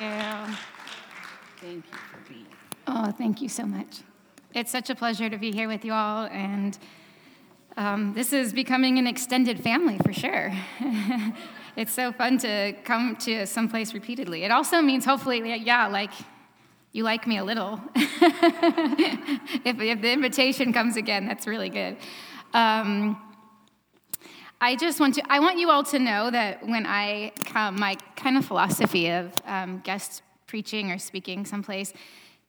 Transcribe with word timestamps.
you. 0.00 0.54
Thank 1.60 1.84
you 1.86 1.98
for 2.10 2.28
being. 2.28 2.46
Oh, 2.86 3.10
thank 3.10 3.40
you 3.40 3.48
so 3.48 3.64
much. 3.64 4.00
It's 4.54 4.70
such 4.70 4.90
a 4.90 4.94
pleasure 4.94 5.28
to 5.28 5.38
be 5.38 5.50
here 5.50 5.68
with 5.68 5.84
you 5.84 5.92
all, 5.92 6.26
and 6.26 6.78
um, 7.76 8.14
this 8.14 8.32
is 8.32 8.52
becoming 8.52 8.98
an 8.98 9.06
extended 9.06 9.60
family 9.60 9.98
for 9.98 10.12
sure. 10.12 10.52
it's 11.76 11.92
so 11.92 12.12
fun 12.12 12.38
to 12.38 12.74
come 12.84 13.16
to 13.16 13.46
someplace 13.46 13.94
repeatedly. 13.94 14.44
It 14.44 14.50
also 14.50 14.80
means, 14.80 15.04
hopefully, 15.04 15.54
yeah, 15.56 15.88
like 15.88 16.12
you 16.92 17.02
like 17.02 17.26
me 17.26 17.38
a 17.38 17.44
little. 17.44 17.80
if, 17.96 19.80
if, 19.80 20.00
the 20.00 20.12
invitation 20.12 20.72
comes 20.72 20.96
again, 20.96 21.26
that's 21.26 21.46
really 21.46 21.68
good. 21.68 21.96
Um, 22.52 23.20
I 24.60 24.76
just 24.76 25.00
want 25.00 25.16
to, 25.16 25.22
I 25.28 25.40
want 25.40 25.58
you 25.58 25.70
all 25.70 25.84
to 25.84 25.98
know 25.98 26.30
that 26.30 26.66
when 26.66 26.86
I 26.86 27.32
come, 27.44 27.78
my 27.78 27.96
kind 28.16 28.36
of 28.36 28.44
philosophy 28.44 29.10
of 29.10 29.32
um, 29.46 29.80
guest 29.80 30.22
preaching 30.46 30.90
or 30.90 30.98
speaking 30.98 31.44
someplace 31.44 31.92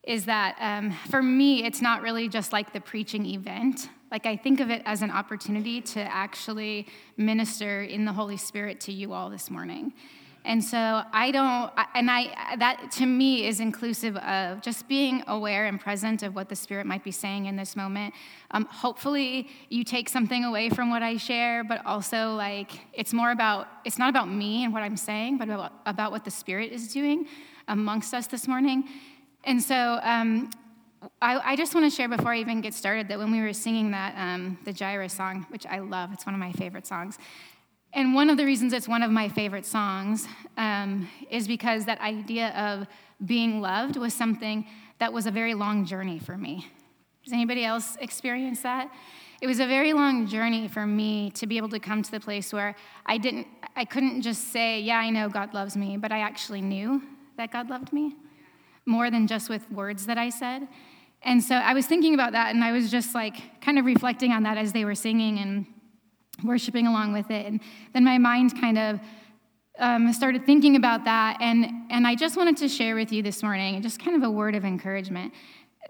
is 0.03 0.25
that 0.25 0.55
um, 0.59 0.91
for 1.09 1.21
me, 1.21 1.63
it's 1.63 1.81
not 1.81 2.01
really 2.01 2.29
just 2.29 2.53
like 2.53 2.73
the 2.73 2.79
preaching 2.79 3.25
event. 3.25 3.89
Like, 4.11 4.25
I 4.25 4.35
think 4.35 4.59
of 4.59 4.69
it 4.69 4.83
as 4.85 5.01
an 5.01 5.09
opportunity 5.09 5.81
to 5.81 5.99
actually 5.99 6.87
minister 7.17 7.81
in 7.81 8.05
the 8.05 8.13
Holy 8.13 8.37
Spirit 8.37 8.79
to 8.81 8.93
you 8.93 9.13
all 9.13 9.29
this 9.29 9.49
morning. 9.49 9.93
And 10.45 10.63
so 10.63 11.01
I 11.11 11.31
don't, 11.31 11.71
and 11.95 12.09
I, 12.11 12.55
that 12.57 12.91
to 12.93 13.05
me 13.07 13.47
is 13.47 13.59
inclusive 13.59 14.15
of 14.17 14.61
just 14.61 14.87
being 14.87 15.23
aware 15.25 15.65
and 15.65 15.79
present 15.79 16.21
of 16.21 16.35
what 16.35 16.49
the 16.49 16.55
Spirit 16.55 16.85
might 16.85 17.03
be 17.03 17.09
saying 17.09 17.47
in 17.47 17.55
this 17.55 17.75
moment. 17.75 18.13
Um, 18.51 18.65
hopefully, 18.65 19.49
you 19.69 19.83
take 19.83 20.07
something 20.07 20.45
away 20.45 20.69
from 20.69 20.91
what 20.91 21.01
I 21.01 21.17
share, 21.17 21.63
but 21.63 21.83
also, 21.83 22.35
like, 22.35 22.71
it's 22.93 23.11
more 23.11 23.31
about, 23.31 23.67
it's 23.85 23.97
not 23.97 24.09
about 24.09 24.29
me 24.29 24.63
and 24.63 24.71
what 24.71 24.83
I'm 24.83 24.97
saying, 24.97 25.39
but 25.39 25.49
about, 25.49 25.73
about 25.87 26.11
what 26.11 26.23
the 26.23 26.31
Spirit 26.31 26.71
is 26.71 26.93
doing 26.93 27.27
amongst 27.67 28.13
us 28.13 28.27
this 28.27 28.47
morning. 28.47 28.87
And 29.45 29.61
so 29.61 29.99
um, 30.03 30.51
I, 31.21 31.51
I, 31.51 31.55
just 31.55 31.73
want 31.73 31.91
to 31.91 31.95
share 31.95 32.07
before 32.07 32.33
I 32.33 32.39
even 32.39 32.61
get 32.61 32.73
started 32.73 33.07
that 33.07 33.17
when 33.17 33.31
we 33.31 33.41
were 33.41 33.53
singing 33.53 33.91
that, 33.91 34.15
um, 34.17 34.59
the 34.63 34.73
Jireh 34.73 35.09
song, 35.09 35.45
which 35.49 35.65
I 35.65 35.79
love, 35.79 36.13
it's 36.13 36.25
one 36.25 36.35
of 36.35 36.39
my 36.39 36.51
favorite 36.51 36.85
songs. 36.85 37.17
And 37.95 38.13
one 38.13 38.29
of 38.29 38.35
the 38.35 38.45
reasons 38.45 38.73
it's 38.73 38.89
one 38.89 39.03
of 39.03 39.09
my 39.09 39.29
favorite 39.29 39.65
songs 39.65 40.27
um, 40.57 41.07
is 41.29 41.47
because 41.47 41.85
that 41.85 42.01
idea 42.01 42.49
of 42.49 42.87
being 43.25 43.61
loved 43.61 43.95
was 43.95 44.13
something 44.13 44.67
that 44.99 45.13
was 45.13 45.25
a 45.25 45.31
very 45.31 45.53
long 45.53 45.85
journey 45.85 46.19
for 46.19 46.37
me. 46.37 46.67
Does 47.23 47.31
anybody 47.31 47.63
else 47.63 47.95
experience 48.01 48.61
that? 48.63 48.91
It 49.41 49.47
was 49.47 49.61
a 49.61 49.65
very 49.65 49.93
long 49.93 50.27
journey 50.27 50.67
for 50.67 50.85
me 50.85 51.31
to 51.31 51.47
be 51.47 51.55
able 51.55 51.69
to 51.69 51.79
come 51.79 52.03
to 52.03 52.11
the 52.11 52.19
place 52.19 52.51
where 52.51 52.75
I 53.05 53.17
didn't, 53.17 53.47
I 53.77 53.85
couldn't 53.85 54.23
just 54.23 54.51
say, 54.51 54.81
yeah, 54.81 54.97
I 54.97 55.09
know 55.09 55.29
God 55.29 55.53
loves 55.53 55.77
me, 55.77 55.95
but 55.95 56.11
I 56.11 56.19
actually 56.19 56.61
knew 56.61 57.01
that 57.37 57.49
God 57.49 57.69
loved 57.69 57.93
me 57.93 58.13
more 58.85 59.09
than 59.09 59.25
just 59.25 59.49
with 59.49 59.71
words 59.71 60.05
that 60.07 60.17
I 60.17 60.29
said. 60.29 60.67
And 61.23 61.41
so 61.41 61.55
I 61.55 61.73
was 61.73 61.85
thinking 61.85 62.13
about 62.13 62.33
that, 62.33 62.53
and 62.53 62.61
I 62.61 62.73
was 62.73 62.91
just 62.91 63.15
like 63.15 63.61
kind 63.61 63.79
of 63.79 63.85
reflecting 63.85 64.31
on 64.31 64.43
that 64.43 64.57
as 64.57 64.73
they 64.73 64.83
were 64.83 64.95
singing 64.95 65.39
and 65.39 65.65
worshiping 66.43 66.87
along 66.87 67.13
with 67.13 67.31
it. 67.31 67.45
And 67.45 67.59
then 67.93 68.03
my 68.03 68.17
mind 68.17 68.59
kind 68.59 68.77
of 68.77 68.99
um, 69.79 70.13
started 70.13 70.45
thinking 70.45 70.75
about 70.75 71.03
that, 71.05 71.37
and, 71.41 71.65
and 71.89 72.07
I 72.07 72.15
just 72.15 72.37
wanted 72.37 72.57
to 72.57 72.69
share 72.69 72.95
with 72.95 73.11
you 73.11 73.21
this 73.21 73.43
morning 73.43 73.81
just 73.81 73.99
kind 73.99 74.15
of 74.15 74.23
a 74.23 74.31
word 74.31 74.55
of 74.55 74.63
encouragement. 74.63 75.33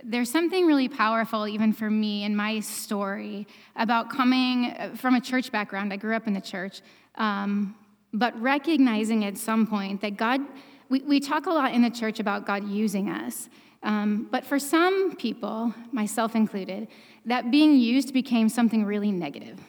There's 0.04 0.30
something 0.30 0.66
really 0.66 0.90
powerful, 0.90 1.48
even 1.48 1.72
for 1.72 1.90
me, 1.90 2.24
in 2.24 2.36
my 2.36 2.60
story 2.60 3.48
about 3.76 4.10
coming 4.10 4.74
from 4.96 5.16
a 5.16 5.22
church 5.22 5.52
background. 5.52 5.94
I 5.94 5.98
grew 5.98 6.16
up 6.16 6.28
in 6.28 6.34
the 6.34 6.42
church, 6.42 6.82
um, 7.16 7.76
but 8.12 8.40
recognizing 8.42 9.24
at 9.24 9.38
some 9.38 9.68
point 9.68 10.02
that 10.02 10.18
God, 10.18 10.42
we, 10.90 11.02
we 11.02 11.20
talk 11.20 11.46
a 11.46 11.52
lot 11.52 11.74
in 11.74 11.82
the 11.82 11.90
church 11.90 12.20
about 12.20 12.46
God 12.46 12.68
using 12.68 13.10
us. 13.10 13.50
Um, 13.84 14.28
but 14.32 14.46
for 14.46 14.58
some 14.58 15.16
people, 15.16 15.74
myself 15.92 16.36
included, 16.36 16.88
that 17.26 17.52
being 17.52 17.76
used 17.78 18.14
became 18.14 18.50
something 18.50 18.84
really 18.84 19.12
negative 19.12 19.60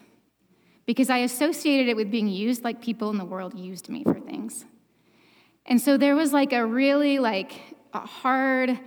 because 0.86 1.10
I 1.10 1.18
associated 1.18 1.88
it 1.88 1.96
with 1.96 2.10
being 2.10 2.28
used 2.28 2.64
like 2.64 2.80
people 2.80 3.10
in 3.10 3.18
the 3.18 3.24
world 3.24 3.58
used 3.58 3.88
me 3.88 4.04
for 4.04 4.18
things. 4.20 4.64
And 5.66 5.80
so 5.80 5.96
there 5.96 6.14
was 6.14 6.32
like 6.32 6.52
a 6.52 6.64
really 6.64 7.18
like 7.18 7.52
a 7.92 8.00
hard 8.00 8.78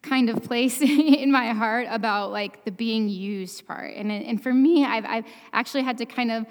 kind 0.00 0.30
of 0.30 0.42
place 0.42 0.80
in 0.80 1.30
my 1.30 1.50
heart 1.50 1.86
about 1.90 2.32
like 2.32 2.64
the 2.64 2.72
being 2.72 3.08
used 3.08 3.66
part. 3.66 3.94
And, 3.94 4.10
and 4.10 4.42
for 4.42 4.52
me, 4.52 4.84
I've, 4.84 5.04
I've 5.04 5.24
actually 5.52 5.82
had 5.82 5.98
to 5.98 6.06
kind 6.06 6.32
of, 6.32 6.46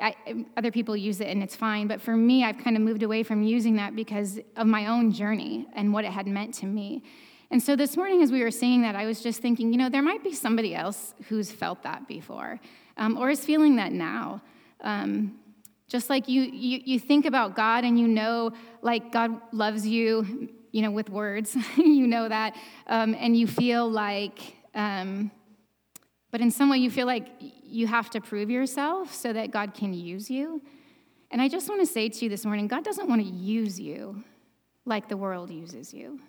I, 0.00 0.14
other 0.56 0.70
people 0.70 0.96
use 0.96 1.20
it 1.20 1.26
and 1.26 1.42
it's 1.42 1.56
fine, 1.56 1.86
but 1.86 2.00
for 2.00 2.16
me, 2.16 2.44
I've 2.44 2.56
kind 2.58 2.76
of 2.76 2.82
moved 2.82 3.02
away 3.02 3.22
from 3.22 3.42
using 3.42 3.76
that 3.76 3.94
because 3.94 4.38
of 4.56 4.66
my 4.66 4.86
own 4.86 5.12
journey 5.12 5.66
and 5.74 5.92
what 5.92 6.04
it 6.04 6.12
had 6.12 6.26
meant 6.26 6.54
to 6.54 6.66
me. 6.66 7.02
And 7.50 7.62
so 7.62 7.76
this 7.76 7.96
morning, 7.96 8.22
as 8.22 8.32
we 8.32 8.42
were 8.42 8.50
singing 8.50 8.82
that, 8.82 8.96
I 8.96 9.04
was 9.04 9.20
just 9.20 9.40
thinking, 9.40 9.72
you 9.72 9.78
know, 9.78 9.88
there 9.88 10.02
might 10.02 10.24
be 10.24 10.34
somebody 10.34 10.74
else 10.74 11.14
who's 11.28 11.52
felt 11.52 11.82
that 11.82 12.08
before 12.08 12.58
um, 12.96 13.16
or 13.18 13.30
is 13.30 13.44
feeling 13.44 13.76
that 13.76 13.92
now. 13.92 14.42
Um, 14.80 15.38
just 15.88 16.10
like 16.10 16.28
you, 16.28 16.42
you, 16.42 16.80
you 16.84 16.98
think 16.98 17.26
about 17.26 17.54
God 17.54 17.84
and 17.84 17.98
you 17.98 18.08
know, 18.08 18.52
like, 18.82 19.12
God 19.12 19.40
loves 19.52 19.86
you, 19.86 20.48
you 20.72 20.82
know, 20.82 20.90
with 20.90 21.08
words, 21.08 21.56
you 21.76 22.06
know 22.06 22.28
that, 22.28 22.56
um, 22.86 23.14
and 23.18 23.36
you 23.36 23.46
feel 23.46 23.88
like, 23.88 24.56
um, 24.74 25.30
but 26.30 26.40
in 26.40 26.50
some 26.50 26.68
way 26.68 26.78
you 26.78 26.90
feel 26.90 27.06
like 27.06 27.28
you 27.40 27.86
have 27.86 28.10
to 28.10 28.20
prove 28.20 28.50
yourself 28.50 29.14
so 29.14 29.32
that 29.32 29.52
God 29.52 29.74
can 29.74 29.94
use 29.94 30.30
you. 30.30 30.60
And 31.30 31.40
I 31.40 31.48
just 31.48 31.68
want 31.68 31.80
to 31.80 31.86
say 31.86 32.08
to 32.08 32.24
you 32.24 32.28
this 32.28 32.44
morning 32.44 32.68
God 32.68 32.84
doesn't 32.84 33.08
want 33.08 33.22
to 33.22 33.26
use 33.26 33.80
you 33.80 34.22
like 34.84 35.08
the 35.08 35.16
world 35.16 35.50
uses 35.50 35.92
you. 35.94 36.20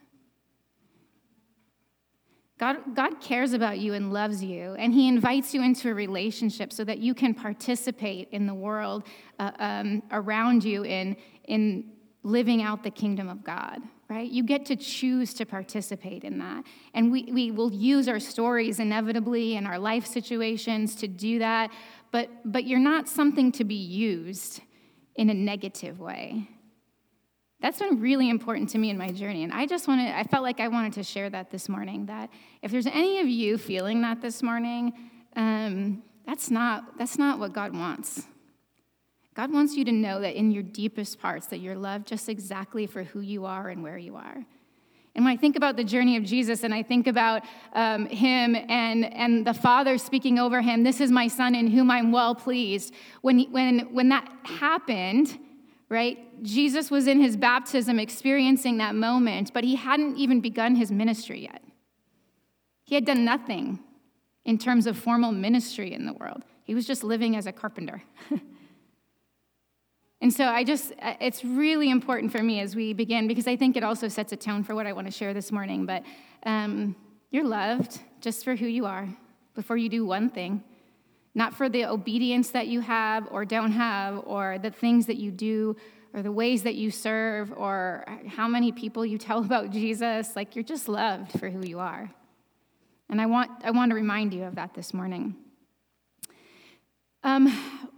God, 2.57 2.95
God 2.95 3.21
cares 3.21 3.53
about 3.53 3.77
you 3.77 3.93
and 3.93 4.11
loves 4.11 4.43
you, 4.43 4.73
and 4.79 4.91
He 4.93 5.07
invites 5.07 5.53
you 5.53 5.61
into 5.61 5.91
a 5.91 5.93
relationship 5.93 6.73
so 6.73 6.83
that 6.85 6.97
you 6.97 7.13
can 7.13 7.33
participate 7.35 8.29
in 8.31 8.47
the 8.47 8.53
world 8.53 9.03
uh, 9.37 9.51
um, 9.59 10.01
around 10.11 10.63
you 10.63 10.83
in, 10.83 11.15
in 11.45 11.91
living 12.23 12.63
out 12.63 12.83
the 12.83 12.89
kingdom 12.89 13.29
of 13.29 13.43
God, 13.43 13.81
right? 14.09 14.29
You 14.29 14.43
get 14.43 14.65
to 14.67 14.75
choose 14.75 15.35
to 15.35 15.45
participate 15.45 16.23
in 16.23 16.39
that. 16.39 16.63
And 16.95 17.11
we, 17.11 17.29
we 17.31 17.51
will 17.51 17.71
use 17.71 18.07
our 18.07 18.19
stories 18.19 18.79
inevitably 18.79 19.55
and 19.55 19.67
our 19.67 19.77
life 19.77 20.07
situations 20.07 20.95
to 20.95 21.07
do 21.07 21.39
that, 21.39 21.71
but, 22.11 22.29
but 22.43 22.65
you're 22.65 22.79
not 22.79 23.07
something 23.07 23.51
to 23.51 23.63
be 23.63 23.75
used 23.75 24.61
in 25.15 25.29
a 25.29 25.33
negative 25.33 25.99
way 25.99 26.47
that's 27.61 27.79
been 27.79 27.99
really 27.99 28.29
important 28.29 28.69
to 28.69 28.77
me 28.77 28.89
in 28.89 28.97
my 28.97 29.11
journey. 29.11 29.43
And 29.43 29.51
I 29.51 29.65
just 29.65 29.87
wanted, 29.87 30.13
I 30.15 30.23
felt 30.23 30.43
like 30.43 30.59
I 30.59 30.67
wanted 30.67 30.93
to 30.93 31.03
share 31.03 31.29
that 31.29 31.49
this 31.49 31.67
morning. 31.67 32.05
That 32.05 32.29
if 32.61 32.71
there's 32.71 32.85
any 32.85 33.19
of 33.19 33.27
you 33.27 33.57
feeling 33.57 34.01
that 34.01 34.21
this 34.21 34.43
morning, 34.43 34.93
um, 35.35 36.03
that's, 36.25 36.51
not, 36.51 36.97
that's 36.97 37.17
not 37.17 37.39
what 37.39 37.53
God 37.53 37.75
wants. 37.75 38.27
God 39.33 39.51
wants 39.51 39.75
you 39.75 39.85
to 39.85 39.91
know 39.91 40.19
that 40.21 40.35
in 40.35 40.51
your 40.51 40.63
deepest 40.63 41.19
parts, 41.19 41.47
that 41.47 41.59
you're 41.59 41.75
loved 41.75 42.07
just 42.07 42.27
exactly 42.27 42.85
for 42.87 43.03
who 43.03 43.21
you 43.21 43.45
are 43.45 43.69
and 43.69 43.83
where 43.83 43.97
you 43.97 44.15
are. 44.15 44.45
And 45.15 45.25
when 45.25 45.33
I 45.33 45.37
think 45.37 45.55
about 45.55 45.77
the 45.77 45.83
journey 45.83 46.15
of 46.15 46.23
Jesus 46.23 46.63
and 46.63 46.71
I 46.71 46.83
think 46.83 47.07
about 47.07 47.43
um, 47.73 48.05
him 48.05 48.55
and, 48.55 49.03
and 49.03 49.47
the 49.47 49.53
Father 49.53 49.97
speaking 49.97 50.37
over 50.37 50.61
him, 50.61 50.83
this 50.83 51.01
is 51.01 51.09
my 51.09 51.27
son 51.27 51.55
in 51.55 51.67
whom 51.67 51.89
I'm 51.89 52.11
well 52.11 52.35
pleased, 52.35 52.93
when, 53.21 53.39
he, 53.39 53.45
when, 53.47 53.79
when 53.93 54.09
that 54.09 54.31
happened, 54.43 55.39
right? 55.89 56.43
Jesus 56.43 56.91
was 56.91 57.07
in 57.07 57.21
his 57.21 57.37
baptism 57.37 57.99
experiencing 57.99 58.77
that 58.77 58.95
moment, 58.95 59.53
but 59.53 59.63
he 59.63 59.75
hadn't 59.75 60.17
even 60.17 60.41
begun 60.41 60.75
his 60.75 60.91
ministry 60.91 61.43
yet. 61.43 61.63
He 62.83 62.95
had 62.95 63.05
done 63.05 63.23
nothing 63.23 63.79
in 64.43 64.57
terms 64.57 64.87
of 64.87 64.97
formal 64.97 65.31
ministry 65.31 65.93
in 65.93 66.05
the 66.05 66.13
world, 66.13 66.43
he 66.63 66.73
was 66.73 66.85
just 66.85 67.03
living 67.03 67.35
as 67.35 67.47
a 67.47 67.51
carpenter. 67.51 68.01
and 70.21 70.33
so 70.33 70.45
I 70.45 70.63
just, 70.63 70.93
it's 71.01 71.43
really 71.43 71.89
important 71.89 72.31
for 72.31 72.41
me 72.41 72.61
as 72.61 72.75
we 72.75 72.93
begin 72.93 73.27
because 73.27 73.47
I 73.47 73.57
think 73.57 73.75
it 73.75 73.83
also 73.83 74.07
sets 74.07 74.31
a 74.31 74.37
tone 74.37 74.63
for 74.63 74.73
what 74.73 74.87
I 74.87 74.93
want 74.93 75.07
to 75.07 75.11
share 75.11 75.33
this 75.33 75.51
morning. 75.51 75.85
But 75.85 76.03
um, 76.43 76.95
you're 77.29 77.45
loved 77.45 77.99
just 78.21 78.45
for 78.45 78.55
who 78.55 78.67
you 78.67 78.85
are 78.85 79.07
before 79.53 79.75
you 79.75 79.89
do 79.89 80.05
one 80.05 80.29
thing 80.29 80.63
not 81.37 81.53
for 81.53 81.69
the 81.69 81.85
obedience 81.85 82.49
that 82.49 82.65
you 82.65 82.81
have 82.81 83.27
or 83.29 83.45
don't 83.45 83.71
have, 83.71 84.23
or 84.25 84.57
the 84.57 84.71
things 84.71 85.05
that 85.05 85.17
you 85.17 85.29
do, 85.29 85.75
or 86.11 86.23
the 86.23 86.31
ways 86.31 86.63
that 86.63 86.73
you 86.73 86.89
serve, 86.89 87.53
or 87.55 88.03
how 88.27 88.47
many 88.47 88.71
people 88.71 89.05
you 89.05 89.19
tell 89.19 89.37
about 89.45 89.69
Jesus. 89.69 90.35
Like, 90.35 90.55
you're 90.55 90.63
just 90.63 90.89
loved 90.89 91.39
for 91.39 91.47
who 91.51 91.63
you 91.63 91.77
are. 91.77 92.09
And 93.07 93.21
I 93.21 93.27
want, 93.27 93.51
I 93.63 93.69
want 93.69 93.91
to 93.91 93.95
remind 93.95 94.33
you 94.33 94.45
of 94.45 94.55
that 94.55 94.73
this 94.73 94.95
morning. 94.95 95.35
Um, 97.23 97.47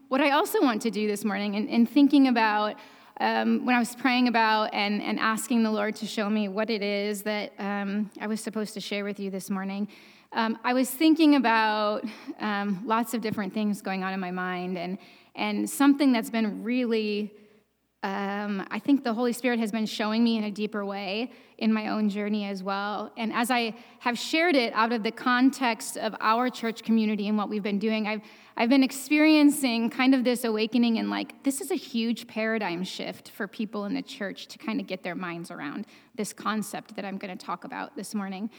what 0.09 0.19
I 0.19 0.31
also 0.31 0.62
want 0.62 0.81
to 0.81 0.91
do 0.91 1.07
this 1.07 1.24
morning, 1.24 1.53
in, 1.53 1.69
in 1.69 1.86
thinking 1.86 2.27
about 2.27 2.75
um, 3.21 3.65
when 3.65 3.74
I 3.74 3.80
was 3.80 3.95
praying 3.95 4.27
about 4.27 4.74
and, 4.74 5.01
and 5.01 5.18
asking 5.18 5.63
the 5.63 5.71
Lord 5.71 5.95
to 5.97 6.06
show 6.06 6.30
me 6.30 6.50
what 6.50 6.69
it 6.69 6.81
is 6.81 7.24
that 7.24 7.53
um, 7.57 8.12
I 8.19 8.27
was 8.27 8.41
supposed 8.41 8.74
to 8.74 8.81
share 8.81 9.06
with 9.06 9.18
you 9.18 9.31
this 9.31 9.50
morning, 9.50 9.88
um, 10.31 10.60
I 10.64 10.74
was 10.74 10.90
thinking 10.90 11.36
about 11.36 12.04
um, 12.40 12.81
lots 12.86 13.14
of 13.14 13.22
different 13.22 13.54
things 13.54 13.81
going 13.81 14.04
on 14.04 14.14
in 14.14 14.20
my 14.20 14.31
mind, 14.31 14.78
and, 14.78 14.98
and 15.36 15.70
something 15.70 16.12
that's 16.12 16.30
been 16.30 16.64
really 16.64 17.34
um, 18.02 18.66
I 18.72 18.80
think 18.80 19.04
the 19.04 19.14
Holy 19.14 19.34
Spirit 19.34 19.60
has 19.60 19.74
been 19.74 19.86
showing 19.86 20.24
me 20.24 20.38
in 20.38 20.46
a 20.46 20.52
deeper 20.52 20.86
way 20.86 21.31
in 21.58 21.74
my 21.74 21.90
own 21.90 22.08
journey 22.08 22.46
as 22.46 22.64
well. 22.64 23.12
And 23.18 23.34
as 23.34 23.52
I 23.52 23.76
have 24.00 24.18
shared 24.18 24.56
it 24.56 24.72
out 24.74 24.94
of 24.94 25.04
the 25.04 25.12
context 25.12 25.98
of 25.98 26.16
our 26.22 26.50
church 26.50 26.84
community 26.84 27.28
and 27.28 27.38
what 27.38 27.50
we've 27.50 27.64
been 27.64 27.80
doing, 27.80 28.08
I've, 28.08 28.22
I've 28.62 28.68
been 28.68 28.84
experiencing 28.84 29.90
kind 29.90 30.14
of 30.14 30.26
this 30.26 30.44
awakening 30.44 30.98
and 30.98 31.10
like, 31.10 31.44
this 31.44 31.62
is 31.62 31.72
a 31.72 31.76
huge 31.76 32.28
paradigm 32.28 32.84
shift 32.84 33.30
for 33.30 33.48
people 33.48 33.86
in 33.86 33.94
the 33.94 34.02
church 34.02 34.48
to 34.48 34.58
kind 34.58 34.82
of 34.82 34.86
get 34.86 35.02
their 35.02 35.16
minds 35.16 35.50
around 35.50 35.88
this 36.16 36.34
concept 36.34 36.98
that 36.98 37.06
I'm 37.06 37.18
going 37.18 37.36
to 37.36 37.46
talk 37.46 37.64
about 37.64 37.96
this 37.96 38.14
morning. 38.14 38.50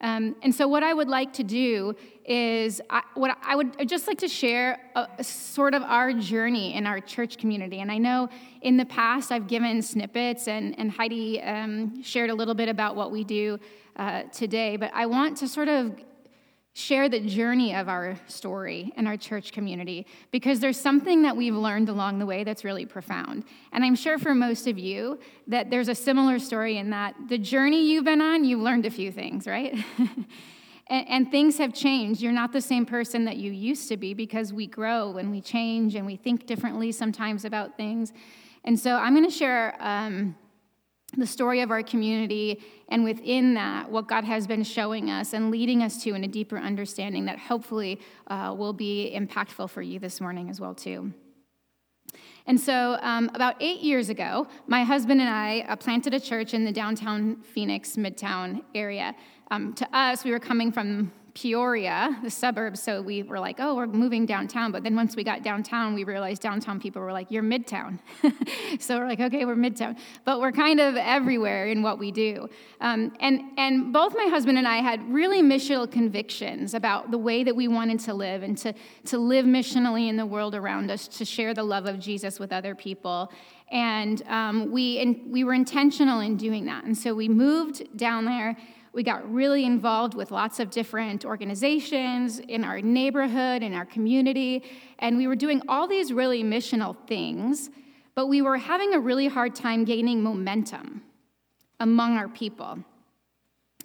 Um, 0.00 0.34
and 0.42 0.54
so, 0.54 0.66
what 0.66 0.82
I 0.82 0.94
would 0.94 1.08
like 1.08 1.34
to 1.34 1.42
do 1.42 1.94
is, 2.24 2.80
I, 2.88 3.02
what 3.12 3.36
I 3.42 3.54
would 3.54 3.86
just 3.86 4.06
like 4.06 4.16
to 4.20 4.28
share 4.28 4.80
a, 4.94 5.06
a 5.18 5.24
sort 5.24 5.74
of 5.74 5.82
our 5.82 6.14
journey 6.14 6.74
in 6.74 6.86
our 6.86 6.98
church 6.98 7.36
community. 7.36 7.80
And 7.80 7.92
I 7.92 7.98
know 7.98 8.30
in 8.62 8.78
the 8.78 8.86
past 8.86 9.30
I've 9.30 9.46
given 9.46 9.82
snippets, 9.82 10.48
and, 10.48 10.78
and 10.78 10.90
Heidi 10.90 11.42
um, 11.42 12.02
shared 12.02 12.30
a 12.30 12.34
little 12.34 12.54
bit 12.54 12.70
about 12.70 12.96
what 12.96 13.12
we 13.12 13.24
do 13.24 13.58
uh, 13.96 14.22
today, 14.32 14.78
but 14.78 14.90
I 14.94 15.04
want 15.04 15.36
to 15.36 15.48
sort 15.48 15.68
of 15.68 16.00
share 16.72 17.08
the 17.08 17.20
journey 17.20 17.74
of 17.74 17.88
our 17.88 18.16
story 18.26 18.92
in 18.96 19.06
our 19.06 19.16
church 19.16 19.52
community 19.52 20.06
because 20.30 20.60
there's 20.60 20.80
something 20.80 21.22
that 21.22 21.36
we've 21.36 21.54
learned 21.54 21.88
along 21.88 22.18
the 22.18 22.26
way 22.26 22.44
that's 22.44 22.64
really 22.64 22.86
profound. 22.86 23.44
And 23.72 23.84
I'm 23.84 23.96
sure 23.96 24.18
for 24.18 24.34
most 24.34 24.68
of 24.68 24.78
you 24.78 25.18
that 25.48 25.70
there's 25.70 25.88
a 25.88 25.94
similar 25.94 26.38
story 26.38 26.78
in 26.78 26.90
that 26.90 27.14
the 27.28 27.38
journey 27.38 27.90
you've 27.90 28.04
been 28.04 28.20
on, 28.20 28.44
you've 28.44 28.60
learned 28.60 28.86
a 28.86 28.90
few 28.90 29.10
things, 29.10 29.48
right? 29.48 29.74
and, 30.86 31.08
and, 31.08 31.30
things 31.32 31.58
have 31.58 31.74
changed. 31.74 32.22
You're 32.22 32.32
not 32.32 32.52
the 32.52 32.60
same 32.60 32.86
person 32.86 33.24
that 33.24 33.36
you 33.36 33.50
used 33.50 33.88
to 33.88 33.96
be 33.96 34.14
because 34.14 34.52
we 34.52 34.68
grow 34.68 35.16
and 35.16 35.30
we 35.32 35.40
change 35.40 35.96
and 35.96 36.06
we 36.06 36.14
think 36.14 36.46
differently 36.46 36.92
sometimes 36.92 37.44
about 37.44 37.76
things. 37.76 38.12
And 38.64 38.78
so 38.78 38.94
I'm 38.94 39.14
going 39.14 39.28
to 39.28 39.36
share. 39.36 39.76
Um, 39.80 40.36
the 41.16 41.26
story 41.26 41.60
of 41.60 41.70
our 41.70 41.82
community, 41.82 42.62
and 42.88 43.04
within 43.04 43.54
that, 43.54 43.90
what 43.90 44.06
God 44.06 44.24
has 44.24 44.46
been 44.46 44.62
showing 44.62 45.10
us 45.10 45.32
and 45.32 45.50
leading 45.50 45.82
us 45.82 46.02
to 46.04 46.14
in 46.14 46.24
a 46.24 46.28
deeper 46.28 46.58
understanding 46.58 47.24
that 47.26 47.38
hopefully 47.38 48.00
uh, 48.28 48.54
will 48.56 48.72
be 48.72 49.12
impactful 49.14 49.70
for 49.70 49.82
you 49.82 49.98
this 49.98 50.20
morning 50.20 50.48
as 50.48 50.60
well 50.60 50.74
too. 50.74 51.12
And 52.46 52.58
so, 52.58 52.98
um, 53.02 53.30
about 53.34 53.56
eight 53.60 53.80
years 53.80 54.08
ago, 54.08 54.48
my 54.66 54.82
husband 54.82 55.20
and 55.20 55.30
I 55.30 55.60
uh, 55.68 55.76
planted 55.76 56.14
a 56.14 56.20
church 56.20 56.54
in 56.54 56.64
the 56.64 56.72
downtown 56.72 57.36
Phoenix 57.42 57.96
Midtown 57.96 58.62
area. 58.74 59.14
Um, 59.50 59.72
to 59.74 59.96
us, 59.96 60.24
we 60.24 60.30
were 60.30 60.40
coming 60.40 60.72
from 60.72 61.12
Peoria, 61.34 62.18
the 62.22 62.30
suburbs, 62.30 62.82
so 62.82 63.02
we 63.02 63.22
were 63.22 63.38
like, 63.38 63.56
oh, 63.58 63.74
we're 63.76 63.86
moving 63.86 64.26
downtown. 64.26 64.72
But 64.72 64.82
then 64.82 64.96
once 64.96 65.16
we 65.16 65.22
got 65.22 65.42
downtown, 65.42 65.94
we 65.94 66.04
realized 66.04 66.42
downtown 66.42 66.80
people 66.80 67.02
were 67.02 67.12
like, 67.12 67.30
you're 67.30 67.42
midtown. 67.42 67.98
so 68.80 68.98
we're 68.98 69.06
like, 69.06 69.20
okay, 69.20 69.44
we're 69.44 69.54
midtown. 69.54 69.96
But 70.24 70.40
we're 70.40 70.52
kind 70.52 70.80
of 70.80 70.96
everywhere 70.96 71.66
in 71.66 71.82
what 71.82 71.98
we 71.98 72.10
do. 72.10 72.48
Um, 72.80 73.12
and, 73.20 73.42
and 73.56 73.92
both 73.92 74.14
my 74.16 74.26
husband 74.26 74.58
and 74.58 74.66
I 74.66 74.78
had 74.78 75.00
really 75.12 75.42
missional 75.42 75.90
convictions 75.90 76.74
about 76.74 77.10
the 77.10 77.18
way 77.18 77.44
that 77.44 77.54
we 77.54 77.68
wanted 77.68 78.00
to 78.00 78.14
live 78.14 78.42
and 78.42 78.56
to, 78.58 78.74
to 79.06 79.18
live 79.18 79.46
missionally 79.46 80.08
in 80.08 80.16
the 80.16 80.26
world 80.26 80.54
around 80.54 80.90
us, 80.90 81.06
to 81.08 81.24
share 81.24 81.54
the 81.54 81.64
love 81.64 81.86
of 81.86 81.98
Jesus 81.98 82.38
with 82.38 82.52
other 82.52 82.74
people. 82.74 83.32
And 83.70 84.22
um, 84.26 84.72
we, 84.72 84.98
in, 84.98 85.22
we 85.26 85.44
were 85.44 85.54
intentional 85.54 86.20
in 86.20 86.36
doing 86.36 86.64
that. 86.64 86.84
And 86.84 86.96
so 86.96 87.14
we 87.14 87.28
moved 87.28 87.96
down 87.96 88.24
there 88.24 88.56
we 88.92 89.02
got 89.02 89.30
really 89.32 89.64
involved 89.64 90.14
with 90.14 90.30
lots 90.30 90.58
of 90.58 90.70
different 90.70 91.24
organizations 91.24 92.40
in 92.40 92.64
our 92.64 92.80
neighborhood, 92.80 93.62
in 93.62 93.72
our 93.72 93.86
community, 93.86 94.64
and 94.98 95.16
we 95.16 95.26
were 95.26 95.36
doing 95.36 95.62
all 95.68 95.86
these 95.86 96.12
really 96.12 96.42
missional 96.42 96.96
things, 97.06 97.70
but 98.14 98.26
we 98.26 98.42
were 98.42 98.56
having 98.56 98.94
a 98.94 99.00
really 99.00 99.28
hard 99.28 99.54
time 99.54 99.84
gaining 99.84 100.22
momentum 100.22 101.02
among 101.78 102.16
our 102.16 102.28
people. 102.28 102.78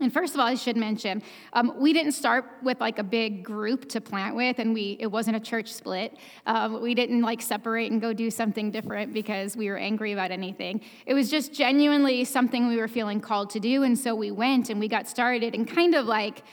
And 0.01 0.11
first 0.11 0.33
of 0.33 0.41
all, 0.41 0.45
I 0.45 0.55
should 0.55 0.75
mention, 0.75 1.23
um, 1.53 1.73
we 1.77 1.93
didn't 1.93 2.11
start 2.11 2.45
with 2.61 2.81
like 2.81 2.99
a 2.99 3.03
big 3.03 3.45
group 3.45 3.87
to 3.89 4.01
plant 4.01 4.35
with, 4.35 4.59
and 4.59 4.73
we 4.73 4.97
it 4.99 5.07
wasn't 5.07 5.37
a 5.37 5.39
church 5.39 5.71
split. 5.71 6.17
Um, 6.45 6.81
we 6.81 6.93
didn't 6.93 7.21
like 7.21 7.41
separate 7.41 7.93
and 7.93 8.01
go 8.01 8.11
do 8.11 8.29
something 8.29 8.71
different 8.71 9.13
because 9.13 9.55
we 9.55 9.69
were 9.69 9.77
angry 9.77 10.11
about 10.11 10.31
anything. 10.31 10.81
It 11.05 11.13
was 11.13 11.31
just 11.31 11.53
genuinely 11.53 12.25
something 12.25 12.67
we 12.67 12.75
were 12.75 12.89
feeling 12.89 13.21
called 13.21 13.49
to 13.51 13.59
do, 13.61 13.83
and 13.83 13.97
so 13.97 14.13
we 14.13 14.31
went 14.31 14.69
and 14.69 14.81
we 14.81 14.89
got 14.89 15.07
started 15.07 15.55
and 15.55 15.65
kind 15.65 15.95
of 15.95 16.05
like 16.07 16.43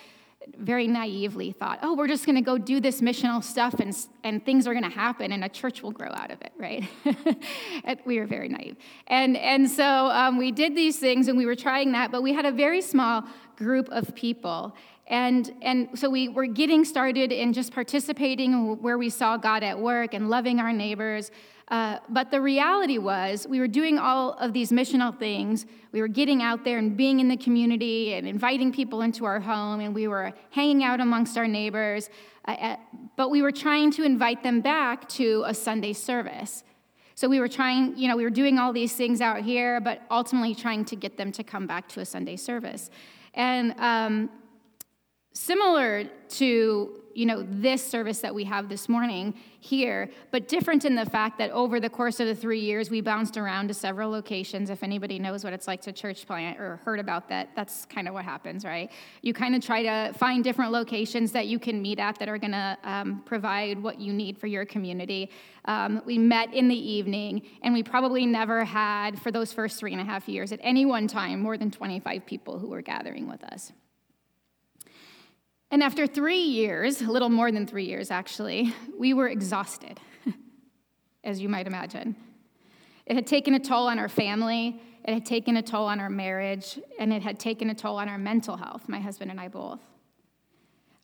very 0.58 0.86
naively 0.86 1.52
thought, 1.52 1.78
oh, 1.82 1.94
we're 1.94 2.08
just 2.08 2.26
going 2.26 2.36
to 2.36 2.42
go 2.42 2.58
do 2.58 2.80
this 2.80 3.00
missional 3.00 3.42
stuff 3.42 3.74
and, 3.80 3.96
and 4.24 4.44
things 4.44 4.66
are 4.66 4.72
going 4.72 4.84
to 4.84 4.90
happen 4.90 5.32
and 5.32 5.44
a 5.44 5.48
church 5.48 5.82
will 5.82 5.90
grow 5.90 6.10
out 6.10 6.30
of 6.30 6.40
it, 6.42 6.52
right? 6.56 6.88
we 8.06 8.18
were 8.18 8.26
very 8.26 8.48
naive. 8.48 8.76
And, 9.06 9.36
and 9.36 9.70
so 9.70 9.84
um, 9.84 10.38
we 10.38 10.52
did 10.52 10.76
these 10.76 10.98
things 10.98 11.28
and 11.28 11.36
we 11.36 11.46
were 11.46 11.56
trying 11.56 11.92
that, 11.92 12.10
but 12.10 12.22
we 12.22 12.32
had 12.32 12.46
a 12.46 12.52
very 12.52 12.80
small 12.80 13.24
group 13.56 13.88
of 13.90 14.14
people. 14.14 14.74
And, 15.06 15.52
and 15.62 15.98
so 15.98 16.08
we 16.08 16.28
were 16.28 16.46
getting 16.46 16.84
started 16.84 17.32
in 17.32 17.52
just 17.52 17.72
participating 17.72 18.80
where 18.80 18.98
we 18.98 19.10
saw 19.10 19.36
God 19.36 19.62
at 19.62 19.78
work 19.78 20.14
and 20.14 20.30
loving 20.30 20.60
our 20.60 20.72
neighbors. 20.72 21.30
Uh, 21.68 21.98
but 22.08 22.30
the 22.30 22.40
reality 22.40 22.98
was, 22.98 23.46
we 23.48 23.60
were 23.60 23.68
doing 23.68 23.98
all 23.98 24.32
of 24.34 24.52
these 24.52 24.70
missional 24.70 25.16
things. 25.16 25.64
We 25.92 26.00
were 26.00 26.08
getting 26.08 26.42
out 26.42 26.64
there 26.64 26.78
and 26.78 26.96
being 26.96 27.20
in 27.20 27.28
the 27.28 27.36
community 27.36 28.14
and 28.14 28.26
inviting 28.26 28.72
people 28.72 29.02
into 29.02 29.24
our 29.24 29.40
home, 29.40 29.80
and 29.80 29.94
we 29.94 30.08
were 30.08 30.32
hanging 30.50 30.84
out 30.84 31.00
amongst 31.00 31.38
our 31.38 31.48
neighbors. 31.48 32.10
Uh, 32.46 32.52
uh, 32.52 32.76
but 33.16 33.30
we 33.30 33.42
were 33.42 33.52
trying 33.52 33.90
to 33.92 34.02
invite 34.02 34.42
them 34.42 34.60
back 34.60 35.08
to 35.08 35.44
a 35.46 35.54
Sunday 35.54 35.92
service. 35.92 36.64
So 37.14 37.28
we 37.28 37.40
were 37.40 37.48
trying, 37.48 37.96
you 37.96 38.08
know, 38.08 38.16
we 38.16 38.24
were 38.24 38.30
doing 38.30 38.58
all 38.58 38.72
these 38.72 38.94
things 38.94 39.20
out 39.20 39.42
here, 39.42 39.80
but 39.80 40.02
ultimately 40.10 40.54
trying 40.54 40.84
to 40.86 40.96
get 40.96 41.16
them 41.16 41.30
to 41.32 41.44
come 41.44 41.66
back 41.66 41.88
to 41.90 42.00
a 42.00 42.04
Sunday 42.04 42.36
service. 42.36 42.90
And 43.34 43.74
um, 43.78 44.30
similar 45.32 46.04
to 46.28 47.02
you 47.14 47.26
know 47.26 47.44
this 47.48 47.84
service 47.84 48.20
that 48.20 48.34
we 48.34 48.44
have 48.44 48.68
this 48.68 48.88
morning 48.88 49.34
here 49.60 50.10
but 50.30 50.48
different 50.48 50.84
in 50.84 50.94
the 50.94 51.04
fact 51.04 51.38
that 51.38 51.50
over 51.50 51.78
the 51.78 51.88
course 51.88 52.20
of 52.20 52.26
the 52.26 52.34
three 52.34 52.60
years 52.60 52.90
we 52.90 53.00
bounced 53.00 53.36
around 53.36 53.68
to 53.68 53.74
several 53.74 54.10
locations. 54.10 54.70
If 54.70 54.82
anybody 54.82 55.18
knows 55.18 55.44
what 55.44 55.52
it's 55.52 55.66
like 55.66 55.80
to 55.82 55.92
church 55.92 56.26
plant 56.26 56.58
or 56.58 56.76
heard 56.84 56.98
about 56.98 57.28
that 57.28 57.50
that's 57.54 57.84
kind 57.86 58.08
of 58.08 58.14
what 58.14 58.24
happens 58.24 58.64
right? 58.64 58.90
You 59.22 59.32
kind 59.32 59.54
of 59.54 59.64
try 59.64 59.82
to 59.82 60.12
find 60.18 60.42
different 60.42 60.72
locations 60.72 61.32
that 61.32 61.46
you 61.46 61.58
can 61.58 61.80
meet 61.82 61.98
at 61.98 62.18
that 62.18 62.28
are 62.28 62.38
going 62.38 62.52
to 62.52 62.78
um, 62.82 63.22
provide 63.24 63.82
what 63.82 64.00
you 64.00 64.12
need 64.12 64.38
for 64.38 64.46
your 64.46 64.64
community. 64.64 65.30
Um, 65.66 66.02
we 66.04 66.18
met 66.18 66.52
in 66.52 66.68
the 66.68 66.90
evening 66.90 67.42
and 67.62 67.74
we 67.74 67.82
probably 67.82 68.26
never 68.26 68.64
had 68.64 69.20
for 69.20 69.30
those 69.30 69.52
first 69.52 69.78
three 69.78 69.92
and 69.92 70.00
a 70.00 70.04
half 70.04 70.28
years 70.28 70.52
at 70.52 70.60
any 70.62 70.86
one 70.86 71.06
time 71.06 71.40
more 71.40 71.56
than 71.56 71.70
25 71.70 72.26
people 72.26 72.58
who 72.58 72.68
were 72.68 72.82
gathering 72.82 73.28
with 73.28 73.44
us 73.44 73.72
and 75.72 75.82
after 75.82 76.06
three 76.06 76.42
years, 76.42 77.00
a 77.00 77.10
little 77.10 77.30
more 77.30 77.50
than 77.50 77.66
three 77.66 77.86
years 77.86 78.10
actually, 78.10 78.74
we 78.98 79.14
were 79.14 79.26
exhausted, 79.26 79.98
as 81.24 81.40
you 81.40 81.48
might 81.48 81.66
imagine. 81.66 82.14
It 83.06 83.16
had 83.16 83.26
taken 83.26 83.54
a 83.54 83.58
toll 83.58 83.88
on 83.88 83.98
our 83.98 84.10
family, 84.10 84.80
it 85.04 85.14
had 85.14 85.24
taken 85.24 85.56
a 85.56 85.62
toll 85.62 85.86
on 85.86 85.98
our 85.98 86.10
marriage, 86.10 86.78
and 86.98 87.10
it 87.10 87.22
had 87.22 87.40
taken 87.40 87.70
a 87.70 87.74
toll 87.74 87.96
on 87.96 88.10
our 88.10 88.18
mental 88.18 88.56
health, 88.56 88.86
my 88.86 89.00
husband 89.00 89.30
and 89.30 89.40
I 89.40 89.48
both. 89.48 89.80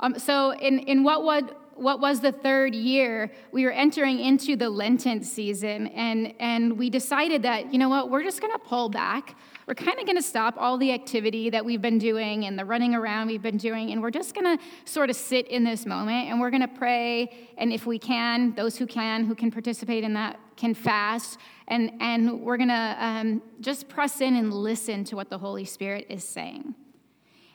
Um, 0.01 0.19
so, 0.19 0.53
in, 0.53 0.81
in 0.81 1.03
what, 1.03 1.25
would, 1.25 1.51
what 1.75 1.99
was 1.99 2.21
the 2.21 2.31
third 2.31 2.75
year, 2.75 3.33
we 3.53 3.65
were 3.65 3.73
entering 3.73 4.21
into 4.21 4.55
the 4.55 4.69
Lenten 4.69 5.25
season, 5.25 5.87
and, 5.89 6.35
and 6.39 6.79
we 6.79 6.91
decided 6.91 7.43
that, 7.43 7.73
you 7.73 7.79
know 7.79 7.89
what, 7.89 8.11
we're 8.11 8.23
just 8.23 8.43
to 8.53 8.59
pull 8.59 8.91
back. 8.91 9.35
We're 9.69 9.75
kind 9.75 9.99
of 9.99 10.07
going 10.07 10.17
to 10.17 10.23
stop 10.23 10.55
all 10.57 10.79
the 10.79 10.93
activity 10.93 11.51
that 11.51 11.63
we've 11.63 11.83
been 11.83 11.99
doing 11.99 12.47
and 12.47 12.59
the 12.59 12.65
running 12.65 12.95
around 12.95 13.27
we've 13.27 13.43
been 13.43 13.59
doing, 13.59 13.91
and 13.91 14.01
we're 14.01 14.11
just 14.11 14.35
going 14.35 14.57
to 14.57 14.65
sort 14.87 15.11
of 15.11 15.17
sit 15.17 15.47
in 15.49 15.63
this 15.63 15.85
moment, 15.85 16.31
and 16.31 16.41
we're 16.41 16.49
going 16.49 16.63
to 16.63 16.69
pray. 16.69 17.31
And 17.59 17.71
if 17.71 17.85
we 17.85 17.99
can, 17.99 18.55
those 18.55 18.79
who 18.79 18.87
can, 18.87 19.27
who 19.27 19.35
can 19.35 19.51
participate 19.51 20.05
in 20.05 20.15
that, 20.15 20.41
can 20.57 20.73
fast. 20.73 21.39
And, 21.67 21.93
and 22.01 22.41
we're 22.41 22.57
going 22.57 22.71
to 22.71 22.97
um, 22.99 23.43
just 23.61 23.91
press 23.91 24.23
in 24.23 24.37
and 24.37 24.55
listen 24.55 25.05
to 25.05 25.17
what 25.17 25.29
the 25.29 25.37
Holy 25.37 25.67
Spirit 25.67 26.07
is 26.09 26.25
saying. 26.25 26.75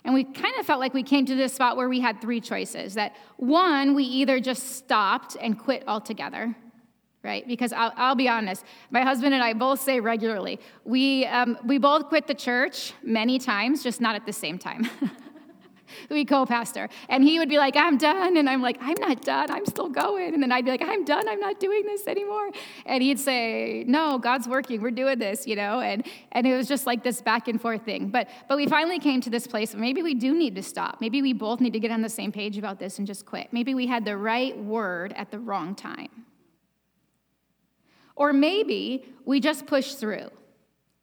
And 0.04 0.14
we 0.14 0.24
kind 0.24 0.54
of 0.60 0.68
felt 0.68 0.80
like 0.80 0.94
we 0.94 1.02
came 1.02 1.26
to 1.26 1.34
this 1.34 1.54
spot 1.54 1.78
where 1.78 1.90
we 1.90 2.00
had 2.00 2.22
three 2.22 2.42
choices 2.42 2.94
that 2.94 3.16
one, 3.38 3.96
we 3.96 4.04
either 4.04 4.40
just 4.40 4.76
stopped 4.76 5.36
and 5.42 5.58
quit 5.58 5.84
altogether, 5.88 6.56
right? 7.24 7.48
Because 7.48 7.72
I'll, 7.72 7.94
I'll 7.96 8.16
be 8.16 8.28
honest, 8.28 8.66
my 8.92 9.02
husband 9.02 9.34
and 9.34 9.44
I 9.44 9.54
both 9.54 9.82
say 9.82 10.00
regularly, 10.00 10.60
we, 10.84 11.26
um, 11.26 11.58
we 11.66 11.78
both 11.78 12.10
quit 12.10 12.28
the 12.28 12.34
church 12.34 12.94
many 13.02 13.40
times, 13.40 13.82
just 13.82 14.02
not 14.02 14.16
at 14.16 14.26
the 14.26 14.34
same 14.34 14.58
time. 14.58 14.90
we 16.10 16.26
co-pastor. 16.26 16.90
And 17.10 17.24
he 17.24 17.40
would 17.40 17.50
be 17.50 17.58
like 17.58 17.76
i'm 17.76 17.98
done. 17.98 18.38
And 18.38 18.50
i'm 18.50 18.62
like 18.62 18.78
i'm 18.82 18.96
not 19.00 19.22
done. 19.22 19.52
I'm 19.52 19.66
still 19.66 19.90
going. 19.90 20.34
And 20.34 20.42
then 20.42 20.52
i'd 20.52 20.66
be 20.66 20.72
like 20.72 20.82
i'm 20.82 21.06
done. 21.06 21.28
I'm 21.28 21.40
not 21.40 21.60
doing 21.60 21.84
this 21.86 22.08
anymore. 22.08 22.50
And 22.86 23.04
he'd 23.04 23.20
say 23.20 23.84
no 23.88 24.18
god's 24.18 24.48
working. 24.48 24.82
We're 24.82 24.92
doing 24.92 25.20
this 25.20 25.48
you 25.48 25.56
know? 25.56 25.80
And 25.82 26.06
and 26.32 26.48
it 26.48 26.56
was 26.56 26.68
just 26.68 26.86
like 26.86 27.04
this 27.04 27.22
back 27.22 27.48
and 27.48 27.62
forth 27.62 27.84
thing. 27.84 28.10
But 28.10 28.28
but 28.48 28.58
we 28.58 28.68
finally 28.68 29.00
came 29.00 29.22
to 29.22 29.30
this 29.30 29.48
place 29.48 29.74
maybe 29.76 30.02
we 30.02 30.14
do 30.14 30.34
need 30.34 30.56
to 30.56 30.64
stop. 30.64 31.00
Maybe 31.00 31.22
we 31.22 31.34
both 31.34 31.62
need 31.62 31.74
to 31.74 31.80
get 31.80 31.92
on 31.92 32.02
the 32.02 32.10
same 32.10 32.32
page 32.32 32.58
about 32.58 32.80
this 32.80 32.98
and 32.98 33.08
just 33.08 33.26
quit. 33.26 33.50
Maybe 33.52 33.74
we 33.74 33.88
had 33.88 34.06
the 34.06 34.18
right 34.18 34.58
word 34.58 35.14
at 35.14 35.32
the 35.32 35.40
wrong 35.40 35.76
time 35.76 36.10
Or 38.16 38.34
maybe 38.34 39.06
we 39.26 39.40
just 39.40 39.66
push 39.66 39.96
through. 39.96 40.30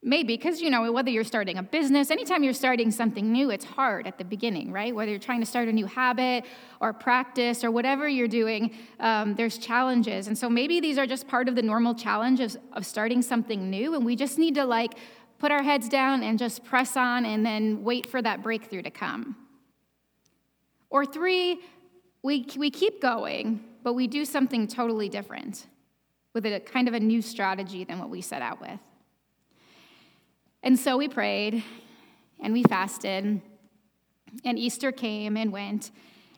Maybe, 0.02 0.38
because 0.38 0.62
you 0.62 0.70
know, 0.70 0.90
whether 0.92 1.10
you're 1.10 1.24
starting 1.24 1.58
a 1.58 1.62
business, 1.62 2.10
anytime 2.10 2.42
you're 2.42 2.54
starting 2.54 2.90
something 2.90 3.30
new, 3.30 3.50
it's 3.50 3.66
hard 3.66 4.06
at 4.06 4.16
the 4.16 4.24
beginning, 4.24 4.72
right? 4.72 4.94
Whether 4.94 5.10
you're 5.10 5.20
trying 5.20 5.40
to 5.40 5.46
start 5.46 5.68
a 5.68 5.72
new 5.72 5.84
habit 5.84 6.46
or 6.80 6.94
practice 6.94 7.62
or 7.62 7.70
whatever 7.70 8.08
you're 8.08 8.26
doing, 8.26 8.74
um, 8.98 9.34
there's 9.34 9.58
challenges. 9.58 10.26
And 10.26 10.38
so 10.38 10.48
maybe 10.48 10.80
these 10.80 10.96
are 10.96 11.06
just 11.06 11.28
part 11.28 11.48
of 11.48 11.54
the 11.54 11.60
normal 11.60 11.94
challenges 11.94 12.56
of 12.72 12.86
starting 12.86 13.20
something 13.20 13.68
new, 13.68 13.94
and 13.94 14.06
we 14.06 14.16
just 14.16 14.38
need 14.38 14.54
to 14.54 14.64
like 14.64 14.94
put 15.38 15.52
our 15.52 15.62
heads 15.62 15.86
down 15.86 16.22
and 16.22 16.38
just 16.38 16.64
press 16.64 16.96
on 16.96 17.26
and 17.26 17.44
then 17.44 17.84
wait 17.84 18.08
for 18.08 18.22
that 18.22 18.42
breakthrough 18.42 18.82
to 18.82 18.90
come. 18.90 19.36
Or 20.88 21.04
three, 21.04 21.60
we, 22.22 22.46
we 22.56 22.70
keep 22.70 23.02
going, 23.02 23.62
but 23.82 23.92
we 23.92 24.06
do 24.06 24.24
something 24.24 24.66
totally 24.66 25.10
different 25.10 25.66
with 26.34 26.46
a 26.46 26.60
kind 26.60 26.88
of 26.88 26.94
a 26.94 27.00
new 27.00 27.22
strategy 27.22 27.84
than 27.84 27.98
what 27.98 28.10
we 28.10 28.20
set 28.20 28.42
out 28.42 28.60
with. 28.60 28.78
And 30.62 30.78
so 30.78 30.96
we 30.96 31.08
prayed 31.08 31.64
and 32.38 32.52
we 32.52 32.62
fasted, 32.62 33.40
and 34.44 34.58
Easter 34.58 34.92
came 34.92 35.36
and 35.36 35.52
went, 35.52 35.90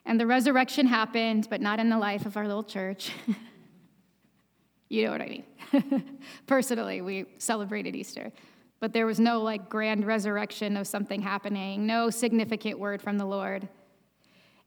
and 0.05 0.19
the 0.19 0.27
resurrection 0.27 0.85
happened, 0.87 1.47
but 1.49 1.61
not 1.61 1.79
in 1.79 1.89
the 1.89 1.97
life 1.97 2.25
of 2.25 2.35
our 2.35 2.45
little 2.45 2.63
church. 2.63 3.11
you 4.89 5.05
know 5.05 5.11
what 5.11 5.21
I 5.21 5.27
mean. 5.27 6.19
Personally, 6.47 7.01
we 7.01 7.25
celebrated 7.37 7.95
Easter, 7.95 8.31
but 8.79 8.91
there 8.91 9.05
was 9.05 9.19
no 9.19 9.41
like 9.41 9.69
grand 9.69 10.05
resurrection 10.05 10.75
of 10.75 10.87
something 10.87 11.21
happening, 11.21 11.85
no 11.85 12.09
significant 12.09 12.79
word 12.79 13.01
from 13.01 13.17
the 13.17 13.25
Lord. 13.25 13.67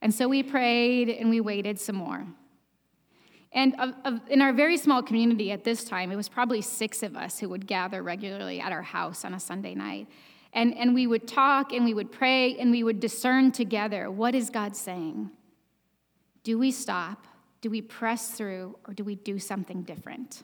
And 0.01 0.15
so 0.15 0.29
we 0.29 0.43
prayed 0.43 1.11
and 1.11 1.29
we 1.29 1.41
waited 1.41 1.79
some 1.79 1.97
more. 1.97 2.27
And 3.57 3.75
of, 3.81 3.95
of, 4.05 4.21
in 4.29 4.43
our 4.43 4.53
very 4.53 4.77
small 4.77 5.03
community 5.03 5.51
at 5.51 5.65
this 5.65 5.83
time, 5.83 6.13
it 6.13 6.17
was 6.17 6.29
probably 6.29 6.61
six 6.61 7.03
of 7.03 7.17
us 7.17 7.39
who 7.39 7.49
would 7.49 7.67
gather 7.67 8.03
regularly 8.03 8.61
at 8.61 8.71
our 8.71 8.83
house 8.83 9.25
on 9.25 9.33
a 9.33 9.41
Sunday 9.41 9.75
night. 9.75 10.09
And, 10.53 10.77
and 10.77 10.95
we 10.95 11.07
would 11.07 11.27
talk 11.27 11.73
and 11.73 11.83
we 11.87 11.95
would 11.95 12.13
pray 12.13 12.59
and 12.59 12.71
we 12.71 12.85
would 12.85 13.01
discern 13.01 13.53
together 13.53 14.11
what 14.11 14.35
is 14.35 14.51
God 14.51 14.77
saying? 14.77 15.31
Do 16.45 16.59
we 16.59 16.71
stop? 16.71 17.27
Do 17.63 17.71
we 17.71 17.81
press 17.81 18.33
through? 18.33 18.79
Or 18.87 18.93
do 18.93 19.05
we 19.05 19.15
do 19.15 19.39
something 19.39 19.83
different? 19.83 20.43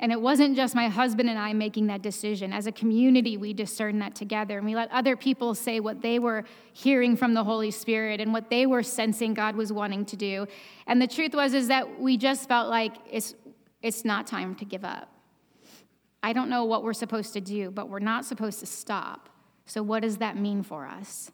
And 0.00 0.10
it 0.10 0.20
wasn't 0.20 0.56
just 0.56 0.74
my 0.74 0.88
husband 0.88 1.28
and 1.28 1.38
I 1.38 1.52
making 1.52 1.88
that 1.88 2.00
decision. 2.00 2.54
As 2.54 2.66
a 2.66 2.72
community, 2.72 3.36
we 3.36 3.52
discerned 3.52 4.00
that 4.00 4.14
together 4.14 4.56
and 4.56 4.66
we 4.66 4.74
let 4.74 4.90
other 4.90 5.14
people 5.14 5.54
say 5.54 5.78
what 5.78 6.00
they 6.00 6.18
were 6.18 6.44
hearing 6.72 7.18
from 7.18 7.34
the 7.34 7.44
Holy 7.44 7.70
Spirit 7.70 8.18
and 8.18 8.32
what 8.32 8.48
they 8.48 8.64
were 8.64 8.82
sensing 8.82 9.34
God 9.34 9.56
was 9.56 9.72
wanting 9.72 10.06
to 10.06 10.16
do. 10.16 10.46
And 10.86 11.02
the 11.02 11.06
truth 11.06 11.34
was 11.34 11.52
is 11.52 11.68
that 11.68 12.00
we 12.00 12.16
just 12.16 12.48
felt 12.48 12.70
like 12.70 12.94
it's 13.10 13.34
it's 13.82 14.04
not 14.04 14.26
time 14.26 14.54
to 14.56 14.64
give 14.64 14.84
up. 14.84 15.12
I 16.22 16.32
don't 16.32 16.50
know 16.50 16.64
what 16.64 16.82
we're 16.82 16.92
supposed 16.92 17.32
to 17.34 17.40
do, 17.40 17.70
but 17.70 17.88
we're 17.88 17.98
not 17.98 18.24
supposed 18.24 18.60
to 18.60 18.66
stop. 18.66 19.28
So 19.66 19.82
what 19.82 20.00
does 20.00 20.18
that 20.18 20.36
mean 20.36 20.62
for 20.62 20.86
us? 20.86 21.30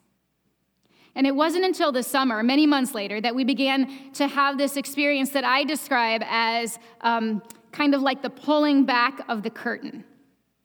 And 1.15 1.25
it 1.25 1.35
wasn't 1.35 1.65
until 1.65 1.91
the 1.91 2.03
summer, 2.03 2.43
many 2.43 2.67
months 2.67 2.93
later, 2.93 3.19
that 3.19 3.33
we 3.33 3.43
began 3.43 4.11
to 4.13 4.27
have 4.27 4.57
this 4.57 4.77
experience 4.77 5.31
that 5.31 5.43
I 5.43 5.63
describe 5.63 6.21
as 6.25 6.77
um, 7.01 7.41
kind 7.71 7.93
of 7.93 8.01
like 8.01 8.21
the 8.21 8.29
pulling 8.29 8.85
back 8.85 9.21
of 9.29 9.43
the 9.43 9.49
curtain 9.49 10.03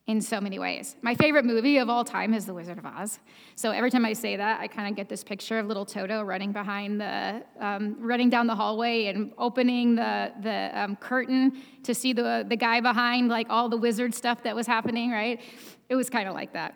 in 0.08 0.20
so 0.20 0.40
many 0.40 0.58
ways. 0.58 0.96
My 1.00 1.14
favorite 1.14 1.44
movie 1.44 1.78
of 1.78 1.88
all 1.88 2.04
time 2.04 2.34
is 2.34 2.44
The 2.44 2.52
Wizard 2.52 2.78
of 2.78 2.84
Oz. 2.84 3.20
So 3.54 3.70
every 3.70 3.90
time 3.90 4.04
I 4.04 4.14
say 4.14 4.34
that, 4.36 4.60
I 4.60 4.66
kind 4.66 4.88
of 4.88 4.96
get 4.96 5.08
this 5.08 5.22
picture 5.22 5.60
of 5.60 5.66
little 5.66 5.86
Toto 5.86 6.22
running 6.22 6.50
behind 6.50 7.00
the, 7.00 7.44
um, 7.60 7.96
running 8.00 8.28
down 8.28 8.48
the 8.48 8.54
hallway 8.56 9.06
and 9.06 9.32
opening 9.38 9.94
the, 9.94 10.32
the 10.42 10.70
um, 10.74 10.96
curtain 10.96 11.62
to 11.84 11.94
see 11.94 12.12
the, 12.12 12.44
the 12.48 12.56
guy 12.56 12.80
behind, 12.80 13.28
like 13.28 13.46
all 13.48 13.68
the 13.68 13.76
wizard 13.76 14.12
stuff 14.12 14.42
that 14.42 14.56
was 14.56 14.66
happening, 14.66 15.12
right? 15.12 15.40
It 15.88 15.94
was 15.94 16.10
kind 16.10 16.28
of 16.28 16.34
like 16.34 16.52
that. 16.54 16.74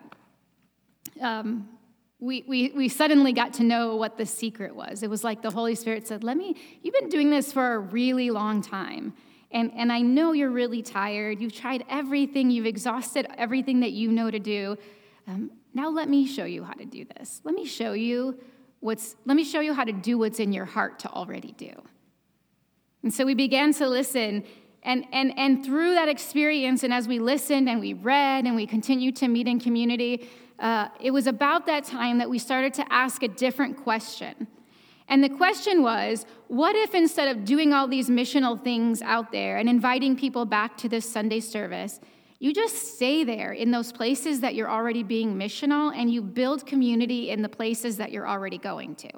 Um, 1.19 1.67
we, 2.19 2.45
we, 2.47 2.71
we 2.75 2.89
suddenly 2.89 3.33
got 3.33 3.53
to 3.55 3.63
know 3.63 3.97
what 3.97 4.17
the 4.17 4.25
secret 4.25 4.75
was. 4.75 5.03
It 5.03 5.09
was 5.09 5.23
like 5.23 5.41
the 5.41 5.51
Holy 5.51 5.75
Spirit 5.75 6.07
said, 6.07 6.23
Let 6.23 6.37
me, 6.37 6.55
you've 6.81 6.95
been 6.95 7.09
doing 7.09 7.29
this 7.29 7.51
for 7.51 7.75
a 7.75 7.79
really 7.79 8.31
long 8.31 8.61
time. 8.61 9.13
And, 9.51 9.71
and 9.75 9.91
I 9.91 10.01
know 10.01 10.33
you're 10.33 10.49
really 10.49 10.81
tired. 10.81 11.39
You've 11.39 11.53
tried 11.53 11.85
everything, 11.89 12.49
you've 12.49 12.65
exhausted 12.65 13.27
everything 13.37 13.79
that 13.79 13.91
you 13.91 14.11
know 14.11 14.29
to 14.29 14.39
do. 14.39 14.77
Um, 15.27 15.51
now 15.73 15.89
let 15.89 16.09
me 16.09 16.25
show 16.27 16.45
you 16.45 16.63
how 16.63 16.73
to 16.73 16.85
do 16.85 17.05
this. 17.17 17.41
Let 17.43 17.55
me 17.55 17.65
show 17.65 17.93
you 17.93 18.39
what's, 18.79 19.15
let 19.25 19.35
me 19.35 19.43
show 19.43 19.59
you 19.59 19.73
how 19.73 19.83
to 19.83 19.91
do 19.91 20.17
what's 20.17 20.39
in 20.39 20.51
your 20.51 20.65
heart 20.65 20.99
to 20.99 21.09
already 21.09 21.53
do. 21.53 21.71
And 23.03 23.13
so 23.13 23.25
we 23.25 23.35
began 23.35 23.73
to 23.75 23.87
listen. 23.87 24.43
And, 24.83 25.05
and, 25.11 25.37
and 25.37 25.63
through 25.65 25.95
that 25.95 26.09
experience, 26.09 26.83
and 26.83 26.93
as 26.93 27.07
we 27.07 27.19
listened 27.19 27.69
and 27.69 27.79
we 27.79 27.93
read 27.93 28.45
and 28.45 28.55
we 28.55 28.65
continued 28.67 29.15
to 29.17 29.27
meet 29.27 29.47
in 29.47 29.59
community, 29.59 30.27
uh, 30.59 30.89
it 30.99 31.11
was 31.11 31.27
about 31.27 31.65
that 31.67 31.83
time 31.83 32.17
that 32.17 32.29
we 32.29 32.39
started 32.39 32.73
to 32.75 32.93
ask 32.93 33.23
a 33.23 33.27
different 33.27 33.77
question. 33.77 34.47
And 35.09 35.23
the 35.23 35.29
question 35.29 35.83
was 35.83 36.25
what 36.47 36.75
if 36.75 36.93
instead 36.93 37.35
of 37.35 37.45
doing 37.45 37.73
all 37.73 37.87
these 37.87 38.09
missional 38.09 38.61
things 38.61 39.01
out 39.01 39.31
there 39.31 39.57
and 39.57 39.69
inviting 39.69 40.15
people 40.15 40.45
back 40.45 40.77
to 40.77 40.89
this 40.89 41.09
Sunday 41.09 41.39
service, 41.39 41.99
you 42.39 42.53
just 42.53 42.95
stay 42.95 43.23
there 43.23 43.51
in 43.51 43.71
those 43.71 43.91
places 43.91 44.41
that 44.41 44.53
you're 44.53 44.69
already 44.69 45.03
being 45.03 45.35
missional 45.35 45.95
and 45.95 46.11
you 46.11 46.21
build 46.21 46.65
community 46.65 47.29
in 47.29 47.41
the 47.41 47.49
places 47.49 47.97
that 47.97 48.11
you're 48.11 48.27
already 48.27 48.57
going 48.57 48.95
to? 48.95 49.09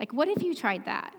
Like, 0.00 0.12
what 0.12 0.28
if 0.28 0.42
you 0.42 0.54
tried 0.54 0.86
that? 0.86 1.14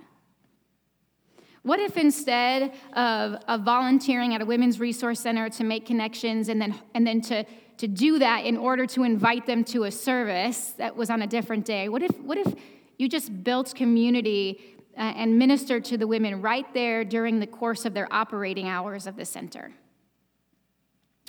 What 1.63 1.79
if 1.79 1.95
instead 1.95 2.73
of, 2.93 3.35
of 3.47 3.61
volunteering 3.61 4.33
at 4.33 4.41
a 4.41 4.45
women's 4.45 4.79
resource 4.79 5.19
center 5.19 5.47
to 5.49 5.63
make 5.63 5.85
connections 5.85 6.49
and 6.49 6.59
then, 6.59 6.75
and 6.95 7.05
then 7.05 7.21
to, 7.21 7.45
to 7.77 7.87
do 7.87 8.17
that 8.19 8.45
in 8.45 8.57
order 8.57 8.87
to 8.87 9.03
invite 9.03 9.45
them 9.45 9.63
to 9.65 9.83
a 9.83 9.91
service 9.91 10.73
that 10.77 10.95
was 10.95 11.11
on 11.11 11.21
a 11.21 11.27
different 11.27 11.65
day, 11.65 11.87
what 11.87 12.01
if, 12.01 12.19
what 12.21 12.39
if 12.39 12.53
you 13.01 13.09
just 13.09 13.43
built 13.43 13.73
community 13.73 14.61
uh, 14.95 15.01
and 15.01 15.39
ministered 15.39 15.83
to 15.83 15.97
the 15.97 16.05
women 16.05 16.39
right 16.39 16.71
there 16.73 17.03
during 17.03 17.39
the 17.39 17.47
course 17.47 17.83
of 17.83 17.95
their 17.95 18.07
operating 18.13 18.67
hours 18.67 19.07
of 19.07 19.15
the 19.15 19.25
center. 19.25 19.71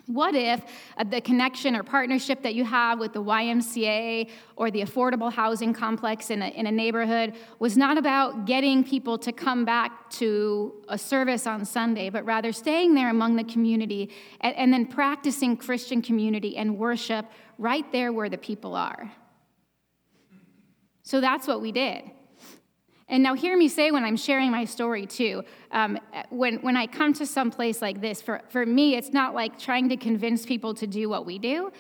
What 0.07 0.35
if 0.35 0.61
uh, 0.99 1.05
the 1.05 1.23
connection 1.23 1.75
or 1.75 1.83
partnership 1.83 2.43
that 2.43 2.55
you 2.55 2.65
have 2.65 2.99
with 2.99 3.15
the 3.15 3.23
YMCA 3.23 4.29
or 4.57 4.71
the 4.71 4.83
affordable 4.83 5.33
housing 5.33 5.73
complex 5.73 6.29
in 6.29 6.43
a, 6.43 6.49
in 6.49 6.67
a 6.67 6.73
neighborhood 6.73 7.37
was 7.59 7.79
not 7.79 7.97
about 7.97 8.45
getting 8.45 8.85
people 8.85 9.17
to 9.19 9.33
come 9.33 9.65
back 9.65 10.11
to 10.11 10.75
a 10.89 10.99
service 10.99 11.47
on 11.47 11.65
Sunday, 11.65 12.11
but 12.11 12.23
rather 12.27 12.53
staying 12.53 12.93
there 12.95 13.09
among 13.09 13.37
the 13.37 13.45
community 13.45 14.11
and, 14.43 14.55
and 14.57 14.73
then 14.75 14.85
practicing 14.85 15.57
Christian 15.57 16.03
community 16.03 16.59
and 16.59 16.77
worship 16.77 17.25
right 17.57 17.91
there 17.93 18.13
where 18.13 18.29
the 18.29 18.37
people 18.37 18.75
are? 18.75 19.11
So 21.03 21.21
that's 21.21 21.47
what 21.47 21.61
we 21.61 21.73
did. 21.73 22.11
And 23.09 23.23
now, 23.23 23.35
hear 23.35 23.59
me 23.59 23.69
say 23.69 23.91
when 23.91 24.05
I'm 24.05 24.17
sharing 24.17 24.51
my 24.51 24.65
story 24.65 25.05
too, 25.05 25.45
um, 25.71 25.99
when, 26.31 26.57
when 26.63 26.79
I 26.79 26.87
come 26.87 27.13
to 27.15 27.27
some 27.27 27.51
place 27.51 27.83
like 27.83 28.01
this, 28.01 28.23
for, 28.23 28.41
for 28.49 28.65
me, 28.65 28.97
it's 28.97 29.13
not 29.13 29.35
like 29.35 29.59
trying 29.59 29.91
to 29.91 29.99
convince 29.99 30.47
people 30.47 30.73
to 30.75 30.87
do 30.87 31.11
what 31.11 31.27
we 31.27 31.39
do. 31.39 31.73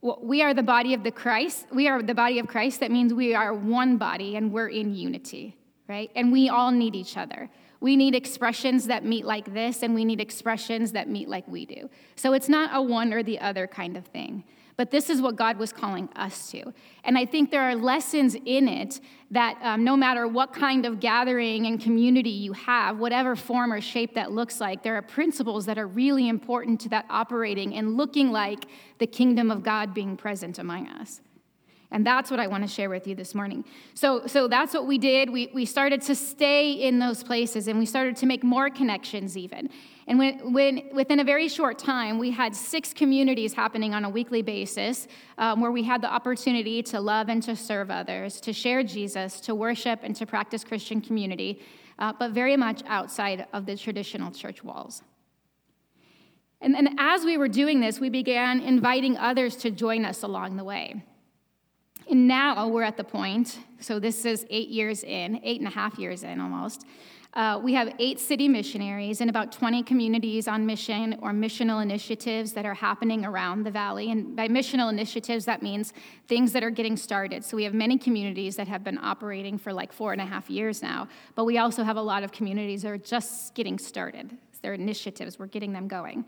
We 0.00 0.42
are 0.42 0.54
the 0.54 0.64
body 0.64 0.94
of 0.94 1.04
the 1.04 1.12
Christ. 1.12 1.66
We 1.72 1.86
are 1.86 2.02
the 2.02 2.14
body 2.14 2.40
of 2.40 2.48
Christ. 2.48 2.80
That 2.80 2.90
means 2.90 3.14
we 3.14 3.32
are 3.32 3.54
one 3.54 3.96
body 3.96 4.34
and 4.34 4.52
we're 4.52 4.70
in 4.70 4.92
unity, 4.92 5.56
right? 5.88 6.10
And 6.16 6.32
we 6.32 6.48
all 6.48 6.72
need 6.72 6.96
each 6.96 7.16
other. 7.16 7.48
We 7.78 7.94
need 7.94 8.16
expressions 8.16 8.86
that 8.86 9.04
meet 9.04 9.24
like 9.24 9.52
this, 9.52 9.82
and 9.82 9.92
we 9.92 10.04
need 10.04 10.20
expressions 10.20 10.92
that 10.92 11.08
meet 11.08 11.28
like 11.28 11.46
we 11.48 11.66
do. 11.66 11.90
So 12.16 12.32
it's 12.32 12.48
not 12.48 12.70
a 12.72 12.80
one 12.80 13.12
or 13.12 13.22
the 13.22 13.40
other 13.40 13.66
kind 13.66 13.96
of 13.96 14.06
thing. 14.06 14.44
But 14.82 14.90
this 14.90 15.10
is 15.10 15.22
what 15.22 15.36
God 15.36 15.58
was 15.58 15.72
calling 15.72 16.08
us 16.16 16.50
to. 16.50 16.74
And 17.04 17.16
I 17.16 17.24
think 17.24 17.52
there 17.52 17.62
are 17.62 17.76
lessons 17.76 18.34
in 18.34 18.66
it 18.66 18.98
that 19.30 19.56
um, 19.62 19.84
no 19.84 19.96
matter 19.96 20.26
what 20.26 20.52
kind 20.52 20.84
of 20.84 20.98
gathering 20.98 21.66
and 21.66 21.80
community 21.80 22.30
you 22.30 22.52
have, 22.52 22.98
whatever 22.98 23.36
form 23.36 23.72
or 23.72 23.80
shape 23.80 24.16
that 24.16 24.32
looks 24.32 24.60
like, 24.60 24.82
there 24.82 24.96
are 24.96 25.02
principles 25.02 25.66
that 25.66 25.78
are 25.78 25.86
really 25.86 26.28
important 26.28 26.80
to 26.80 26.88
that 26.88 27.06
operating 27.08 27.76
and 27.76 27.96
looking 27.96 28.32
like 28.32 28.64
the 28.98 29.06
kingdom 29.06 29.52
of 29.52 29.62
God 29.62 29.94
being 29.94 30.16
present 30.16 30.58
among 30.58 30.88
us. 30.88 31.20
And 31.92 32.04
that's 32.04 32.28
what 32.28 32.40
I 32.40 32.48
want 32.48 32.64
to 32.64 32.68
share 32.68 32.90
with 32.90 33.06
you 33.06 33.14
this 33.14 33.36
morning. 33.36 33.64
So, 33.94 34.26
so 34.26 34.48
that's 34.48 34.74
what 34.74 34.88
we 34.88 34.98
did. 34.98 35.30
We, 35.30 35.48
we 35.54 35.64
started 35.64 36.02
to 36.02 36.16
stay 36.16 36.72
in 36.72 36.98
those 36.98 37.22
places 37.22 37.68
and 37.68 37.78
we 37.78 37.86
started 37.86 38.16
to 38.16 38.26
make 38.26 38.42
more 38.42 38.68
connections, 38.68 39.36
even. 39.36 39.70
And 40.06 40.18
when, 40.18 40.52
when, 40.52 40.88
within 40.92 41.20
a 41.20 41.24
very 41.24 41.48
short 41.48 41.78
time, 41.78 42.18
we 42.18 42.30
had 42.30 42.56
six 42.56 42.92
communities 42.92 43.52
happening 43.52 43.94
on 43.94 44.04
a 44.04 44.10
weekly 44.10 44.42
basis 44.42 45.06
um, 45.38 45.60
where 45.60 45.70
we 45.70 45.84
had 45.84 46.02
the 46.02 46.12
opportunity 46.12 46.82
to 46.84 47.00
love 47.00 47.28
and 47.28 47.42
to 47.44 47.54
serve 47.54 47.90
others, 47.90 48.40
to 48.40 48.52
share 48.52 48.82
Jesus, 48.82 49.40
to 49.40 49.54
worship, 49.54 50.00
and 50.02 50.16
to 50.16 50.26
practice 50.26 50.64
Christian 50.64 51.00
community, 51.00 51.62
uh, 51.98 52.12
but 52.18 52.32
very 52.32 52.56
much 52.56 52.82
outside 52.86 53.46
of 53.52 53.64
the 53.66 53.76
traditional 53.76 54.32
church 54.32 54.64
walls. 54.64 55.02
And 56.60 56.74
then 56.74 56.96
as 56.98 57.24
we 57.24 57.36
were 57.36 57.48
doing 57.48 57.80
this, 57.80 58.00
we 58.00 58.08
began 58.08 58.60
inviting 58.60 59.16
others 59.18 59.56
to 59.56 59.70
join 59.70 60.04
us 60.04 60.22
along 60.22 60.56
the 60.56 60.64
way. 60.64 61.04
And 62.10 62.26
now 62.26 62.68
we're 62.68 62.82
at 62.82 62.96
the 62.96 63.04
point, 63.04 63.58
so 63.80 63.98
this 63.98 64.24
is 64.24 64.46
eight 64.50 64.68
years 64.68 65.02
in, 65.04 65.40
eight 65.44 65.60
and 65.60 65.68
a 65.68 65.72
half 65.72 65.98
years 65.98 66.24
in 66.24 66.40
almost, 66.40 66.84
Uh, 67.34 67.58
we 67.62 67.72
have 67.72 67.94
eight 67.98 68.20
city 68.20 68.46
missionaries 68.46 69.22
and 69.22 69.30
about 69.30 69.50
20 69.52 69.82
communities 69.84 70.46
on 70.46 70.66
mission 70.66 71.16
or 71.22 71.30
missional 71.30 71.82
initiatives 71.82 72.52
that 72.52 72.66
are 72.66 72.74
happening 72.74 73.24
around 73.24 73.64
the 73.64 73.70
valley. 73.70 74.10
And 74.10 74.36
by 74.36 74.48
missional 74.48 74.90
initiatives, 74.90 75.46
that 75.46 75.62
means 75.62 75.94
things 76.28 76.52
that 76.52 76.62
are 76.62 76.70
getting 76.70 76.94
started. 76.94 77.42
So 77.42 77.56
we 77.56 77.64
have 77.64 77.72
many 77.72 77.96
communities 77.96 78.56
that 78.56 78.68
have 78.68 78.84
been 78.84 78.98
operating 78.98 79.56
for 79.56 79.72
like 79.72 79.94
four 79.94 80.12
and 80.12 80.20
a 80.20 80.26
half 80.26 80.50
years 80.50 80.82
now, 80.82 81.08
but 81.34 81.44
we 81.44 81.56
also 81.56 81.82
have 81.82 81.96
a 81.96 82.02
lot 82.02 82.22
of 82.22 82.32
communities 82.32 82.82
that 82.82 82.90
are 82.90 82.98
just 82.98 83.54
getting 83.54 83.78
started. 83.78 84.36
They're 84.60 84.74
initiatives, 84.74 85.38
we're 85.38 85.46
getting 85.46 85.72
them 85.72 85.88
going. 85.88 86.26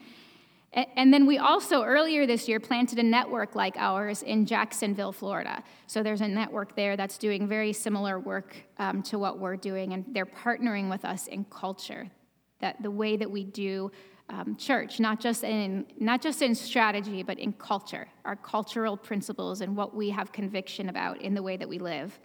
And 0.75 1.15
then 1.15 1.25
we 1.25 1.39
also, 1.39 1.85
earlier 1.85 2.27
this 2.27 2.49
year, 2.49 2.59
planted 2.59 2.99
a 2.99 3.03
network 3.03 3.55
like 3.55 3.77
ours 3.77 4.23
in 4.23 4.45
Jacksonville, 4.45 5.13
Florida. 5.13 5.63
So 5.87 6.03
there's 6.03 6.21
a 6.21 6.27
network 6.27 6.75
there 6.75 6.97
that's 6.97 7.17
doing 7.17 7.47
very 7.47 7.73
similar 7.73 8.19
work 8.19 8.57
um, 8.79 9.01
to 9.05 9.19
what 9.19 9.39
we're 9.39 9.57
doing, 9.57 9.93
and 9.93 10.05
they're 10.09 10.27
partnering 10.27 10.91
with 10.91 11.05
us 11.05 11.29
in 11.29 11.45
culture, 11.45 12.11
that 12.59 12.83
the 12.83 12.91
way 12.91 13.17
that 13.17 13.31
we 13.31 13.45
do 13.45 13.93
um, 14.31 14.57
church, 14.57 14.99
not 14.99 15.21
just 15.21 15.45
in 15.45 15.87
not 16.01 16.21
just 16.21 16.43
in 16.43 16.55
strategy, 16.55 17.23
but 17.23 17.39
in 17.39 17.53
culture, 17.53 18.09
our 18.25 18.37
cultural 18.37 18.97
principles 18.97 19.61
and 19.61 19.77
what 19.77 19.95
we 19.95 20.11
have 20.11 20.33
conviction 20.33 20.89
about 20.89 21.21
in 21.21 21.35
the 21.35 21.43
way 21.43 21.57
that 21.57 21.69
we 21.69 21.79
live. 21.79 22.19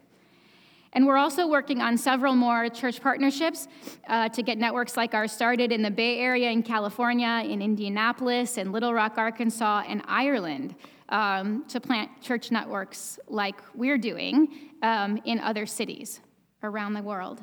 And 0.93 1.05
we're 1.05 1.17
also 1.17 1.47
working 1.47 1.81
on 1.81 1.97
several 1.97 2.35
more 2.35 2.67
church 2.69 3.01
partnerships 3.01 3.67
uh, 4.07 4.29
to 4.29 4.41
get 4.41 4.57
networks 4.57 4.97
like 4.97 5.13
ours 5.13 5.31
started 5.31 5.71
in 5.71 5.83
the 5.83 5.91
Bay 5.91 6.17
Area, 6.17 6.49
in 6.49 6.63
California, 6.63 7.43
in 7.45 7.61
Indianapolis, 7.61 8.57
in 8.57 8.71
Little 8.71 8.93
Rock, 8.93 9.17
Arkansas, 9.17 9.83
and 9.87 10.01
Ireland 10.07 10.75
um, 11.09 11.63
to 11.67 11.79
plant 11.79 12.09
church 12.21 12.51
networks 12.51 13.19
like 13.27 13.61
we're 13.75 13.97
doing 13.97 14.71
um, 14.81 15.21
in 15.25 15.39
other 15.39 15.65
cities 15.65 16.21
around 16.63 16.93
the 16.93 17.03
world. 17.03 17.41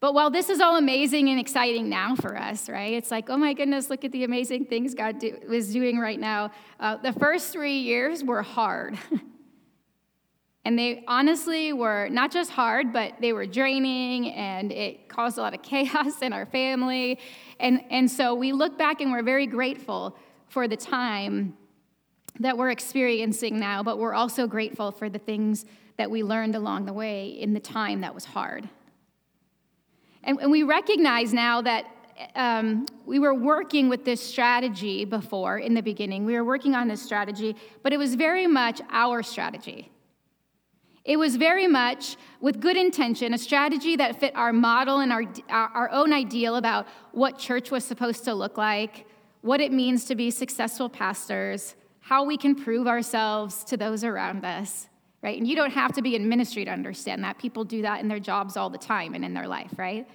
But 0.00 0.14
while 0.14 0.30
this 0.30 0.50
is 0.50 0.60
all 0.60 0.76
amazing 0.76 1.28
and 1.30 1.40
exciting 1.40 1.88
now 1.88 2.14
for 2.14 2.36
us, 2.36 2.68
right? 2.68 2.92
It's 2.92 3.10
like, 3.10 3.30
oh 3.30 3.36
my 3.36 3.54
goodness, 3.54 3.88
look 3.88 4.04
at 4.04 4.12
the 4.12 4.24
amazing 4.24 4.66
things 4.66 4.94
God 4.94 5.18
do, 5.18 5.38
is 5.50 5.72
doing 5.72 5.98
right 5.98 6.20
now. 6.20 6.50
Uh, 6.78 6.96
the 6.96 7.12
first 7.12 7.50
three 7.50 7.78
years 7.78 8.22
were 8.22 8.42
hard. 8.42 8.98
And 10.66 10.76
they 10.76 11.04
honestly 11.06 11.72
were 11.72 12.08
not 12.08 12.32
just 12.32 12.50
hard, 12.50 12.92
but 12.92 13.12
they 13.20 13.32
were 13.32 13.46
draining 13.46 14.32
and 14.32 14.72
it 14.72 15.08
caused 15.08 15.38
a 15.38 15.40
lot 15.40 15.54
of 15.54 15.62
chaos 15.62 16.20
in 16.22 16.32
our 16.32 16.44
family. 16.44 17.20
And, 17.60 17.84
and 17.88 18.10
so 18.10 18.34
we 18.34 18.50
look 18.50 18.76
back 18.76 19.00
and 19.00 19.12
we're 19.12 19.22
very 19.22 19.46
grateful 19.46 20.16
for 20.48 20.66
the 20.66 20.76
time 20.76 21.56
that 22.40 22.58
we're 22.58 22.70
experiencing 22.70 23.60
now, 23.60 23.84
but 23.84 23.98
we're 23.98 24.12
also 24.12 24.48
grateful 24.48 24.90
for 24.90 25.08
the 25.08 25.20
things 25.20 25.66
that 25.98 26.10
we 26.10 26.24
learned 26.24 26.56
along 26.56 26.86
the 26.86 26.92
way 26.92 27.28
in 27.28 27.54
the 27.54 27.60
time 27.60 28.00
that 28.00 28.12
was 28.12 28.24
hard. 28.24 28.68
And, 30.24 30.36
and 30.40 30.50
we 30.50 30.64
recognize 30.64 31.32
now 31.32 31.62
that 31.62 31.86
um, 32.34 32.86
we 33.04 33.20
were 33.20 33.34
working 33.34 33.88
with 33.88 34.04
this 34.04 34.20
strategy 34.20 35.04
before 35.04 35.58
in 35.58 35.74
the 35.74 35.82
beginning. 35.82 36.24
We 36.24 36.34
were 36.34 36.44
working 36.44 36.74
on 36.74 36.88
this 36.88 37.00
strategy, 37.00 37.54
but 37.84 37.92
it 37.92 37.98
was 37.98 38.16
very 38.16 38.48
much 38.48 38.80
our 38.90 39.22
strategy. 39.22 39.92
It 41.06 41.18
was 41.18 41.36
very 41.36 41.68
much 41.68 42.16
with 42.40 42.60
good 42.60 42.76
intention, 42.76 43.32
a 43.32 43.38
strategy 43.38 43.94
that 43.94 44.18
fit 44.18 44.34
our 44.34 44.52
model 44.52 44.98
and 44.98 45.12
our, 45.12 45.24
our 45.48 45.88
own 45.92 46.12
ideal 46.12 46.56
about 46.56 46.88
what 47.12 47.38
church 47.38 47.70
was 47.70 47.84
supposed 47.84 48.24
to 48.24 48.34
look 48.34 48.58
like, 48.58 49.06
what 49.42 49.60
it 49.60 49.72
means 49.72 50.04
to 50.06 50.16
be 50.16 50.32
successful 50.32 50.88
pastors, 50.88 51.76
how 52.00 52.24
we 52.24 52.36
can 52.36 52.56
prove 52.56 52.88
ourselves 52.88 53.62
to 53.64 53.76
those 53.76 54.02
around 54.02 54.44
us, 54.44 54.88
right? 55.22 55.38
And 55.38 55.46
you 55.46 55.54
don't 55.54 55.70
have 55.70 55.92
to 55.92 56.02
be 56.02 56.16
in 56.16 56.28
ministry 56.28 56.64
to 56.64 56.72
understand 56.72 57.22
that. 57.22 57.38
People 57.38 57.62
do 57.62 57.82
that 57.82 58.00
in 58.00 58.08
their 58.08 58.18
jobs 58.18 58.56
all 58.56 58.68
the 58.68 58.76
time 58.78 59.14
and 59.14 59.24
in 59.24 59.32
their 59.32 59.46
life, 59.46 59.70
right? 59.76 60.08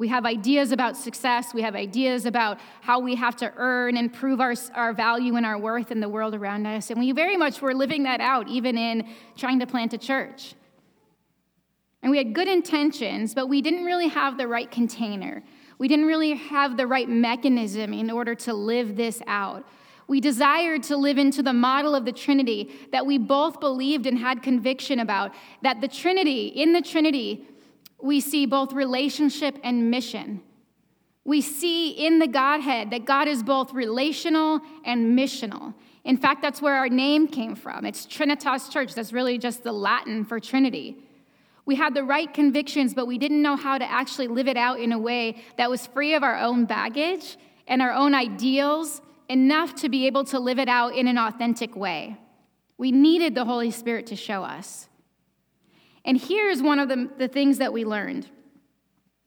We 0.00 0.08
have 0.08 0.24
ideas 0.24 0.72
about 0.72 0.96
success. 0.96 1.52
We 1.52 1.60
have 1.60 1.74
ideas 1.74 2.24
about 2.24 2.58
how 2.80 3.00
we 3.00 3.16
have 3.16 3.36
to 3.36 3.52
earn 3.58 3.98
and 3.98 4.10
prove 4.10 4.40
our, 4.40 4.54
our 4.74 4.94
value 4.94 5.36
and 5.36 5.44
our 5.44 5.58
worth 5.58 5.90
in 5.90 6.00
the 6.00 6.08
world 6.08 6.34
around 6.34 6.64
us. 6.64 6.88
And 6.88 6.98
we 6.98 7.12
very 7.12 7.36
much 7.36 7.60
were 7.60 7.74
living 7.74 8.04
that 8.04 8.18
out, 8.22 8.48
even 8.48 8.78
in 8.78 9.06
trying 9.36 9.60
to 9.60 9.66
plant 9.66 9.92
a 9.92 9.98
church. 9.98 10.54
And 12.00 12.10
we 12.10 12.16
had 12.16 12.32
good 12.34 12.48
intentions, 12.48 13.34
but 13.34 13.50
we 13.50 13.60
didn't 13.60 13.84
really 13.84 14.08
have 14.08 14.38
the 14.38 14.48
right 14.48 14.70
container. 14.70 15.42
We 15.76 15.86
didn't 15.86 16.06
really 16.06 16.32
have 16.32 16.78
the 16.78 16.86
right 16.86 17.06
mechanism 17.06 17.92
in 17.92 18.10
order 18.10 18.34
to 18.36 18.54
live 18.54 18.96
this 18.96 19.20
out. 19.26 19.66
We 20.08 20.18
desired 20.22 20.82
to 20.84 20.96
live 20.96 21.18
into 21.18 21.42
the 21.42 21.52
model 21.52 21.94
of 21.94 22.06
the 22.06 22.12
Trinity 22.12 22.70
that 22.90 23.04
we 23.04 23.18
both 23.18 23.60
believed 23.60 24.06
and 24.06 24.16
had 24.16 24.42
conviction 24.42 24.98
about, 24.98 25.34
that 25.60 25.82
the 25.82 25.88
Trinity, 25.88 26.46
in 26.46 26.72
the 26.72 26.80
Trinity, 26.80 27.46
we 28.02 28.20
see 28.20 28.46
both 28.46 28.72
relationship 28.72 29.58
and 29.62 29.90
mission. 29.90 30.42
We 31.24 31.40
see 31.40 31.90
in 31.90 32.18
the 32.18 32.26
Godhead 32.26 32.90
that 32.90 33.04
God 33.04 33.28
is 33.28 33.42
both 33.42 33.72
relational 33.72 34.60
and 34.84 35.18
missional. 35.18 35.74
In 36.04 36.16
fact, 36.16 36.40
that's 36.42 36.62
where 36.62 36.74
our 36.74 36.88
name 36.88 37.28
came 37.28 37.54
from. 37.54 37.84
It's 37.84 38.06
Trinitas 38.06 38.70
Church. 38.70 38.94
That's 38.94 39.12
really 39.12 39.38
just 39.38 39.62
the 39.62 39.72
Latin 39.72 40.24
for 40.24 40.40
Trinity. 40.40 40.96
We 41.66 41.76
had 41.76 41.94
the 41.94 42.04
right 42.04 42.32
convictions, 42.32 42.94
but 42.94 43.06
we 43.06 43.18
didn't 43.18 43.42
know 43.42 43.54
how 43.54 43.78
to 43.78 43.88
actually 43.88 44.28
live 44.28 44.48
it 44.48 44.56
out 44.56 44.80
in 44.80 44.92
a 44.92 44.98
way 44.98 45.42
that 45.56 45.70
was 45.70 45.86
free 45.86 46.14
of 46.14 46.22
our 46.22 46.38
own 46.38 46.64
baggage 46.64 47.36
and 47.68 47.80
our 47.82 47.92
own 47.92 48.14
ideals, 48.14 49.00
enough 49.28 49.76
to 49.76 49.88
be 49.88 50.06
able 50.08 50.24
to 50.24 50.40
live 50.40 50.58
it 50.58 50.68
out 50.68 50.96
in 50.96 51.06
an 51.06 51.16
authentic 51.16 51.76
way. 51.76 52.16
We 52.76 52.90
needed 52.90 53.36
the 53.36 53.44
Holy 53.44 53.70
Spirit 53.70 54.06
to 54.08 54.16
show 54.16 54.42
us. 54.42 54.88
And 56.04 56.18
here's 56.18 56.62
one 56.62 56.78
of 56.78 56.88
the, 56.88 57.10
the 57.18 57.28
things 57.28 57.58
that 57.58 57.72
we 57.72 57.84
learned. 57.84 58.28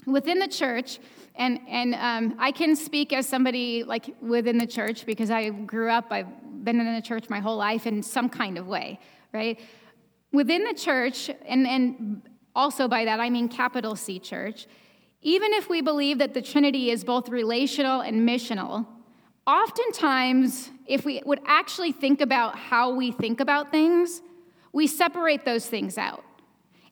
Within 0.05 0.39
the 0.39 0.47
church, 0.47 0.99
and, 1.35 1.59
and 1.67 1.95
um, 1.95 2.35
I 2.39 2.51
can 2.51 2.75
speak 2.75 3.13
as 3.13 3.27
somebody 3.27 3.83
like 3.83 4.09
within 4.21 4.57
the 4.57 4.67
church 4.67 5.05
because 5.05 5.31
I 5.31 5.49
grew 5.49 5.89
up, 5.89 6.07
I've 6.11 6.27
been 6.63 6.79
in 6.79 6.93
the 6.93 7.01
church 7.01 7.29
my 7.29 7.39
whole 7.39 7.57
life 7.57 7.87
in 7.87 8.03
some 8.03 8.29
kind 8.29 8.57
of 8.57 8.67
way, 8.67 8.99
right? 9.33 9.59
Within 10.31 10.63
the 10.63 10.73
church, 10.73 11.29
and, 11.45 11.67
and 11.67 12.21
also 12.55 12.87
by 12.87 13.05
that 13.05 13.19
I 13.19 13.29
mean 13.29 13.47
capital 13.47 13.95
C 13.95 14.19
church, 14.19 14.67
even 15.21 15.53
if 15.53 15.69
we 15.69 15.81
believe 15.81 16.17
that 16.19 16.33
the 16.33 16.41
Trinity 16.41 16.91
is 16.91 17.03
both 17.03 17.29
relational 17.29 18.01
and 18.01 18.27
missional, 18.27 18.85
oftentimes, 19.47 20.69
if 20.85 21.05
we 21.05 21.21
would 21.25 21.39
actually 21.45 21.91
think 21.91 22.19
about 22.19 22.57
how 22.57 22.93
we 22.93 23.11
think 23.11 23.39
about 23.39 23.71
things, 23.71 24.21
we 24.73 24.85
separate 24.87 25.45
those 25.45 25.65
things 25.65 25.97
out. 25.97 26.23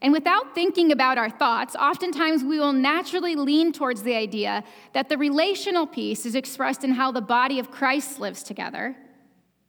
And 0.02 0.12
without 0.12 0.56
thinking 0.56 0.92
about 0.92 1.18
our 1.20 1.30
thoughts, 1.30 1.76
oftentimes 1.76 2.44
we 2.44 2.60
will 2.60 2.74
naturally 2.74 3.36
lean 3.36 3.72
towards 3.72 4.02
the 4.02 4.16
idea 4.16 4.64
that 4.94 5.10
the 5.10 5.18
relational 5.18 5.86
piece 5.86 6.26
is 6.26 6.34
expressed 6.34 6.84
in 6.84 6.92
how 6.92 7.12
the 7.12 7.22
body 7.22 7.60
of 7.60 7.70
Christ 7.70 8.20
lives 8.20 8.42
together 8.42 8.96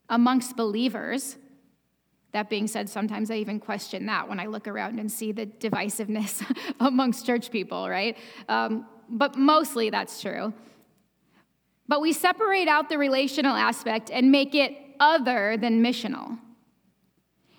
amongst 0.08 0.56
believers. 0.56 1.36
That 2.32 2.48
being 2.48 2.66
said, 2.66 2.88
sometimes 2.88 3.30
I 3.30 3.34
even 3.36 3.60
question 3.60 4.06
that 4.06 4.26
when 4.26 4.40
I 4.40 4.46
look 4.46 4.66
around 4.66 4.98
and 4.98 5.12
see 5.12 5.32
the 5.32 5.44
divisiveness 5.44 6.42
amongst 6.80 7.26
church 7.26 7.50
people, 7.50 7.90
right? 7.90 8.16
Um, 8.48 8.86
but 9.10 9.36
mostly 9.36 9.90
that's 9.90 10.22
true. 10.22 10.54
But 11.88 12.00
we 12.00 12.14
separate 12.14 12.68
out 12.68 12.88
the 12.88 12.96
relational 12.96 13.54
aspect 13.54 14.10
and 14.10 14.32
make 14.32 14.54
it 14.54 14.74
other 14.98 15.58
than 15.58 15.82
missional. 15.82 16.38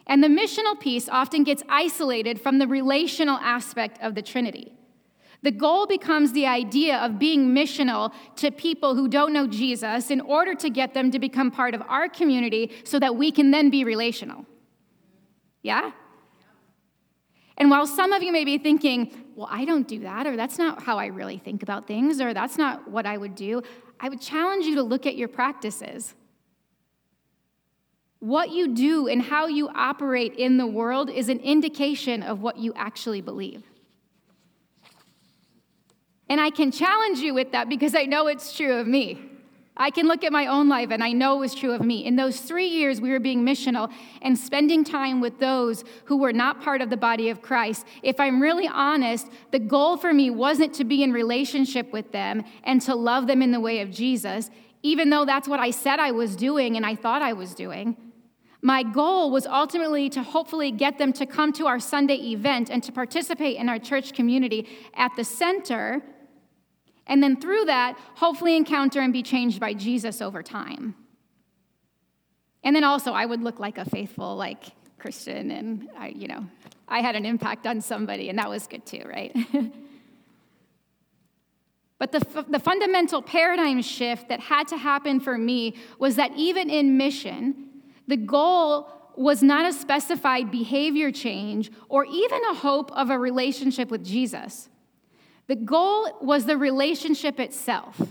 And 0.07 0.23
the 0.23 0.27
missional 0.27 0.79
piece 0.79 1.07
often 1.07 1.43
gets 1.43 1.63
isolated 1.69 2.41
from 2.41 2.59
the 2.59 2.67
relational 2.67 3.37
aspect 3.37 4.01
of 4.01 4.15
the 4.15 4.21
Trinity. 4.21 4.73
The 5.43 5.51
goal 5.51 5.87
becomes 5.87 6.31
the 6.31 6.45
idea 6.45 6.97
of 6.97 7.19
being 7.19 7.53
missional 7.53 8.13
to 8.37 8.49
people 8.49 8.95
who 8.95 9.09
don't 9.09 9.33
know 9.33 9.45
Jesus 9.45 10.09
in 10.09 10.21
order 10.21 10.55
to 10.55 10.69
get 10.69 10.93
them 10.93 11.11
to 11.11 11.19
become 11.19 11.51
part 11.51 11.73
of 11.73 11.81
our 11.87 12.07
community 12.07 12.71
so 12.85 12.97
that 12.99 13.15
we 13.15 13.31
can 13.31 13.51
then 13.51 13.69
be 13.69 13.83
relational. 13.83 14.45
Yeah? 15.61 15.91
And 17.57 17.69
while 17.69 17.85
some 17.85 18.13
of 18.13 18.23
you 18.23 18.31
may 18.31 18.45
be 18.45 18.57
thinking, 18.57 19.11
well, 19.35 19.49
I 19.51 19.65
don't 19.65 19.87
do 19.87 19.99
that, 19.99 20.27
or 20.27 20.35
that's 20.35 20.57
not 20.57 20.83
how 20.83 20.97
I 20.97 21.07
really 21.07 21.37
think 21.37 21.61
about 21.61 21.87
things, 21.87 22.21
or 22.21 22.33
that's 22.33 22.57
not 22.57 22.89
what 22.89 23.05
I 23.05 23.17
would 23.17 23.35
do, 23.35 23.61
I 23.99 24.09
would 24.09 24.21
challenge 24.21 24.65
you 24.65 24.75
to 24.75 24.83
look 24.83 25.05
at 25.05 25.15
your 25.15 25.27
practices. 25.27 26.15
What 28.23 28.51
you 28.51 28.69
do 28.69 29.09
and 29.09 29.21
how 29.21 29.47
you 29.47 29.67
operate 29.75 30.35
in 30.35 30.55
the 30.55 30.65
world 30.65 31.09
is 31.09 31.27
an 31.27 31.39
indication 31.39 32.23
of 32.23 32.41
what 32.41 32.57
you 32.57 32.71
actually 32.73 33.19
believe. 33.19 33.63
And 36.29 36.39
I 36.39 36.49
can 36.49 36.71
challenge 36.71 37.19
you 37.19 37.33
with 37.33 37.51
that 37.51 37.67
because 37.67 37.93
I 37.93 38.03
know 38.03 38.27
it's 38.27 38.55
true 38.55 38.75
of 38.75 38.87
me. 38.87 39.19
I 39.75 39.89
can 39.89 40.07
look 40.07 40.23
at 40.23 40.31
my 40.31 40.47
own 40.47 40.69
life 40.69 40.89
and 40.89 41.03
I 41.03 41.11
know 41.11 41.35
it 41.35 41.39
was 41.39 41.53
true 41.53 41.73
of 41.73 41.81
me. 41.81 42.05
In 42.05 42.15
those 42.15 42.39
three 42.39 42.69
years, 42.69 43.01
we 43.01 43.09
were 43.09 43.19
being 43.19 43.43
missional 43.43 43.91
and 44.21 44.39
spending 44.39 44.85
time 44.85 45.19
with 45.19 45.41
those 45.41 45.83
who 46.05 46.15
were 46.15 46.31
not 46.31 46.61
part 46.61 46.81
of 46.81 46.89
the 46.89 46.95
body 46.95 47.27
of 47.27 47.41
Christ. 47.41 47.85
If 48.03 48.21
I'm 48.21 48.41
really 48.41 48.69
honest, 48.69 49.27
the 49.51 49.59
goal 49.59 49.97
for 49.97 50.13
me 50.13 50.29
wasn't 50.29 50.73
to 50.75 50.85
be 50.85 51.03
in 51.03 51.11
relationship 51.11 51.91
with 51.91 52.13
them 52.13 52.45
and 52.63 52.81
to 52.83 52.95
love 52.95 53.27
them 53.27 53.41
in 53.41 53.51
the 53.51 53.59
way 53.59 53.81
of 53.81 53.91
Jesus, 53.91 54.49
even 54.81 55.09
though 55.09 55.25
that's 55.25 55.49
what 55.49 55.59
I 55.59 55.71
said 55.71 55.99
I 55.99 56.11
was 56.11 56.37
doing 56.37 56.77
and 56.77 56.85
I 56.85 56.95
thought 56.95 57.21
I 57.21 57.33
was 57.33 57.53
doing. 57.53 57.97
My 58.65 58.81
goal 58.81 59.29
was 59.29 59.45
ultimately 59.45 60.09
to 60.11 60.23
hopefully 60.23 60.71
get 60.71 60.97
them 60.97 61.11
to 61.13 61.25
come 61.25 61.51
to 61.53 61.67
our 61.67 61.81
Sunday 61.81 62.15
event 62.31 62.71
and 62.71 62.81
to 62.83 62.93
participate 62.93 63.57
in 63.57 63.67
our 63.67 63.77
church 63.77 64.13
community 64.13 64.69
at 64.93 65.11
the 65.17 65.25
center. 65.25 66.01
And 67.05 67.21
then 67.21 67.41
through 67.41 67.65
that, 67.65 67.97
hopefully 68.15 68.55
encounter 68.55 69.01
and 69.01 69.11
be 69.11 69.21
changed 69.21 69.59
by 69.59 69.73
Jesus 69.73 70.21
over 70.21 70.41
time. 70.41 70.95
And 72.63 72.73
then 72.73 72.85
also, 72.85 73.11
I 73.11 73.25
would 73.25 73.41
look 73.41 73.59
like 73.59 73.77
a 73.77 73.83
faithful, 73.83 74.37
like, 74.37 74.63
Christian, 74.97 75.51
and 75.51 75.89
I, 75.97 76.07
you 76.07 76.29
know, 76.29 76.45
I 76.87 77.01
had 77.01 77.17
an 77.17 77.25
impact 77.25 77.67
on 77.67 77.81
somebody, 77.81 78.29
and 78.29 78.39
that 78.39 78.49
was 78.49 78.65
good 78.67 78.85
too, 78.85 79.03
right? 79.05 79.35
but 81.99 82.13
the, 82.13 82.45
the 82.47 82.59
fundamental 82.59 83.21
paradigm 83.21 83.81
shift 83.81 84.29
that 84.29 84.39
had 84.39 84.69
to 84.69 84.77
happen 84.77 85.19
for 85.19 85.37
me 85.37 85.75
was 85.99 86.15
that 86.15 86.31
even 86.37 86.69
in 86.69 86.95
mission, 86.95 87.71
the 88.07 88.17
goal 88.17 88.89
was 89.15 89.43
not 89.43 89.65
a 89.65 89.73
specified 89.73 90.51
behavior 90.51 91.11
change 91.11 91.71
or 91.89 92.05
even 92.05 92.41
a 92.45 92.55
hope 92.55 92.91
of 92.93 93.09
a 93.09 93.17
relationship 93.17 93.91
with 93.91 94.03
Jesus. 94.03 94.69
The 95.47 95.55
goal 95.55 96.17
was 96.21 96.45
the 96.45 96.57
relationship 96.57 97.39
itself. 97.39 98.01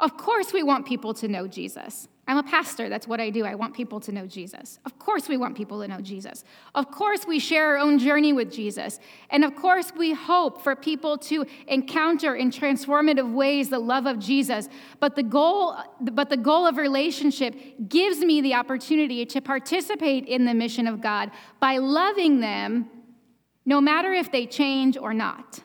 Of 0.00 0.16
course, 0.16 0.52
we 0.52 0.62
want 0.62 0.84
people 0.84 1.14
to 1.14 1.28
know 1.28 1.46
Jesus. 1.46 2.08
I'm 2.28 2.38
a 2.38 2.42
pastor, 2.44 2.88
that's 2.88 3.08
what 3.08 3.20
I 3.20 3.30
do. 3.30 3.44
I 3.44 3.56
want 3.56 3.74
people 3.74 3.98
to 3.98 4.12
know 4.12 4.26
Jesus. 4.26 4.78
Of 4.86 4.96
course, 4.96 5.28
we 5.28 5.36
want 5.36 5.56
people 5.56 5.80
to 5.80 5.88
know 5.88 6.00
Jesus. 6.00 6.44
Of 6.72 6.88
course, 6.92 7.26
we 7.26 7.40
share 7.40 7.70
our 7.70 7.78
own 7.78 7.98
journey 7.98 8.32
with 8.32 8.52
Jesus. 8.52 9.00
And 9.30 9.44
of 9.44 9.56
course, 9.56 9.92
we 9.96 10.12
hope 10.12 10.62
for 10.62 10.76
people 10.76 11.18
to 11.18 11.44
encounter 11.66 12.36
in 12.36 12.52
transformative 12.52 13.32
ways 13.32 13.70
the 13.70 13.80
love 13.80 14.06
of 14.06 14.20
Jesus. 14.20 14.68
But 15.00 15.16
the 15.16 15.24
goal, 15.24 15.76
but 16.00 16.30
the 16.30 16.36
goal 16.36 16.64
of 16.64 16.76
relationship 16.76 17.56
gives 17.88 18.18
me 18.18 18.40
the 18.40 18.54
opportunity 18.54 19.26
to 19.26 19.40
participate 19.40 20.24
in 20.26 20.44
the 20.44 20.54
mission 20.54 20.86
of 20.86 21.00
God 21.00 21.32
by 21.58 21.78
loving 21.78 22.38
them, 22.38 22.88
no 23.66 23.80
matter 23.80 24.12
if 24.12 24.30
they 24.30 24.46
change 24.46 24.96
or 24.96 25.12
not. 25.12 25.58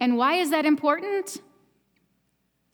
And 0.00 0.16
why 0.16 0.34
is 0.34 0.50
that 0.50 0.66
important? 0.66 1.40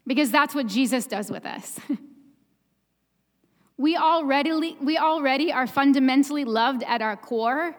Because 0.07 0.31
that's 0.31 0.55
what 0.55 0.67
Jesus 0.67 1.07
does 1.07 1.31
with 1.31 1.45
us. 1.45 1.81
we, 3.77 3.97
already, 3.97 4.77
we 4.81 4.99
already 4.99 5.53
are 5.53 5.67
fundamentally 5.67 6.45
loved 6.45 6.83
at 6.85 7.03
our 7.03 7.17
core, 7.17 7.75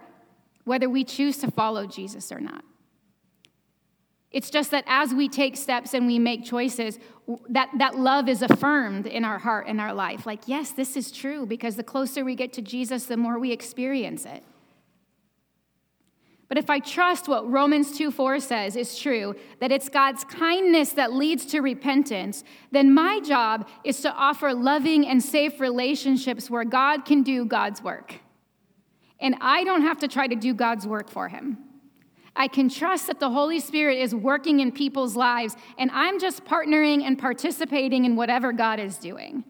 whether 0.66 0.90
we 0.90 1.04
choose 1.04 1.38
to 1.38 1.52
follow 1.52 1.86
Jesus 1.86 2.32
or 2.32 2.40
not. 2.40 2.64
It's 4.30 4.50
just 4.50 4.72
that 4.72 4.84
as 4.88 5.14
we 5.14 5.30
take 5.30 5.56
steps 5.56 5.94
and 5.94 6.06
we 6.06 6.20
make 6.20 6.44
choices, 6.44 7.00
that, 7.50 7.70
that 7.78 7.98
love 7.98 8.28
is 8.28 8.42
affirmed 8.42 9.08
in 9.08 9.24
our 9.24 9.40
heart 9.40 9.68
and 9.68 9.80
our 9.80 9.94
life. 9.94 10.26
Like, 10.26 10.42
yes, 10.48 10.72
this 10.72 10.98
is 10.98 11.12
true, 11.12 11.46
because 11.46 11.78
the 11.78 11.84
closer 11.84 12.26
we 12.26 12.36
get 12.36 12.52
to 12.54 12.62
Jesus, 12.62 13.06
the 13.06 13.18
more 13.18 13.40
we 13.40 13.52
experience 13.54 14.26
it. 14.26 14.44
But 16.50 16.58
if 16.58 16.70
I 16.70 16.80
trust 16.80 17.28
what 17.28 17.50
Romans 17.50 17.98
2 17.98 18.10
4 18.10 18.40
says 18.40 18.76
is 18.76 18.98
true, 18.98 19.36
that 19.60 19.72
it's 19.72 19.90
God's 19.90 20.24
kindness 20.24 20.94
that 20.94 21.12
leads 21.12 21.46
to 21.48 21.60
repentance, 21.60 22.44
then 22.72 22.94
my 22.94 23.20
job 23.20 23.68
is 23.84 24.00
to 24.02 24.12
offer 24.14 24.54
loving 24.54 25.06
and 25.06 25.22
safe 25.22 25.60
relationships 25.60 26.50
where 26.50 26.64
God 26.64 27.04
can 27.04 27.22
do 27.24 27.46
God's 27.46 27.84
work. 27.84 28.16
And 29.20 29.36
I 29.42 29.64
don't 29.64 29.82
have 29.82 30.00
to 30.00 30.08
try 30.08 30.28
to 30.28 30.36
do 30.36 30.54
God's 30.54 30.88
work 30.88 31.10
for 31.10 31.28
him. 31.28 31.58
I 32.36 32.48
can 32.48 32.70
trust 32.70 33.08
that 33.08 33.20
the 33.20 33.32
Holy 33.32 33.60
Spirit 33.60 33.98
is 33.98 34.14
working 34.14 34.60
in 34.60 34.72
people's 34.72 35.16
lives, 35.16 35.56
and 35.78 35.90
I'm 35.92 36.20
just 36.20 36.46
partnering 36.46 37.02
and 37.02 37.18
participating 37.18 38.06
in 38.06 38.16
whatever 38.16 38.54
God 38.54 38.80
is 38.80 38.98
doing. 38.98 39.44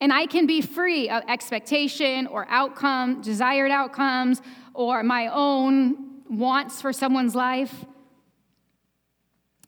And 0.00 0.12
I 0.12 0.26
can 0.26 0.46
be 0.46 0.60
free 0.60 1.08
of 1.08 1.24
expectation 1.28 2.26
or 2.28 2.46
outcome, 2.50 3.20
desired 3.20 3.72
outcomes, 3.72 4.42
or 4.78 5.02
my 5.02 5.26
own 5.26 6.22
wants 6.30 6.80
for 6.80 6.92
someone's 6.92 7.34
life. 7.34 7.84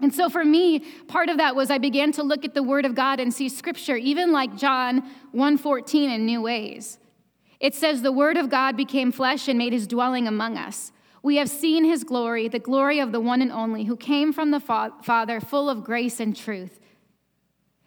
And 0.00 0.14
so 0.14 0.30
for 0.30 0.44
me, 0.44 0.78
part 1.08 1.28
of 1.28 1.38
that 1.38 1.56
was 1.56 1.68
I 1.68 1.78
began 1.78 2.12
to 2.12 2.22
look 2.22 2.44
at 2.44 2.54
the 2.54 2.62
word 2.62 2.86
of 2.86 2.94
God 2.94 3.18
and 3.18 3.34
see 3.34 3.48
scripture 3.48 3.96
even 3.96 4.30
like 4.30 4.56
John 4.56 5.02
1:14 5.32 6.10
in 6.10 6.26
new 6.26 6.40
ways. 6.40 7.00
It 7.58 7.74
says 7.74 8.02
the 8.02 8.12
word 8.12 8.36
of 8.36 8.48
God 8.50 8.76
became 8.76 9.10
flesh 9.10 9.48
and 9.48 9.58
made 9.58 9.72
his 9.72 9.88
dwelling 9.88 10.28
among 10.28 10.56
us. 10.56 10.92
We 11.24 11.36
have 11.36 11.50
seen 11.50 11.84
his 11.84 12.04
glory, 12.04 12.46
the 12.46 12.60
glory 12.60 13.00
of 13.00 13.10
the 13.10 13.20
one 13.20 13.42
and 13.42 13.50
only 13.50 13.84
who 13.84 13.96
came 13.96 14.32
from 14.32 14.52
the 14.52 14.60
Father, 14.60 15.40
full 15.40 15.68
of 15.68 15.82
grace 15.82 16.20
and 16.20 16.36
truth. 16.36 16.78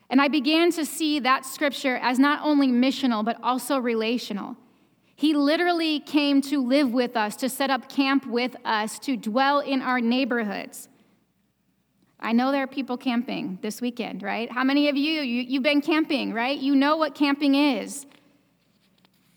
And 0.10 0.22
I 0.22 0.28
began 0.28 0.72
to 0.74 0.86
see 0.86 1.20
that 1.20 1.46
scripture 1.46 1.96
as 1.96 2.20
not 2.20 2.42
only 2.44 2.68
missional, 2.68 3.24
but 3.24 3.38
also 3.42 3.80
relational. 3.80 4.58
He 5.16 5.34
literally 5.34 6.00
came 6.00 6.42
to 6.44 6.62
live 6.62 6.92
with 6.92 7.16
us, 7.16 7.36
to 7.38 7.50
set 7.50 7.70
up 7.70 7.90
camp 7.90 8.26
with 8.26 8.56
us, 8.66 9.00
to 9.00 9.16
dwell 9.16 9.60
in 9.60 9.82
our 9.82 10.02
neighborhoods. 10.02 10.90
I 12.20 12.32
know 12.32 12.52
there 12.52 12.64
are 12.64 12.68
people 12.68 12.98
camping 12.98 13.60
this 13.62 13.82
weekend, 13.82 14.24
right? 14.24 14.50
How 14.52 14.64
many 14.64 14.88
of 14.88 14.96
you, 14.96 15.22
you 15.22 15.56
have 15.56 15.64
been 15.64 15.82
camping, 15.82 16.34
right? 16.34 16.58
You 16.58 16.76
know 16.76 16.96
what 16.96 17.16
camping 17.16 17.56
is. 17.56 18.06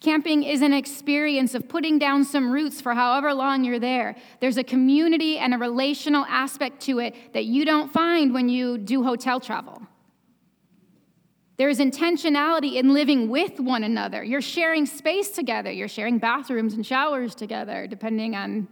Camping 0.00 0.44
is 0.44 0.62
an 0.62 0.72
experience 0.72 1.54
of 1.54 1.68
putting 1.68 1.98
down 1.98 2.24
some 2.24 2.50
roots 2.50 2.80
for 2.80 2.94
however 2.94 3.34
long 3.34 3.64
you're 3.64 3.80
there. 3.80 4.14
There's 4.40 4.56
a 4.56 4.62
community 4.62 5.38
and 5.38 5.52
a 5.52 5.58
relational 5.58 6.24
aspect 6.26 6.80
to 6.82 7.00
it 7.00 7.16
that 7.32 7.46
you 7.46 7.64
don't 7.64 7.92
find 7.92 8.32
when 8.32 8.48
you 8.48 8.78
do 8.78 9.02
hotel 9.02 9.40
travel. 9.40 9.82
There's 11.56 11.78
intentionality 11.78 12.74
in 12.74 12.92
living 12.92 13.28
with 13.30 13.58
one 13.58 13.82
another. 13.82 14.22
You're 14.22 14.42
sharing 14.42 14.84
space 14.84 15.30
together. 15.30 15.70
You're 15.70 15.88
sharing 15.88 16.18
bathrooms 16.18 16.74
and 16.74 16.84
showers 16.84 17.34
together, 17.34 17.86
depending 17.86 18.36
on 18.36 18.68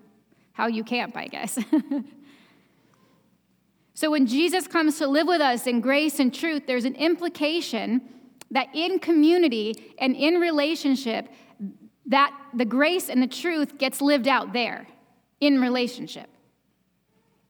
how 0.53 0.67
you 0.67 0.85
camp, 0.85 1.17
I 1.17 1.27
guess. 1.27 1.59
so 3.95 4.11
when 4.11 4.27
Jesus 4.27 4.67
comes 4.67 4.99
to 4.99 5.07
live 5.07 5.27
with 5.27 5.41
us 5.41 5.67
in 5.67 5.81
grace 5.81 6.21
and 6.21 6.33
truth, 6.33 6.65
there's 6.67 6.85
an 6.85 6.95
implication 6.97 8.03
that 8.51 8.69
in 8.75 8.99
community 8.99 9.95
and 9.99 10.15
in 10.15 10.35
relationship, 10.35 11.29
that 12.07 12.33
the 12.53 12.67
grace 12.67 13.09
and 13.09 13.23
the 13.23 13.27
truth 13.27 13.79
gets 13.79 14.03
lived 14.03 14.29
out 14.29 14.53
there 14.53 14.87
in 15.41 15.61
relationship. 15.61 16.29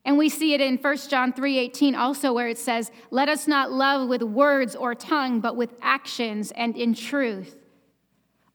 And 0.05 0.19
we 0.19 0.29
see 0.29 0.53
it 0.53 0.61
in 0.61 0.77
1 0.77 1.09
John 1.09 1.33
3:18 1.33 1.95
also 1.95 2.33
where 2.33 2.49
it 2.49 2.59
says, 2.59 2.91
"Let 3.11 3.29
us 3.29 3.49
not 3.49 3.73
love 3.73 4.09
with 4.09 4.23
words 4.23 4.77
or 4.77 4.95
tongue, 4.95 5.41
but 5.41 5.57
with 5.57 5.75
actions 5.81 6.51
and 6.53 6.77
in 6.77 6.95
truth." 6.95 7.57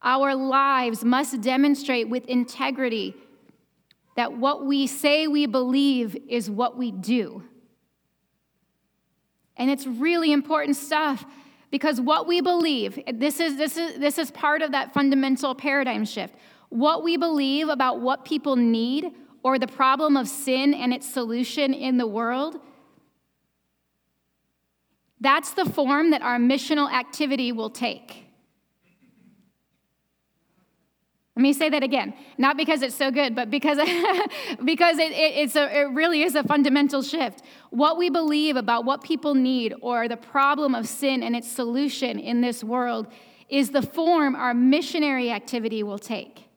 Our 0.01 0.35
lives 0.35 1.03
must 1.03 1.41
demonstrate 1.41 2.07
with 2.07 2.25
integrity 2.27 3.15
that 4.15 4.33
what 4.33 4.65
we 4.65 4.85
say 4.87 5.27
we 5.27 5.45
believe 5.45 6.15
is 6.27 6.49
what 6.49 6.77
we 6.77 6.91
do. 6.91 7.43
And 9.57 9.69
it's 9.69 9.85
really 9.87 10.31
important 10.31 10.77
stuff 10.77 11.25
because 11.71 11.99
what 11.99 12.27
we 12.27 12.41
believe, 12.41 12.99
this 13.13 13.39
is, 13.39 13.57
this 13.57 13.77
is, 13.77 13.99
this 13.99 14.17
is 14.17 14.31
part 14.31 14.61
of 14.61 14.71
that 14.71 14.93
fundamental 14.93 15.53
paradigm 15.53 16.05
shift. 16.05 16.35
What 16.69 17.03
we 17.03 17.17
believe 17.17 17.69
about 17.69 17.99
what 17.99 18.25
people 18.25 18.55
need 18.55 19.11
or 19.43 19.57
the 19.59 19.67
problem 19.67 20.17
of 20.17 20.27
sin 20.27 20.73
and 20.73 20.93
its 20.93 21.07
solution 21.07 21.73
in 21.73 21.97
the 21.97 22.07
world, 22.07 22.59
that's 25.19 25.51
the 25.51 25.65
form 25.65 26.11
that 26.11 26.21
our 26.21 26.37
missional 26.37 26.91
activity 26.91 27.51
will 27.51 27.69
take. 27.69 28.25
Let 31.35 31.43
me 31.43 31.53
say 31.53 31.69
that 31.69 31.83
again. 31.83 32.13
Not 32.37 32.57
because 32.57 32.81
it's 32.81 32.95
so 32.95 33.11
good, 33.11 33.33
but 33.33 33.49
because, 33.49 33.77
because 34.65 34.97
it, 34.97 35.11
it, 35.13 35.37
it's 35.37 35.55
a, 35.55 35.79
it 35.79 35.83
really 35.91 36.23
is 36.23 36.35
a 36.35 36.43
fundamental 36.43 37.01
shift. 37.01 37.43
What 37.69 37.97
we 37.97 38.09
believe 38.09 38.57
about 38.57 38.83
what 38.83 39.01
people 39.01 39.35
need 39.35 39.73
or 39.81 40.09
the 40.09 40.17
problem 40.17 40.75
of 40.75 40.85
sin 40.85 41.23
and 41.23 41.37
its 41.37 41.49
solution 41.49 42.19
in 42.19 42.41
this 42.41 42.61
world 42.61 43.07
is 43.47 43.69
the 43.69 43.81
form 43.81 44.35
our 44.35 44.53
missionary 44.53 45.31
activity 45.31 45.81
will 45.81 45.97
take. 45.97 46.48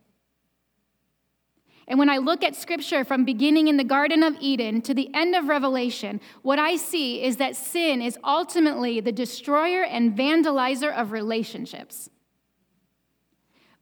And 1.93 1.99
when 1.99 2.09
I 2.09 2.17
look 2.17 2.43
at 2.43 2.57
scripture 2.57 3.05
from 3.05 3.27
beginning 3.27 3.69
in 3.69 3.77
the 3.77 3.85
Garden 3.85 4.23
of 4.23 4.35
Eden 4.41 4.81
to 4.81 4.95
the 4.95 5.11
end 5.13 5.37
of 5.37 5.49
Revelation, 5.49 6.23
what 6.41 6.59
I 6.59 6.77
see 6.77 7.23
is 7.23 7.37
that 7.37 7.55
sin 7.55 8.01
is 8.01 8.19
ultimately 8.25 9.01
the 9.01 9.13
destroyer 9.13 9.85
and 9.85 10.17
vandalizer 10.17 10.91
of 10.91 11.13
relationships. 11.13 12.09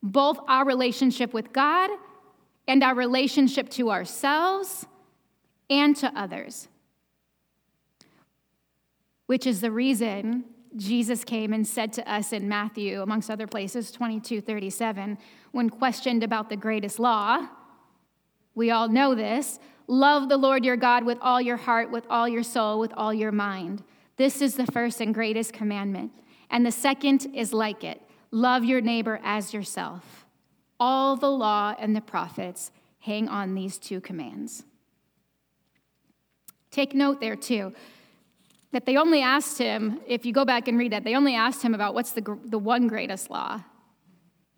Both 0.02 0.40
our 0.48 0.64
relationship 0.64 1.32
with 1.32 1.52
God 1.52 1.88
and 2.66 2.82
our 2.82 2.96
relationship 2.96 3.68
to 3.70 3.92
ourselves 3.92 4.86
and 5.70 5.94
to 5.98 6.10
others. 6.18 6.66
Which 9.26 9.46
is 9.46 9.60
the 9.60 9.70
reason 9.70 10.46
Jesus 10.76 11.22
came 11.22 11.52
and 11.52 11.64
said 11.64 11.92
to 11.92 12.12
us 12.12 12.32
in 12.32 12.48
Matthew, 12.48 13.02
amongst 13.02 13.30
other 13.30 13.46
places, 13.46 13.92
22 13.92 14.40
37, 14.40 15.16
when 15.52 15.70
questioned 15.70 16.24
about 16.24 16.48
the 16.48 16.56
greatest 16.56 16.98
law 16.98 17.46
we 18.60 18.70
all 18.70 18.88
know 18.88 19.14
this. 19.14 19.58
Love 19.86 20.28
the 20.28 20.36
Lord 20.36 20.66
your 20.66 20.76
God 20.76 21.04
with 21.04 21.16
all 21.22 21.40
your 21.40 21.56
heart, 21.56 21.90
with 21.90 22.04
all 22.10 22.28
your 22.28 22.42
soul, 22.42 22.78
with 22.78 22.92
all 22.94 23.12
your 23.14 23.32
mind. 23.32 23.82
This 24.18 24.42
is 24.42 24.54
the 24.54 24.66
first 24.66 25.00
and 25.00 25.14
greatest 25.14 25.54
commandment. 25.54 26.12
And 26.50 26.66
the 26.66 26.70
second 26.70 27.26
is 27.34 27.54
like 27.54 27.82
it 27.82 28.02
love 28.30 28.62
your 28.62 28.82
neighbor 28.82 29.18
as 29.24 29.54
yourself. 29.54 30.26
All 30.78 31.16
the 31.16 31.30
law 31.30 31.74
and 31.78 31.96
the 31.96 32.02
prophets 32.02 32.70
hang 32.98 33.28
on 33.28 33.54
these 33.54 33.78
two 33.78 33.98
commands. 33.98 34.62
Take 36.70 36.94
note 36.94 37.18
there, 37.18 37.36
too, 37.36 37.72
that 38.72 38.84
they 38.84 38.98
only 38.98 39.22
asked 39.22 39.56
him, 39.56 40.00
if 40.06 40.26
you 40.26 40.34
go 40.34 40.44
back 40.44 40.68
and 40.68 40.78
read 40.78 40.92
that, 40.92 41.04
they 41.04 41.16
only 41.16 41.34
asked 41.34 41.62
him 41.62 41.74
about 41.74 41.94
what's 41.94 42.12
the, 42.12 42.38
the 42.44 42.58
one 42.58 42.88
greatest 42.88 43.30
law. 43.30 43.62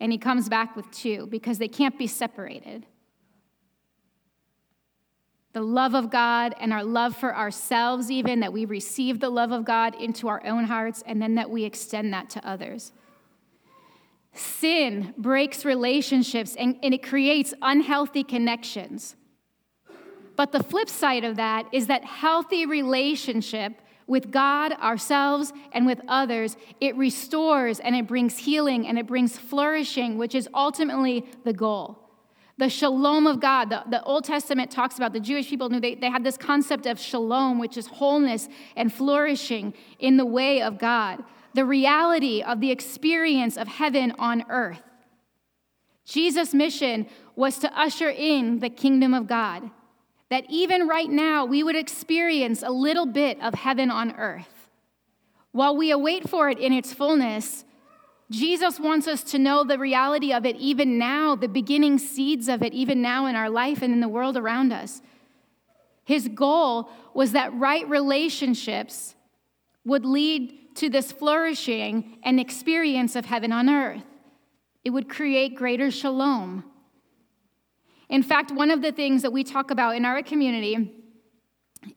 And 0.01 0.11
he 0.11 0.17
comes 0.17 0.49
back 0.49 0.75
with 0.75 0.91
two 0.91 1.25
because 1.27 1.57
they 1.57 1.69
can't 1.69 1.97
be 1.97 2.07
separated. 2.07 2.85
The 5.53 5.61
love 5.61 5.93
of 5.93 6.09
God 6.09 6.55
and 6.59 6.73
our 6.73 6.83
love 6.83 7.15
for 7.15 7.35
ourselves, 7.35 8.09
even 8.09 8.39
that 8.39 8.51
we 8.51 8.65
receive 8.65 9.19
the 9.19 9.29
love 9.29 9.51
of 9.51 9.65
God 9.65 9.95
into 9.95 10.27
our 10.27 10.43
own 10.45 10.65
hearts 10.65 11.03
and 11.05 11.21
then 11.21 11.35
that 11.35 11.49
we 11.49 11.63
extend 11.63 12.11
that 12.13 12.29
to 12.31 12.47
others. 12.47 12.91
Sin 14.33 15.13
breaks 15.15 15.63
relationships 15.63 16.55
and, 16.55 16.79
and 16.81 16.93
it 16.93 17.03
creates 17.03 17.53
unhealthy 17.61 18.23
connections. 18.23 19.15
But 20.35 20.51
the 20.51 20.63
flip 20.63 20.89
side 20.89 21.23
of 21.23 21.35
that 21.35 21.67
is 21.71 21.85
that 21.85 22.03
healthy 22.03 22.65
relationship 22.65 23.73
with 24.07 24.31
God, 24.31 24.73
ourselves, 24.73 25.53
and 25.71 25.85
with 25.85 26.01
others, 26.07 26.57
it 26.81 26.95
restores 26.95 27.79
and 27.79 27.95
it 27.95 28.07
brings 28.07 28.39
healing 28.39 28.87
and 28.87 28.97
it 28.97 29.07
brings 29.07 29.37
flourishing, 29.37 30.17
which 30.17 30.33
is 30.33 30.49
ultimately 30.53 31.25
the 31.43 31.53
goal. 31.53 32.02
The 32.57 32.69
shalom 32.69 33.25
of 33.25 33.39
God, 33.39 33.69
the, 33.69 33.83
the 33.89 34.03
Old 34.03 34.25
Testament 34.25 34.69
talks 34.69 34.97
about, 34.97 35.13
the 35.13 35.19
Jewish 35.19 35.49
people 35.49 35.69
knew 35.69 35.79
they, 35.79 35.95
they 35.95 36.09
had 36.09 36.23
this 36.23 36.37
concept 36.37 36.85
of 36.85 36.99
shalom, 36.99 37.57
which 37.59 37.77
is 37.77 37.87
wholeness 37.87 38.47
and 38.75 38.93
flourishing 38.93 39.73
in 39.99 40.17
the 40.17 40.25
way 40.25 40.61
of 40.61 40.77
God 40.77 41.23
the 41.53 41.65
reality 41.65 42.41
of 42.41 42.59
the 42.59 42.71
experience 42.71 43.57
of 43.57 43.67
heaven 43.67 44.13
on 44.17 44.43
earth. 44.49 44.81
Jesus' 46.05 46.53
mission 46.53 47.07
was 47.35 47.59
to 47.59 47.79
usher 47.79 48.09
in 48.09 48.59
the 48.59 48.69
kingdom 48.69 49.13
of 49.13 49.27
God, 49.27 49.69
that 50.29 50.45
even 50.49 50.87
right 50.87 51.09
now 51.09 51.45
we 51.45 51.63
would 51.63 51.75
experience 51.75 52.63
a 52.63 52.71
little 52.71 53.05
bit 53.05 53.41
of 53.41 53.53
heaven 53.53 53.89
on 53.89 54.15
earth. 54.15 54.69
While 55.51 55.77
we 55.77 55.91
await 55.91 56.27
for 56.27 56.49
it 56.49 56.57
in 56.57 56.73
its 56.73 56.91
fullness, 56.91 57.63
Jesus 58.31 58.79
wants 58.79 59.07
us 59.07 59.23
to 59.25 59.39
know 59.39 59.63
the 59.63 59.77
reality 59.77 60.33
of 60.33 60.45
it 60.45 60.55
even 60.55 60.97
now, 60.97 61.35
the 61.35 61.47
beginning 61.47 61.99
seeds 61.99 62.47
of 62.47 62.63
it 62.63 62.73
even 62.73 63.01
now 63.01 63.25
in 63.25 63.35
our 63.35 63.49
life 63.49 63.81
and 63.81 63.93
in 63.93 63.99
the 63.99 64.07
world 64.07 64.37
around 64.37 64.71
us. 64.71 65.01
His 66.05 66.27
goal 66.27 66.89
was 67.13 67.33
that 67.33 67.53
right 67.53 67.87
relationships 67.87 69.15
would 69.85 70.05
lead 70.05 70.75
to 70.75 70.89
this 70.89 71.11
flourishing 71.11 72.17
and 72.23 72.39
experience 72.39 73.15
of 73.15 73.25
heaven 73.25 73.51
on 73.51 73.69
earth. 73.69 74.03
It 74.83 74.89
would 74.89 75.07
create 75.09 75.55
greater 75.55 75.91
shalom. 75.91 76.63
In 78.09 78.23
fact, 78.23 78.51
one 78.51 78.71
of 78.71 78.81
the 78.81 78.91
things 78.91 79.21
that 79.21 79.31
we 79.31 79.43
talk 79.43 79.71
about 79.71 79.95
in 79.95 80.05
our 80.05 80.21
community 80.21 80.93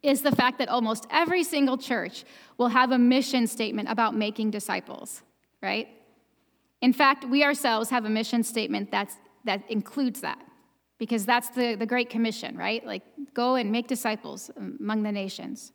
is 0.03 0.23
the 0.23 0.33
fact 0.33 0.59
that 0.59 0.69
almost 0.69 1.07
every 1.11 1.45
single 1.45 1.79
church 1.79 2.25
will 2.59 2.69
have 2.69 2.93
a 2.93 2.99
mission 2.99 3.47
statement 3.47 3.89
about 3.89 4.15
making 4.15 4.51
disciples, 4.51 5.23
right? 5.63 5.89
In 6.83 6.93
fact, 6.93 7.25
we 7.25 7.43
ourselves 7.43 7.91
have 7.91 8.05
a 8.05 8.11
mission 8.11 8.43
statement 8.43 8.91
that's, 8.91 9.17
that 9.45 9.63
includes 9.71 10.21
that 10.21 10.39
because 10.99 11.27
that's 11.27 11.49
the, 11.51 11.75
the 11.75 11.87
Great 11.87 12.11
Commission, 12.11 12.57
right? 12.57 12.85
Like, 12.87 13.03
go 13.35 13.55
and 13.55 13.71
make 13.71 13.87
disciples 13.87 14.51
among 14.57 15.03
the 15.03 15.13
nations. 15.13 15.73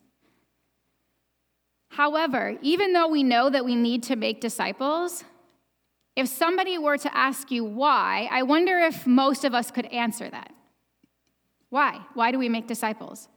However, 1.89 2.57
even 2.61 2.93
though 2.93 3.07
we 3.07 3.23
know 3.23 3.49
that 3.49 3.65
we 3.65 3.75
need 3.75 4.03
to 4.03 4.15
make 4.15 4.41
disciples, 4.41 5.23
if 6.15 6.27
somebody 6.27 6.77
were 6.77 6.97
to 6.97 7.17
ask 7.17 7.51
you 7.51 7.63
why, 7.63 8.29
I 8.31 8.43
wonder 8.43 8.79
if 8.79 9.05
most 9.05 9.43
of 9.43 9.53
us 9.53 9.71
could 9.71 9.85
answer 9.87 10.29
that. 10.29 10.51
Why? 11.69 11.99
Why 12.13 12.31
do 12.31 12.39
we 12.39 12.49
make 12.49 12.67
disciples? 12.67 13.27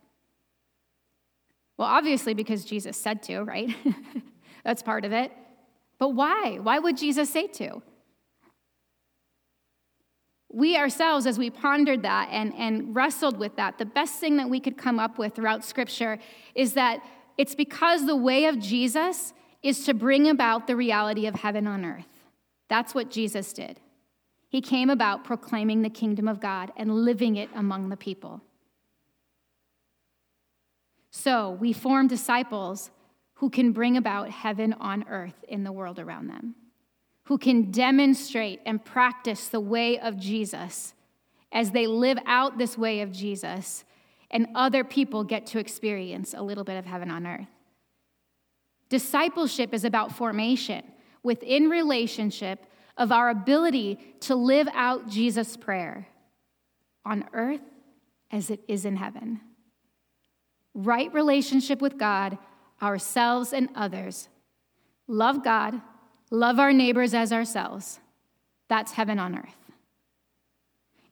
Well, 1.77 1.89
obviously, 1.89 2.35
because 2.35 2.65
Jesus 2.65 2.97
said 2.97 3.23
to, 3.25 3.43
right? 3.43 3.75
That's 4.65 4.83
part 4.83 5.05
of 5.05 5.13
it. 5.13 5.33
But 6.05 6.17
why? 6.17 6.59
Why 6.61 6.79
would 6.79 6.99
Jesus 6.99 7.31
say 7.31 7.47
to? 7.47 7.81
We 10.53 10.77
ourselves, 10.77 11.27
as 11.27 11.39
we 11.39 11.49
pondered 11.49 12.03
that 12.03 12.29
and, 12.31 12.53
and 12.57 12.95
wrestled 12.95 13.39
with 13.39 13.57
that, 13.57 13.79
the 13.79 13.87
best 13.87 14.17
thing 14.17 14.37
that 14.37 14.51
we 14.51 14.61
could 14.61 14.77
come 14.77 14.99
up 14.99 15.17
with 15.17 15.35
throughout 15.35 15.65
Scripture 15.65 16.19
is 16.55 16.75
that 16.75 17.03
it's 17.39 17.55
because 17.55 18.05
the 18.05 18.15
way 18.17 18.45
of 18.45 18.59
Jesus 18.59 19.33
is 19.63 19.87
to 19.87 19.95
bring 19.95 20.29
about 20.29 20.67
the 20.67 20.77
reality 20.77 21.25
of 21.27 21.37
heaven 21.37 21.67
on 21.67 21.87
earth. 21.87 22.27
That's 22.69 22.95
what 22.95 23.11
Jesus 23.11 23.55
did. 23.55 23.81
He 24.51 24.61
came 24.61 24.91
about 24.91 25.25
proclaiming 25.25 25.81
the 25.81 25.89
kingdom 25.89 26.29
of 26.29 26.39
God 26.39 26.71
and 26.77 26.97
living 27.07 27.37
it 27.37 27.49
among 27.55 27.89
the 27.89 27.97
people. 27.97 28.43
So 31.11 31.53
we 31.53 31.73
form 31.73 32.09
disciples 32.09 32.91
who 33.35 33.51
can 33.51 33.73
bring 33.73 33.97
about 33.97 34.31
heaven 34.31 34.73
on 34.75 35.05
earth 35.09 35.45
in 35.49 35.65
the 35.65 35.73
world 35.73 35.99
around 35.99 36.29
them, 36.29 36.55
who 37.25 37.39
can 37.39 37.71
demonstrate 37.71 38.61
and 38.65 38.85
practice 38.85 39.49
the 39.49 39.61
way 39.61 39.99
of 39.99 40.19
Jesus 40.19 40.95
as 41.53 41.71
they 41.71 41.87
live 41.87 42.19
out 42.27 42.59
this 42.59 42.77
way 42.77 43.01
of 43.01 43.13
Jesus 43.13 43.85
and 44.31 44.49
other 44.55 44.83
people 44.83 45.23
get 45.23 45.47
to 45.47 45.59
experience 45.59 46.35
a 46.35 46.43
little 46.43 46.65
bit 46.65 46.77
of 46.77 46.85
heaven 46.85 47.11
on 47.11 47.27
earth. 47.27 47.47
Discipleship 48.89 49.73
is 49.73 49.85
about 49.85 50.13
formation 50.13 50.83
within 51.23 51.71
relationship 51.71 52.67
of 52.97 53.11
our 53.11 53.31
ability 53.31 53.99
to 54.21 54.35
live 54.35 54.69
out 54.75 55.09
Jesus' 55.09 55.57
prayer 55.57 56.09
on 57.05 57.25
earth 57.33 57.61
as 58.31 58.51
it 58.51 58.61
is 58.69 58.85
in 58.85 58.97
heaven. 58.97 59.41
Right 60.75 61.13
relationship 61.13 61.81
with 61.81 61.99
God, 61.99 62.39
ourselves, 62.85 63.53
and 63.53 63.69
others. 63.75 64.29
Love 65.07 65.43
God, 65.43 65.81
love 66.31 66.59
our 66.59 66.73
neighbors 66.73 67.15
as 67.15 67.33
ourselves. 67.33 68.01
That's 68.69 68.93
heaven 68.93 69.19
on 69.19 69.37
earth. 69.37 69.73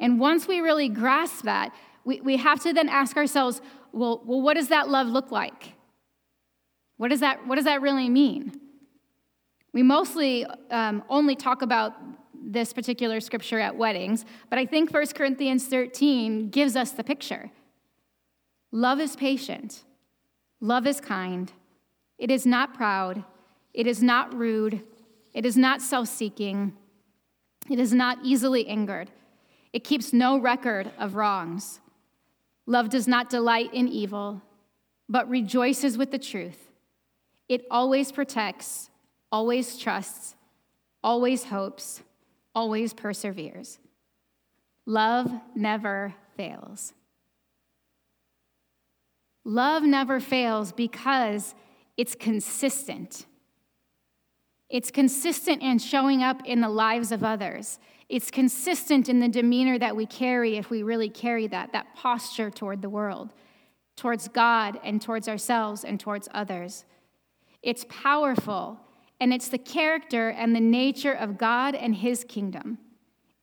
And 0.01 0.19
once 0.19 0.49
we 0.49 0.61
really 0.61 0.89
grasp 0.89 1.45
that, 1.45 1.73
we, 2.05 2.21
we 2.21 2.37
have 2.37 2.61
to 2.63 2.73
then 2.73 2.89
ask 2.89 3.17
ourselves 3.17 3.61
well, 3.93 4.23
well, 4.25 4.41
what 4.41 4.55
does 4.55 4.69
that 4.69 4.89
love 4.89 5.07
look 5.07 5.31
like? 5.31 5.75
What 6.97 7.09
does 7.09 7.21
that, 7.21 7.47
what 7.47 7.57
does 7.57 7.67
that 7.67 7.83
really 7.83 8.09
mean? 8.09 8.59
We 9.73 9.83
mostly 9.83 10.47
um, 10.71 11.05
only 11.09 11.37
talk 11.37 11.63
about 11.63 11.95
this 12.45 12.73
particular 12.73 13.21
scripture 13.21 13.59
at 13.59 13.77
weddings, 13.77 14.25
but 14.51 14.59
I 14.59 14.67
think 14.67 14.93
1 14.93 15.07
Corinthians 15.09 15.67
13 15.67 16.51
gives 16.51 16.75
us 16.75 16.93
the 16.93 17.05
picture. 17.05 17.51
Love 18.73 19.01
is 19.01 19.17
patient, 19.17 19.85
love 20.61 20.87
is 20.87 21.01
kind, 21.01 21.53
it 22.23 22.31
is 22.31 22.47
not 22.47 22.73
proud, 22.73 23.25
it 23.75 23.85
is 23.85 24.01
not 24.01 24.33
rude, 24.33 24.81
it 25.35 25.45
is 25.45 25.57
not 25.57 25.83
self 25.83 26.07
seeking, 26.07 26.73
it 27.69 27.81
is 27.81 27.93
not 27.93 28.17
easily 28.23 28.69
angered, 28.69 29.11
it 29.73 29.83
keeps 29.83 30.13
no 30.13 30.39
record 30.39 30.93
of 31.01 31.17
wrongs. 31.17 31.81
Love 32.65 32.89
does 32.91 33.09
not 33.09 33.29
delight 33.29 33.75
in 33.75 33.89
evil, 33.89 34.41
but 35.09 35.29
rejoices 35.29 35.99
with 35.99 36.13
the 36.13 36.19
truth. 36.19 36.71
It 37.49 37.67
always 37.73 38.13
protects, 38.13 38.89
always 39.33 39.77
trusts, 39.77 40.37
always 41.03 41.43
hopes, 41.43 42.05
always 42.55 42.95
perseveres. 42.95 43.81
Love 44.87 45.29
never 45.57 46.15
fails. 46.37 46.93
Love 49.45 49.83
never 49.83 50.21
fails 50.21 50.71
because 50.71 51.57
it's 51.97 52.15
consistent. 52.15 53.27
It's 54.69 54.91
consistent 54.91 55.63
in 55.63 55.79
showing 55.79 56.23
up 56.23 56.43
in 56.47 56.61
the 56.61 56.69
lives 56.69 57.13
of 57.13 57.23
others. 57.23 57.79
It's 58.09 58.31
consistent 58.31 59.09
in 59.09 59.21
the 59.21 59.29
demeanor 59.29 59.79
that 59.79 59.97
we 59.97 60.07
carry 60.07 60.57
if 60.57 60.71
we 60.71 60.83
really 60.83 61.11
carry 61.11 61.47
that, 61.49 61.73
that 61.73 61.95
posture 61.95 62.51
toward 62.51 62.83
the 62.83 62.89
world, 62.89 63.33
towards 63.97 64.29
God 64.29 64.81
and 64.83 65.01
towards 65.01 65.29
ourselves 65.29 65.85
and 65.85 66.01
towards 66.01 66.29
others. 66.33 66.85
It's 67.63 67.85
powerful, 67.89 68.81
and 69.21 69.33
it's 69.33 69.49
the 69.49 69.59
character 69.59 70.31
and 70.31 70.57
the 70.57 70.61
nature 70.61 71.13
of 71.13 71.39
God 71.39 71.75
and 71.75 71.95
His 71.95 72.25
kingdom. 72.25 72.79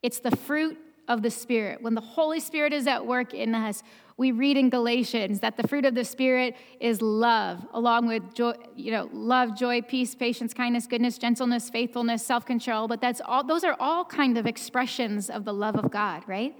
It's 0.02 0.20
the 0.20 0.36
fruit 0.36 0.78
of 1.08 1.22
the 1.22 1.32
Spirit. 1.32 1.82
When 1.82 1.96
the 1.96 2.02
Holy 2.02 2.40
Spirit 2.40 2.74
is 2.74 2.88
at 2.88 3.06
work 3.06 3.34
in 3.34 3.56
us, 3.56 3.84
we 4.20 4.34
read 4.34 4.58
in 4.58 4.70
Galatians 4.70 5.40
that 5.40 5.56
the 5.56 5.66
fruit 5.66 5.86
of 5.86 5.96
the 5.96 6.04
Spirit 6.04 6.58
is 6.82 7.02
love, 7.02 7.66
along 7.74 8.06
with 8.06 8.34
joy, 8.34 8.54
you 8.76 8.92
know, 8.92 9.10
love, 9.14 9.58
joy, 9.58 9.82
peace, 9.82 10.14
patience, 10.14 10.54
kindness, 10.54 10.88
goodness, 10.88 11.18
gentleness, 11.18 11.70
faithfulness, 11.70 12.26
self-control. 12.26 12.90
But 12.90 13.00
that's 13.00 13.22
all; 13.24 13.46
those 13.46 13.64
are 13.64 13.78
all 13.80 14.04
kind 14.04 14.38
of 14.38 14.46
expressions 14.46 15.30
of 15.30 15.46
the 15.46 15.54
love 15.54 15.78
of 15.78 15.90
God, 15.90 16.24
right? 16.28 16.54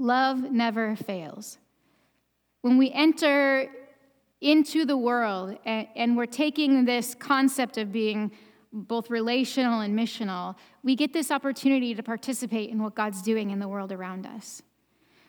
Love 0.00 0.50
never 0.50 0.96
fails. 0.96 1.58
When 2.62 2.76
we 2.76 2.90
enter 2.90 3.70
into 4.40 4.84
the 4.84 4.96
world, 4.96 5.56
and, 5.64 5.86
and 5.94 6.16
we're 6.16 6.26
taking 6.26 6.84
this 6.84 7.14
concept 7.14 7.78
of 7.78 7.92
being 7.92 8.32
both 8.76 9.10
relational 9.10 9.80
and 9.80 9.98
missional, 9.98 10.54
we 10.82 10.94
get 10.94 11.12
this 11.12 11.30
opportunity 11.30 11.94
to 11.94 12.02
participate 12.02 12.70
in 12.70 12.82
what 12.82 12.94
God's 12.94 13.22
doing 13.22 13.50
in 13.50 13.58
the 13.58 13.68
world 13.68 13.92
around 13.92 14.26
us. 14.26 14.62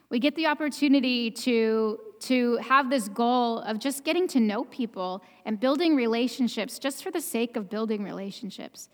We 0.09 0.19
get 0.19 0.35
the 0.35 0.47
opportunity 0.47 1.31
to, 1.31 1.99
to 2.21 2.57
have 2.57 2.89
this 2.89 3.09
goal 3.09 3.59
of 3.59 3.79
just 3.79 4.03
getting 4.03 4.27
to 4.29 4.39
know 4.39 4.63
people 4.65 5.21
and 5.45 5.59
building 5.59 5.95
relationships 5.95 6.79
just 6.79 7.03
for 7.03 7.11
the 7.11 7.21
sake 7.21 7.57
of 7.57 7.69
building 7.69 8.03
relationships. 8.03 8.89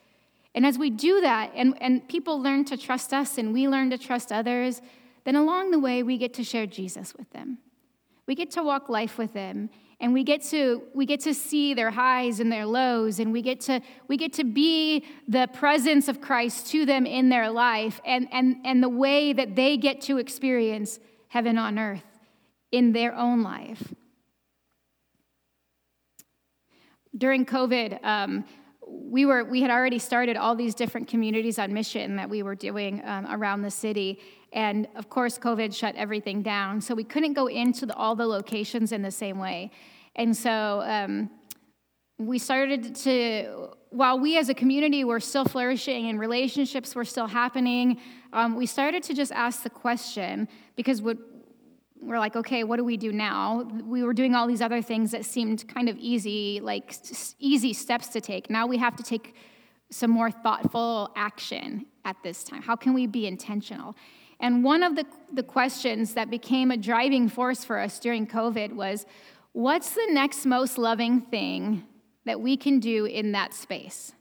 And 0.56 0.66
as 0.66 0.78
we 0.78 0.90
do 0.90 1.22
that, 1.22 1.52
and, 1.56 1.76
and 1.82 2.08
people 2.08 2.42
learn 2.42 2.66
to 2.66 2.78
trust 2.78 3.14
us 3.14 3.38
and 3.38 3.54
we 3.54 3.68
learn 3.68 3.90
to 3.90 3.98
trust 3.98 4.32
others, 4.32 4.82
then 5.24 5.36
along 5.36 5.72
the 5.72 5.80
way, 5.80 6.04
we 6.04 6.18
get 6.18 6.34
to 6.36 6.44
share 6.44 6.66
Jesus 6.66 7.14
with 7.16 7.30
them. 7.32 7.60
We 8.26 8.36
get 8.36 8.52
to 8.52 8.64
walk 8.64 8.90
life 8.90 9.18
with 9.18 9.34
them 9.34 9.70
and 10.00 10.14
we 10.14 10.24
get 10.24 10.42
to 10.44 10.84
we 10.94 11.06
get 11.06 11.20
to 11.22 11.34
see 11.34 11.74
their 11.74 11.92
highs 11.92 12.40
and 12.40 12.52
their 12.52 12.66
lows 12.66 13.20
and 13.20 13.32
we 13.32 13.42
get 13.42 13.60
to 13.62 13.82
we 14.08 14.18
get 14.18 14.34
to 14.34 14.44
be 14.44 15.06
the 15.28 15.48
presence 15.54 16.08
of 16.08 16.22
Christ 16.22 16.68
to 16.72 16.86
them 16.86 17.06
in 17.06 17.30
their 17.30 17.50
life 17.50 18.02
and 18.06 18.28
and 18.32 18.58
and 18.66 18.84
the 18.84 18.90
way 18.90 19.34
that 19.34 19.56
they 19.56 19.78
get 19.78 20.02
to 20.02 20.18
experience 20.18 21.00
heaven 21.28 21.58
on 21.58 21.80
earth 21.80 22.04
in 22.72 22.92
their 22.92 23.16
own 23.16 23.44
life. 23.44 23.94
During 27.16 27.46
COVID, 27.46 28.04
um, 28.04 28.46
we 28.88 29.26
were 29.26 29.44
we 29.44 29.62
had 29.62 29.72
already 29.72 30.00
started 30.00 30.38
all 30.38 30.56
these 30.56 30.76
different 30.76 31.08
communities 31.08 31.60
on 31.60 31.74
mission 31.74 32.16
that 32.16 32.30
we 32.30 32.44
were 32.44 32.56
doing 32.56 33.02
um, 33.06 33.28
around 33.30 33.62
the 33.62 33.72
city 33.72 34.20
and 34.54 34.88
of 34.96 35.10
course 35.10 35.38
covid 35.38 35.76
shut 35.76 35.96
everything 35.96 36.42
down 36.42 36.80
so 36.80 36.96
we 36.96 37.04
couldn't 37.04 37.34
go 37.34 37.48
into 37.48 37.86
the, 37.86 37.96
all 37.96 38.16
the 38.16 38.26
locations 38.26 38.92
in 38.92 39.02
the 39.02 39.12
same 39.12 39.40
way 39.40 39.70
and 40.16 40.36
so 40.36 40.82
um, 40.86 41.30
we 42.18 42.38
started 42.38 42.96
to 42.96 43.70
while 43.90 44.20
we 44.20 44.38
as 44.38 44.50
a 44.50 44.54
community 44.54 45.04
were 45.04 45.20
still 45.20 45.46
flourishing 45.46 46.08
and 46.10 46.20
relationships 46.20 46.96
were 46.96 47.06
still 47.06 47.28
happening 47.28 48.00
um, 48.32 48.56
we 48.56 48.66
started 48.66 49.04
to 49.04 49.14
just 49.14 49.32
ask 49.32 49.64
the 49.64 49.70
question 49.70 50.48
because 50.76 51.02
what 51.02 51.18
we're 52.06 52.20
like, 52.20 52.36
okay, 52.36 52.64
what 52.64 52.78
do 52.78 52.84
we 52.84 52.98
do 52.98 53.12
now? 53.12 53.64
We 53.86 54.04
were 54.04 54.14
doing 54.14 54.36
all 54.36 54.48
these 54.48 54.62
other 54.62 54.82
things 54.82 55.12
that 55.12 55.26
seemed 55.26 55.68
kind 55.68 55.90
of 55.90 55.98
easy, 55.98 56.60
like 56.62 56.94
easy 57.40 57.74
steps 57.74 58.08
to 58.10 58.22
take. 58.22 58.50
Now 58.50 58.68
we 58.68 58.78
have 58.78 58.96
to 58.98 59.04
take 59.04 59.36
some 59.90 60.12
more 60.12 60.32
thoughtful 60.32 61.12
action 61.16 61.86
at 62.04 62.18
this 62.24 62.44
time. 62.44 62.62
How 62.62 62.76
can 62.76 62.94
we 62.94 63.08
be 63.08 63.26
intentional? 63.28 63.96
And 64.40 64.64
one 64.64 64.84
of 64.84 64.96
the, 64.96 65.06
the 65.32 65.44
questions 65.44 66.14
that 66.14 66.30
became 66.30 66.72
a 66.72 66.78
driving 66.78 67.30
force 67.30 67.64
for 67.64 67.80
us 67.80 68.00
during 68.00 68.28
COVID 68.28 68.74
was 68.74 69.06
what's 69.52 69.92
the 69.92 70.08
next 70.10 70.46
most 70.46 70.78
loving 70.78 71.22
thing 71.22 71.84
that 72.26 72.40
we 72.40 72.58
can 72.58 72.80
do 72.80 73.06
in 73.06 73.32
that 73.34 73.54
space? 73.54 74.14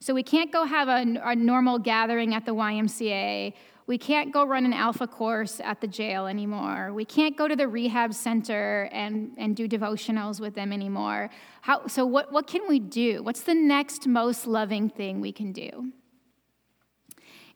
So 0.00 0.14
we 0.14 0.22
can't 0.22 0.50
go 0.50 0.64
have 0.64 0.88
a, 0.88 1.04
a 1.22 1.36
normal 1.36 1.78
gathering 1.78 2.34
at 2.34 2.46
the 2.46 2.54
YMCA 2.54 3.54
we 3.90 3.98
can't 3.98 4.32
go 4.32 4.44
run 4.44 4.64
an 4.64 4.72
alpha 4.72 5.08
course 5.08 5.58
at 5.58 5.80
the 5.80 5.88
jail 5.88 6.28
anymore. 6.28 6.92
We 6.92 7.04
can't 7.04 7.36
go 7.36 7.48
to 7.48 7.56
the 7.56 7.66
rehab 7.66 8.14
center 8.14 8.88
and, 8.92 9.32
and 9.36 9.56
do 9.56 9.66
devotionals 9.66 10.38
with 10.38 10.54
them 10.54 10.72
anymore. 10.72 11.28
How, 11.62 11.88
so, 11.88 12.06
what, 12.06 12.30
what 12.30 12.46
can 12.46 12.68
we 12.68 12.78
do? 12.78 13.20
What's 13.24 13.40
the 13.40 13.54
next 13.56 14.06
most 14.06 14.46
loving 14.46 14.90
thing 14.90 15.20
we 15.20 15.32
can 15.32 15.50
do? 15.50 15.90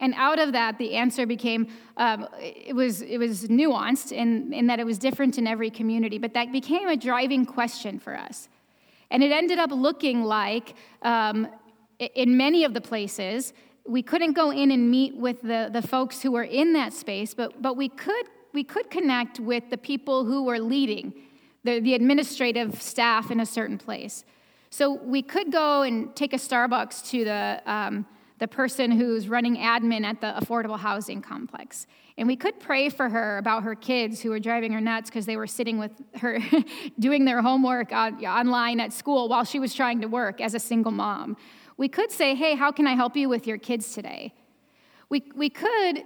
And 0.00 0.14
out 0.16 0.38
of 0.38 0.52
that, 0.52 0.78
the 0.78 0.94
answer 0.94 1.26
became 1.26 1.68
um, 1.96 2.28
it, 2.40 2.74
was, 2.74 3.02
it 3.02 3.18
was 3.18 3.46
nuanced 3.48 4.12
in, 4.12 4.52
in 4.52 4.66
that 4.66 4.80
it 4.80 4.86
was 4.86 4.98
different 4.98 5.38
in 5.38 5.46
every 5.46 5.70
community, 5.70 6.18
but 6.18 6.34
that 6.34 6.52
became 6.52 6.88
a 6.88 6.96
driving 6.96 7.46
question 7.46 7.98
for 7.98 8.16
us. 8.16 8.48
And 9.10 9.22
it 9.22 9.30
ended 9.30 9.58
up 9.58 9.70
looking 9.70 10.24
like, 10.24 10.74
um, 11.02 11.48
in 11.98 12.36
many 12.36 12.64
of 12.64 12.74
the 12.74 12.80
places, 12.80 13.52
we 13.86 14.02
couldn't 14.02 14.32
go 14.32 14.50
in 14.50 14.70
and 14.70 14.90
meet 14.90 15.16
with 15.16 15.42
the, 15.42 15.70
the 15.72 15.82
folks 15.82 16.22
who 16.22 16.32
were 16.32 16.42
in 16.42 16.72
that 16.72 16.92
space, 16.92 17.34
but, 17.34 17.60
but 17.62 17.76
we, 17.76 17.88
could, 17.88 18.26
we 18.52 18.64
could 18.64 18.90
connect 18.90 19.38
with 19.38 19.70
the 19.70 19.78
people 19.78 20.24
who 20.24 20.44
were 20.44 20.58
leading, 20.58 21.12
the, 21.62 21.80
the 21.80 21.94
administrative 21.94 22.80
staff 22.82 23.30
in 23.30 23.40
a 23.40 23.46
certain 23.46 23.78
place. 23.78 24.24
So 24.70 24.92
we 24.92 25.22
could 25.22 25.52
go 25.52 25.82
and 25.82 26.14
take 26.16 26.32
a 26.32 26.36
Starbucks 26.36 27.08
to 27.10 27.24
the, 27.24 27.62
um, 27.66 28.06
the 28.38 28.48
person 28.48 28.90
who's 28.90 29.28
running 29.28 29.56
admin 29.56 30.04
at 30.04 30.20
the 30.20 30.34
affordable 30.40 30.78
housing 30.78 31.22
complex. 31.22 31.86
And 32.16 32.28
we 32.28 32.36
could 32.36 32.58
pray 32.60 32.88
for 32.88 33.08
her 33.08 33.38
about 33.38 33.62
her 33.62 33.74
kids 33.74 34.20
who 34.20 34.30
were 34.30 34.40
driving 34.40 34.72
her 34.72 34.80
nuts 34.80 35.10
because 35.10 35.26
they 35.26 35.36
were 35.36 35.46
sitting 35.46 35.78
with 35.78 35.92
her 36.16 36.38
doing 36.98 37.24
their 37.24 37.42
homework 37.42 37.92
on, 37.92 38.24
online 38.24 38.80
at 38.80 38.92
school 38.92 39.28
while 39.28 39.44
she 39.44 39.58
was 39.58 39.74
trying 39.74 40.00
to 40.00 40.08
work 40.08 40.40
as 40.40 40.54
a 40.54 40.60
single 40.60 40.92
mom. 40.92 41.36
We 41.76 41.88
could 41.88 42.12
say, 42.12 42.34
hey, 42.34 42.54
how 42.54 42.70
can 42.70 42.86
I 42.86 42.94
help 42.94 43.16
you 43.16 43.28
with 43.28 43.46
your 43.46 43.58
kids 43.58 43.92
today? 43.94 44.32
We, 45.08 45.22
we 45.34 45.50
could 45.50 46.02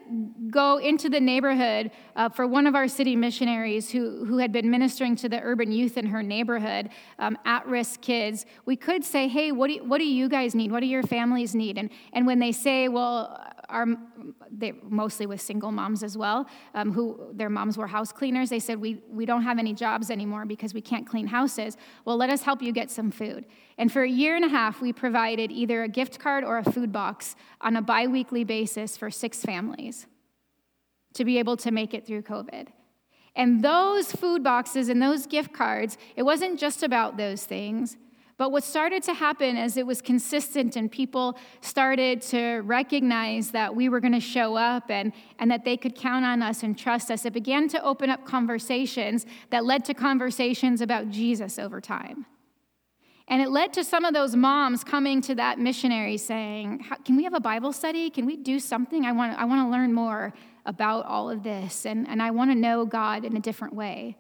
go 0.51 0.79
into 0.79 1.09
the 1.09 1.21
neighborhood 1.21 1.91
uh, 2.17 2.29
for 2.29 2.47
one 2.47 2.67
of 2.67 2.75
our 2.75 2.89
city 2.89 3.17
missionaries 3.17 3.91
who, 3.91 4.25
who 4.25 4.39
had 4.39 4.53
been 4.53 4.71
ministering 4.71 5.17
to 5.17 5.29
the 5.29 5.41
urban 5.41 5.73
youth 5.73 5.97
in 5.97 6.07
her 6.07 6.23
neighborhood, 6.23 6.91
um, 7.19 7.39
at 7.45 7.67
risk 7.67 8.01
kids. 8.01 8.47
We 8.65 8.77
could 8.77 9.05
say, 9.05 9.29
hey, 9.29 9.53
what 9.53 9.69
do, 9.69 9.75
you, 9.75 9.85
what 9.85 9.99
do 9.99 10.07
you 10.07 10.29
guys 10.29 10.55
need? 10.55 10.73
What 10.73 10.81
do 10.81 10.87
your 10.87 11.03
families 11.03 11.55
need? 11.55 11.79
And, 11.79 11.91
and 12.13 12.27
when 12.27 12.39
they 12.39 12.53
say, 12.53 12.89
well, 12.89 13.41
our, 13.69 13.87
they, 14.51 14.73
mostly 14.83 15.27
with 15.27 15.41
single 15.41 15.73
moms 15.73 16.03
as 16.03 16.17
well, 16.17 16.47
um, 16.75 16.93
who 16.93 17.31
their 17.33 17.51
moms 17.51 17.77
were 17.77 17.87
house 17.87 18.13
cleaners. 18.13 18.51
They 18.51 18.59
said, 18.59 18.81
we, 18.81 19.03
we 19.11 19.27
don't 19.27 19.43
have 19.43 19.59
any 19.59 19.75
jobs 19.75 20.11
anymore 20.11 20.45
because 20.47 20.75
we 20.75 20.81
can't 20.81 21.07
clean 21.07 21.27
houses. 21.27 21.77
Well, 22.05 22.17
let 22.17 22.31
us 22.31 22.43
help 22.43 22.63
you 22.63 22.73
get 22.73 22.91
some 22.91 23.11
food. 23.11 23.47
And 23.77 23.93
for 23.93 24.03
a 24.03 24.09
year 24.09 24.37
and 24.37 24.45
a 24.45 24.49
half, 24.49 24.81
we 24.81 24.93
provided 24.93 25.51
either 25.51 25.83
a 25.83 25.89
gift 25.89 26.19
card 26.19 26.45
or 26.45 26.59
a 26.59 26.65
food 26.65 26.93
box 26.93 27.37
on 27.61 27.77
a 27.77 27.83
bi 27.83 28.07
weekly 28.07 28.45
basis 28.45 28.97
for 28.97 29.11
six 29.11 29.43
families 29.43 30.07
to 31.15 31.25
be 31.25 31.39
able 31.39 31.57
to 31.59 31.71
make 31.71 31.95
it 31.95 32.07
through 32.07 32.23
COVID. 32.23 32.69
And 33.37 33.63
those 33.63 34.11
food 34.11 34.43
boxes 34.43 34.89
and 34.89 35.01
those 35.01 35.27
gift 35.27 35.53
cards, 35.53 35.97
it 36.17 36.23
wasn't 36.23 36.59
just 36.59 36.83
about 36.83 37.17
those 37.17 37.45
things. 37.45 37.97
But 38.39 38.53
what 38.53 38.63
started 38.63 39.03
to 39.03 39.15
happen 39.15 39.57
as 39.57 39.77
it 39.77 39.85
was 39.85 40.01
consistent 40.01 40.77
and 40.77 40.91
people 40.91 41.37
started 41.61 42.23
to 42.23 42.61
recognize 42.61 43.51
that 43.51 43.75
we 43.75 43.89
were 43.89 43.99
going 43.99 44.13
to 44.13 44.21
show 44.21 44.55
up 44.55 44.91
and, 44.91 45.13
and 45.41 45.51
that 45.51 45.65
they 45.65 45.77
could 45.77 45.97
count 45.97 46.25
on 46.25 46.41
us 46.41 46.63
and 46.63 46.79
trust 46.79 47.11
us, 47.11 47.25
it 47.25 47.33
began 47.33 47.69
to 47.69 47.83
open 47.83 48.11
up 48.11 48.25
conversations 48.25 49.27
that 49.51 49.65
led 49.65 49.85
to 49.87 49.93
conversations 49.93 50.81
about 50.81 51.11
Jesus 51.11 51.59
over 51.59 51.81
time. 51.81 52.27
And 53.27 53.43
it 53.43 53.51
led 53.51 53.73
to 53.75 53.83
some 53.83 54.05
of 54.05 54.15
those 54.15 54.37
moms 54.37 54.85
coming 54.85 55.21
to 55.23 55.35
that 55.35 55.59
missionary 55.59 56.17
saying, 56.17 56.85
Can 57.05 57.17
we 57.17 57.25
have 57.25 57.35
a 57.35 57.41
Bible 57.41 57.73
study? 57.73 58.09
Can 58.09 58.25
we 58.25 58.37
do 58.37 58.61
something? 58.61 59.05
I 59.05 59.13
want, 59.13 59.37
I 59.37 59.45
want 59.45 59.67
to 59.67 59.71
learn 59.71 59.93
more 59.93 60.33
about 60.65 61.05
all 61.07 61.29
of 61.29 61.43
this, 61.43 61.85
and, 61.85 62.09
and 62.09 62.23
I 62.23 62.31
want 62.31 62.51
to 62.53 62.55
know 62.55 62.87
God 62.87 63.25
in 63.25 63.37
a 63.37 63.41
different 63.41 63.75
way. 63.75 64.17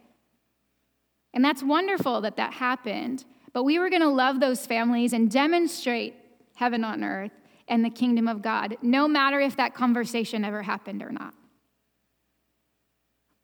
And 1.33 1.45
that's 1.45 1.63
wonderful 1.63 2.21
that 2.23 2.37
that 2.37 2.55
happened. 2.55 3.25
But 3.53 3.65
we 3.65 3.79
were 3.79 3.91
going 3.91 4.03
to 4.03 4.09
love 4.09 4.41
those 4.41 4.67
families 4.67 5.13
and 5.13 5.31
demonstrate 5.31 6.15
heaven 6.55 6.85
on 6.85 7.05
earth 7.05 7.33
and 7.69 7.85
the 7.85 7.91
kingdom 7.91 8.29
of 8.29 8.43
God, 8.43 8.77
no 8.83 9.07
matter 9.07 9.41
if 9.41 9.57
that 9.57 9.75
conversation 9.75 10.45
ever 10.45 10.63
happened 10.63 11.03
or 11.03 11.11
not. 11.11 11.35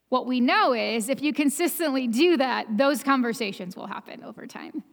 What 0.09 0.27
we 0.27 0.40
know 0.40 0.75
is 0.75 1.09
if 1.09 1.23
you 1.23 1.33
consistently 1.33 2.07
do 2.07 2.37
that, 2.37 2.77
those 2.77 3.03
conversations 3.03 3.77
will 3.77 3.87
happen 3.87 4.23
over 4.23 4.47
time. 4.47 4.85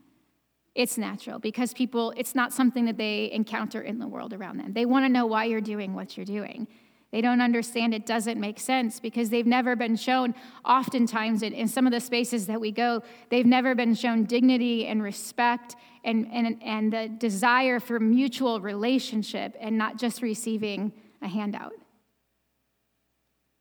It's 0.73 0.97
natural 0.97 1.37
because 1.37 1.73
people, 1.73 2.13
it's 2.15 2.33
not 2.33 2.53
something 2.53 2.85
that 2.85 2.97
they 2.97 3.29
encounter 3.31 3.81
in 3.81 3.99
the 3.99 4.07
world 4.07 4.33
around 4.33 4.57
them. 4.57 4.73
They 4.73 4.85
want 4.85 5.05
to 5.05 5.09
know 5.09 5.25
why 5.25 5.45
you're 5.45 5.61
doing 5.61 5.93
what 5.93 6.15
you're 6.15 6.25
doing. 6.25 6.67
They 7.11 7.19
don't 7.19 7.41
understand 7.41 7.93
it 7.93 8.05
doesn't 8.05 8.39
make 8.39 8.59
sense 8.59 8.99
because 8.99 9.29
they've 9.29 9.45
never 9.45 9.75
been 9.75 9.97
shown, 9.97 10.33
oftentimes 10.63 11.43
in, 11.43 11.53
in 11.53 11.67
some 11.67 11.85
of 11.85 11.91
the 11.91 11.99
spaces 11.99 12.47
that 12.47 12.61
we 12.61 12.71
go, 12.71 13.03
they've 13.29 13.45
never 13.45 13.75
been 13.75 13.93
shown 13.95 14.23
dignity 14.23 14.87
and 14.87 15.03
respect 15.03 15.75
and, 16.05 16.27
and, 16.31 16.61
and 16.63 16.93
the 16.93 17.09
desire 17.09 17.79
for 17.81 17.99
mutual 17.99 18.61
relationship 18.61 19.55
and 19.59 19.77
not 19.77 19.97
just 19.97 20.21
receiving 20.21 20.93
a 21.21 21.27
handout. 21.27 21.73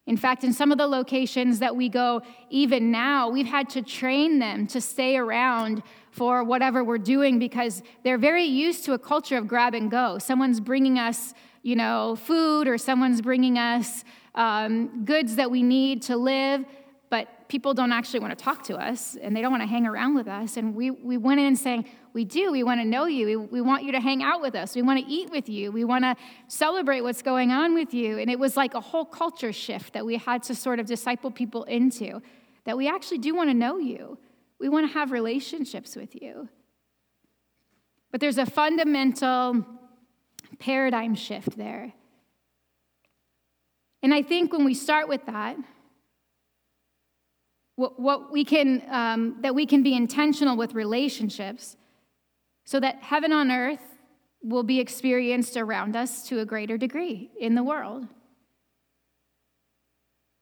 In 0.07 0.17
fact, 0.17 0.45
in 0.45 0.53
some 0.53 0.73
of 0.73 0.79
the 0.79 0.87
locations 0.87 1.59
that 1.59 1.77
we 1.77 1.89
go, 1.89 2.22
even 2.51 2.91
now, 2.91 3.29
we've 3.29 3.47
had 3.47 3.68
to 3.70 3.83
train 3.83 4.39
them 4.39 4.66
to 4.68 4.81
stay 4.81 5.16
around 5.16 5.83
for 6.11 6.43
whatever 6.43 6.83
we're 6.83 6.99
doing 6.99 7.39
because 7.39 7.83
they're 8.03 8.18
very 8.18 8.45
used 8.45 8.85
to 8.87 8.93
a 8.93 8.99
culture 8.99 9.37
of 9.37 9.47
grab 9.47 9.74
and 9.74 9.91
go. 9.91 10.18
Someone's 10.18 10.59
bringing 10.59 10.99
us 10.99 11.35
you 11.63 11.77
know, 11.77 12.17
food 12.17 12.69
or 12.69 12.79
someone's 12.79 13.21
bringing 13.21 13.59
us 13.59 14.05
um, 14.35 15.05
goods 15.05 15.37
that 15.37 15.51
we 15.51 15.63
need 15.63 16.03
to 16.03 16.17
live, 16.17 16.65
but 17.11 17.49
people 17.49 17.75
don't 17.75 17.93
actually 17.93 18.21
want 18.21 18.37
to 18.37 18.43
talk 18.43 18.63
to 18.65 18.77
us 18.77 19.17
and 19.21 19.35
they 19.37 19.43
don't 19.43 19.51
want 19.51 19.63
to 19.63 19.67
hang 19.67 19.87
around 19.87 20.15
with 20.15 20.29
us. 20.29 20.57
And 20.57 20.75
we, 20.75 20.91
we 20.91 21.17
went 21.17 21.41
in 21.41 21.57
saying, 21.57 21.85
We 22.15 22.25
do. 22.25 22.53
We 22.53 22.63
want 22.63 22.81
to 22.81 22.85
know 22.85 23.07
you. 23.07 23.27
We, 23.27 23.37
we 23.37 23.61
want 23.61 23.83
you 23.83 23.93
to 23.93 24.01
hang 24.01 24.23
out 24.23 24.41
with 24.41 24.55
us. 24.55 24.77
We 24.77 24.83
want 24.83 25.01
to 25.01 25.13
eat 25.13 25.31
with 25.31 25.49
you. 25.49 25.73
We 25.73 25.85
want 25.85 26.05
to 26.05 26.15
celebrate 26.47 27.01
what's 27.03 27.23
going 27.23 27.51
on 27.51 27.75
with 27.75 27.93
you. 27.93 28.19
And 28.19 28.31
it 28.31 28.39
was 28.39 28.57
like 28.57 28.75
a 28.75 28.81
whole 28.81 29.05
culture 29.05 29.53
shift 29.53 29.93
that 29.95 30.07
we 30.07 30.17
had 30.17 30.43
to 30.45 30.55
sort 30.55 30.79
of 30.79 30.87
disciple 30.87 31.31
people 31.31 31.65
into 31.65 32.23
that 32.65 32.77
we 32.77 32.89
actually 32.89 33.19
do 33.19 33.35
want 33.35 33.51
to 33.51 33.55
know 33.55 33.79
you. 33.79 34.19
We 34.61 34.69
want 34.69 34.87
to 34.87 34.93
have 34.93 35.11
relationships 35.11 35.97
with 35.97 36.15
you. 36.21 36.49
But 38.13 38.21
there's 38.21 38.39
a 38.39 38.47
fundamental 38.47 39.65
paradigm 40.61 41.15
shift 41.17 41.57
there. 41.57 41.93
And 44.03 44.15
I 44.15 44.23
think 44.23 44.53
when 44.53 44.65
we 44.65 44.75
start 44.75 45.09
with 45.09 45.27
that, 45.27 45.57
what, 47.77 47.99
what 47.99 48.31
we 48.31 48.45
can, 48.45 48.83
um, 48.91 49.37
that 49.41 49.55
we 49.55 49.67
can 49.67 49.83
be 49.83 49.95
intentional 49.95 50.57
with 50.57 50.75
relationships 50.75 51.77
so 52.65 52.79
that 52.79 53.03
heaven 53.03 53.33
on 53.33 53.51
earth 53.51 53.83
will 54.43 54.63
be 54.63 54.81
experienced 54.81 55.57
around 55.57 55.97
us 55.97 56.27
to 56.29 56.41
a 56.41 56.47
greater 56.47 56.79
degree 56.79 57.31
in 57.41 57.55
the 57.55 57.63
world. 57.63 58.07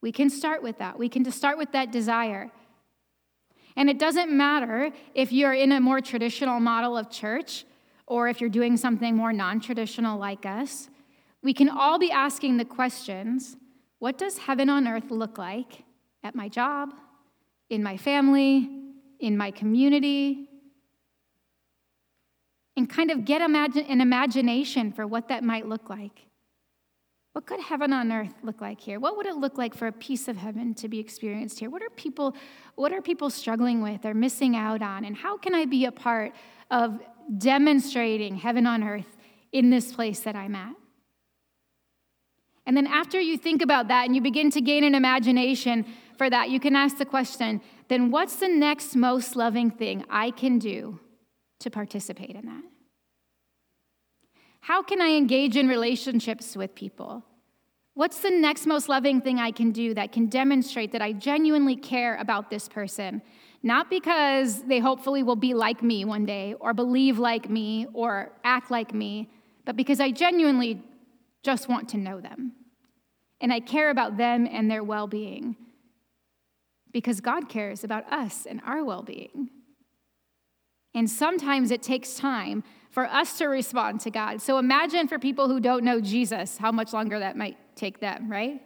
We 0.01 0.13
can 0.13 0.31
start 0.31 0.63
with 0.63 0.79
that. 0.79 0.99
We 0.99 1.09
can 1.09 1.25
just 1.25 1.39
start 1.39 1.59
with 1.59 1.73
that 1.73 1.91
desire. 1.91 2.51
And 3.77 3.89
it 3.89 3.99
doesn't 3.99 4.31
matter 4.31 4.91
if 5.15 5.33
you're 5.33 5.55
in 5.55 5.73
a 5.73 5.81
more 5.81 6.01
traditional 6.01 6.61
model 6.61 6.97
of 6.97 7.11
church 7.11 7.65
or 8.09 8.27
if 8.27 8.41
you're 8.41 8.51
doing 8.51 8.77
something 8.77 9.15
more 9.15 9.33
non 9.33 9.61
traditional 9.61 10.19
like 10.19 10.45
us. 10.45 10.89
We 11.43 11.55
can 11.55 11.69
all 11.69 11.99
be 11.99 12.11
asking 12.11 12.57
the 12.57 12.65
questions 12.65 13.57
what 14.01 14.17
does 14.17 14.39
heaven 14.39 14.69
on 14.69 14.89
earth 14.89 15.11
look 15.11 15.39
like 15.39 15.85
at 16.25 16.35
my 16.35 16.49
job, 16.49 16.95
in 17.69 17.83
my 17.83 17.97
family, 17.97 18.69
in 19.21 19.37
my 19.37 19.51
community? 19.51 20.49
And 22.77 22.89
kind 22.89 23.11
of 23.11 23.25
get 23.25 23.43
an 23.43 24.01
imagination 24.01 24.93
for 24.93 25.07
what 25.07 25.29
that 25.29 25.43
might 25.43 25.67
look 25.67 25.91
like. 25.91 26.27
What 27.33 27.45
could 27.45 27.61
heaven 27.61 27.93
on 27.93 28.11
earth 28.13 28.35
look 28.43 28.61
like 28.61 28.81
here? 28.81 29.01
What 29.01 29.17
would 29.17 29.27
it 29.27 29.37
look 29.37 29.59
like 29.59 29.75
for 29.75 29.89
a 29.89 29.93
piece 29.93 30.29
of 30.29 30.37
heaven 30.37 30.75
to 30.75 30.89
be 30.89 31.01
experienced 31.01 31.59
here? 31.59 31.71
What 31.71 31.83
are 31.83 31.91
people, 31.91 32.37
what 32.77 32.93
are 32.93 33.03
people 33.03 33.31
struggling 33.31 33.83
with 33.83 34.05
or 34.07 34.15
missing 34.15 34.57
out 34.57 34.81
on? 34.81 35.05
And 35.05 35.17
how 35.17 35.37
can 35.37 35.57
I 35.57 35.65
be 35.65 35.85
a 35.87 35.93
part 35.93 36.33
of 36.71 37.01
demonstrating 37.37 38.37
heaven 38.37 38.67
on 38.67 38.83
earth 38.83 39.17
in 39.53 39.71
this 39.71 39.93
place 39.93 40.21
that 40.21 40.37
I'm 40.37 40.55
at? 40.55 40.75
And 42.67 42.77
then 42.77 42.87
after 42.87 43.19
you 43.19 43.39
think 43.39 43.63
about 43.63 43.89
that 43.89 44.05
and 44.05 44.15
you 44.15 44.21
begin 44.21 44.51
to 44.51 44.61
gain 44.61 44.85
an 44.85 44.95
imagination 44.95 45.87
for 46.19 46.29
that, 46.29 46.51
you 46.51 46.61
can 46.61 46.77
ask 46.77 46.99
the 46.99 47.07
question 47.07 47.61
then 47.89 48.11
what's 48.11 48.37
the 48.37 48.49
next 48.49 48.95
most 48.95 49.35
loving 49.35 49.71
thing 49.71 50.05
I 50.11 50.31
can 50.31 50.59
do 50.59 51.01
to 51.61 51.71
participate 51.71 52.37
in 52.37 52.45
that? 52.45 52.63
How 54.61 54.83
can 54.83 55.01
I 55.01 55.17
engage 55.17 55.57
in 55.57 55.67
relationships 55.67 56.55
with 56.57 56.75
people? 56.75 57.25
What's 57.95 58.21
the 58.21 58.31
next 58.31 58.67
most 58.67 58.89
loving 58.89 59.23
thing 59.23 59.39
I 59.39 59.51
can 59.51 59.73
do 59.73 59.95
that 59.95 60.13
can 60.13 60.27
demonstrate 60.27 60.93
that 60.93 61.01
I 61.01 61.13
genuinely 61.13 61.75
care 61.75 62.17
about 62.17 62.51
this 62.51 62.69
person? 62.69 63.23
Not 63.63 63.91
because 63.91 64.63
they 64.63 64.79
hopefully 64.79 65.23
will 65.23 65.37
be 65.37 65.55
like 65.55 65.83
me 65.83 66.05
one 66.05 66.25
day, 66.25 66.55
or 66.61 66.73
believe 66.75 67.19
like 67.19 67.51
me, 67.51 67.87
or 67.93 68.33
act 68.45 68.71
like 68.71 68.95
me, 68.95 69.29
but 69.65 69.77
because 69.77 70.01
I 70.01 70.11
genuinely 70.11 70.83
just 71.43 71.69
want 71.69 71.89
to 71.91 71.97
know 71.97 72.21
them. 72.21 72.53
And 73.41 73.53
I 73.53 73.61
care 73.61 73.91
about 73.91 74.17
them 74.17 74.49
and 74.51 74.71
their 74.71 74.83
well 74.83 75.07
being. 75.07 75.57
Because 76.93 77.21
God 77.21 77.49
cares 77.49 77.85
about 77.85 78.11
us 78.13 78.47
and 78.47 78.61
our 78.65 78.85
well 78.85 79.03
being. 79.03 79.51
And 80.95 81.09
sometimes 81.09 81.71
it 81.71 81.83
takes 81.83 82.15
time 82.15 82.65
for 82.91 83.05
us 83.07 83.39
to 83.39 83.47
respond 83.47 84.01
to 84.01 84.11
God. 84.11 84.41
So 84.41 84.59
imagine 84.59 85.07
for 85.07 85.19
people 85.19 85.49
who 85.49 85.61
don't 85.61 85.85
know 85.85 86.01
Jesus, 86.01 86.57
how 86.57 86.73
much 86.73 86.93
longer 86.93 87.19
that 87.19 87.37
might 87.37 87.57
take 87.77 88.01
them, 88.01 88.31
right? 88.31 88.61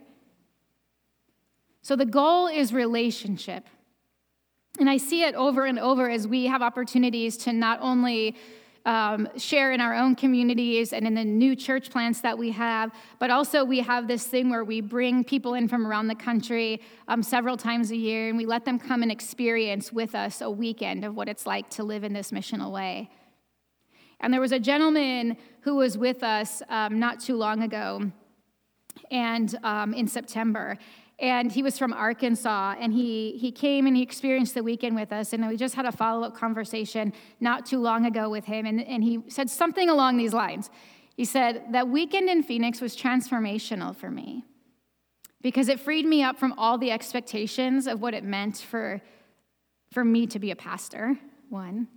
So 1.81 1.95
the 1.95 2.05
goal 2.05 2.47
is 2.47 2.73
relationship. 2.73 3.67
And 4.79 4.89
I 4.89 4.97
see 4.97 5.23
it 5.23 5.35
over 5.35 5.65
and 5.65 5.77
over 5.77 6.09
as 6.09 6.27
we 6.27 6.45
have 6.45 6.63
opportunities 6.63 7.37
to 7.37 7.53
not 7.53 7.79
only 7.81 8.35
um, 8.85 9.29
share 9.37 9.71
in 9.71 9.79
our 9.79 9.93
own 9.93 10.15
communities 10.15 10.93
and 10.93 11.05
in 11.05 11.13
the 11.13 11.23
new 11.23 11.55
church 11.55 11.91
plants 11.91 12.21
that 12.21 12.37
we 12.37 12.51
have, 12.51 12.91
but 13.19 13.29
also 13.29 13.63
we 13.63 13.79
have 13.79 14.07
this 14.07 14.25
thing 14.25 14.49
where 14.49 14.63
we 14.63 14.81
bring 14.81 15.23
people 15.23 15.53
in 15.53 15.67
from 15.67 15.85
around 15.85 16.07
the 16.07 16.15
country 16.15 16.81
um, 17.07 17.21
several 17.21 17.55
times 17.55 17.91
a 17.91 17.95
year 17.95 18.29
and 18.29 18.37
we 18.37 18.45
let 18.45 18.65
them 18.65 18.79
come 18.79 19.03
and 19.03 19.11
experience 19.11 19.93
with 19.93 20.15
us 20.15 20.41
a 20.41 20.49
weekend 20.49 21.05
of 21.05 21.15
what 21.15 21.29
it's 21.29 21.45
like 21.45 21.69
to 21.69 21.83
live 21.83 22.03
in 22.03 22.11
this 22.11 22.31
missional 22.31 22.71
way. 22.71 23.09
And 24.19 24.33
there 24.33 24.41
was 24.41 24.51
a 24.51 24.59
gentleman 24.59 25.37
who 25.61 25.75
was 25.75 25.97
with 25.97 26.23
us 26.23 26.63
um, 26.67 26.99
not 26.99 27.19
too 27.19 27.35
long 27.35 27.61
ago, 27.61 28.11
and 29.11 29.55
um, 29.63 29.93
in 29.93 30.07
September. 30.07 30.77
And 31.23 31.53
he 31.53 31.63
was 31.63 31.77
from 31.77 31.93
Arkansas, 31.93 32.75
and 32.81 32.93
he, 32.93 33.37
he 33.37 33.49
came 33.49 33.87
and 33.87 33.95
he 33.95 34.03
experienced 34.03 34.55
the 34.55 34.61
weekend 34.61 34.93
with 34.93 35.13
us. 35.13 35.31
And 35.31 35.47
we 35.47 35.55
just 35.55 35.73
had 35.73 35.85
a 35.85 35.91
follow 35.93 36.27
up 36.27 36.35
conversation 36.35 37.13
not 37.39 37.65
too 37.65 37.79
long 37.79 38.05
ago 38.05 38.29
with 38.29 38.43
him. 38.43 38.65
And, 38.65 38.85
and 38.85 39.01
he 39.01 39.21
said 39.29 39.49
something 39.49 39.89
along 39.89 40.17
these 40.17 40.33
lines. 40.33 40.69
He 41.15 41.23
said, 41.23 41.63
That 41.71 41.87
weekend 41.87 42.29
in 42.29 42.43
Phoenix 42.43 42.81
was 42.81 42.93
transformational 42.93 43.95
for 43.95 44.11
me 44.11 44.43
because 45.41 45.69
it 45.69 45.79
freed 45.79 46.05
me 46.05 46.23
up 46.23 46.37
from 46.37 46.51
all 46.57 46.77
the 46.77 46.91
expectations 46.91 47.87
of 47.87 48.01
what 48.01 48.13
it 48.13 48.25
meant 48.25 48.57
for, 48.57 49.01
for 49.93 50.03
me 50.03 50.27
to 50.27 50.39
be 50.39 50.51
a 50.51 50.57
pastor, 50.57 51.17
one 51.47 51.87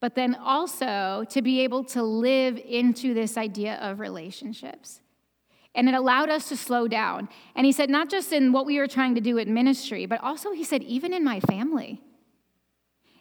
but 0.00 0.14
then 0.14 0.34
also 0.34 1.26
to 1.28 1.42
be 1.42 1.60
able 1.60 1.84
to 1.84 2.02
live 2.02 2.56
into 2.56 3.12
this 3.12 3.36
idea 3.36 3.74
of 3.82 4.00
relationships. 4.00 5.02
And 5.74 5.88
it 5.88 5.94
allowed 5.94 6.30
us 6.30 6.48
to 6.48 6.56
slow 6.56 6.88
down. 6.88 7.28
And 7.54 7.64
he 7.64 7.72
said, 7.72 7.90
not 7.90 8.10
just 8.10 8.32
in 8.32 8.52
what 8.52 8.66
we 8.66 8.78
were 8.78 8.88
trying 8.88 9.14
to 9.14 9.20
do 9.20 9.38
at 9.38 9.46
ministry, 9.46 10.04
but 10.06 10.20
also, 10.22 10.52
he 10.52 10.64
said, 10.64 10.82
even 10.82 11.12
in 11.12 11.24
my 11.24 11.40
family. 11.40 12.00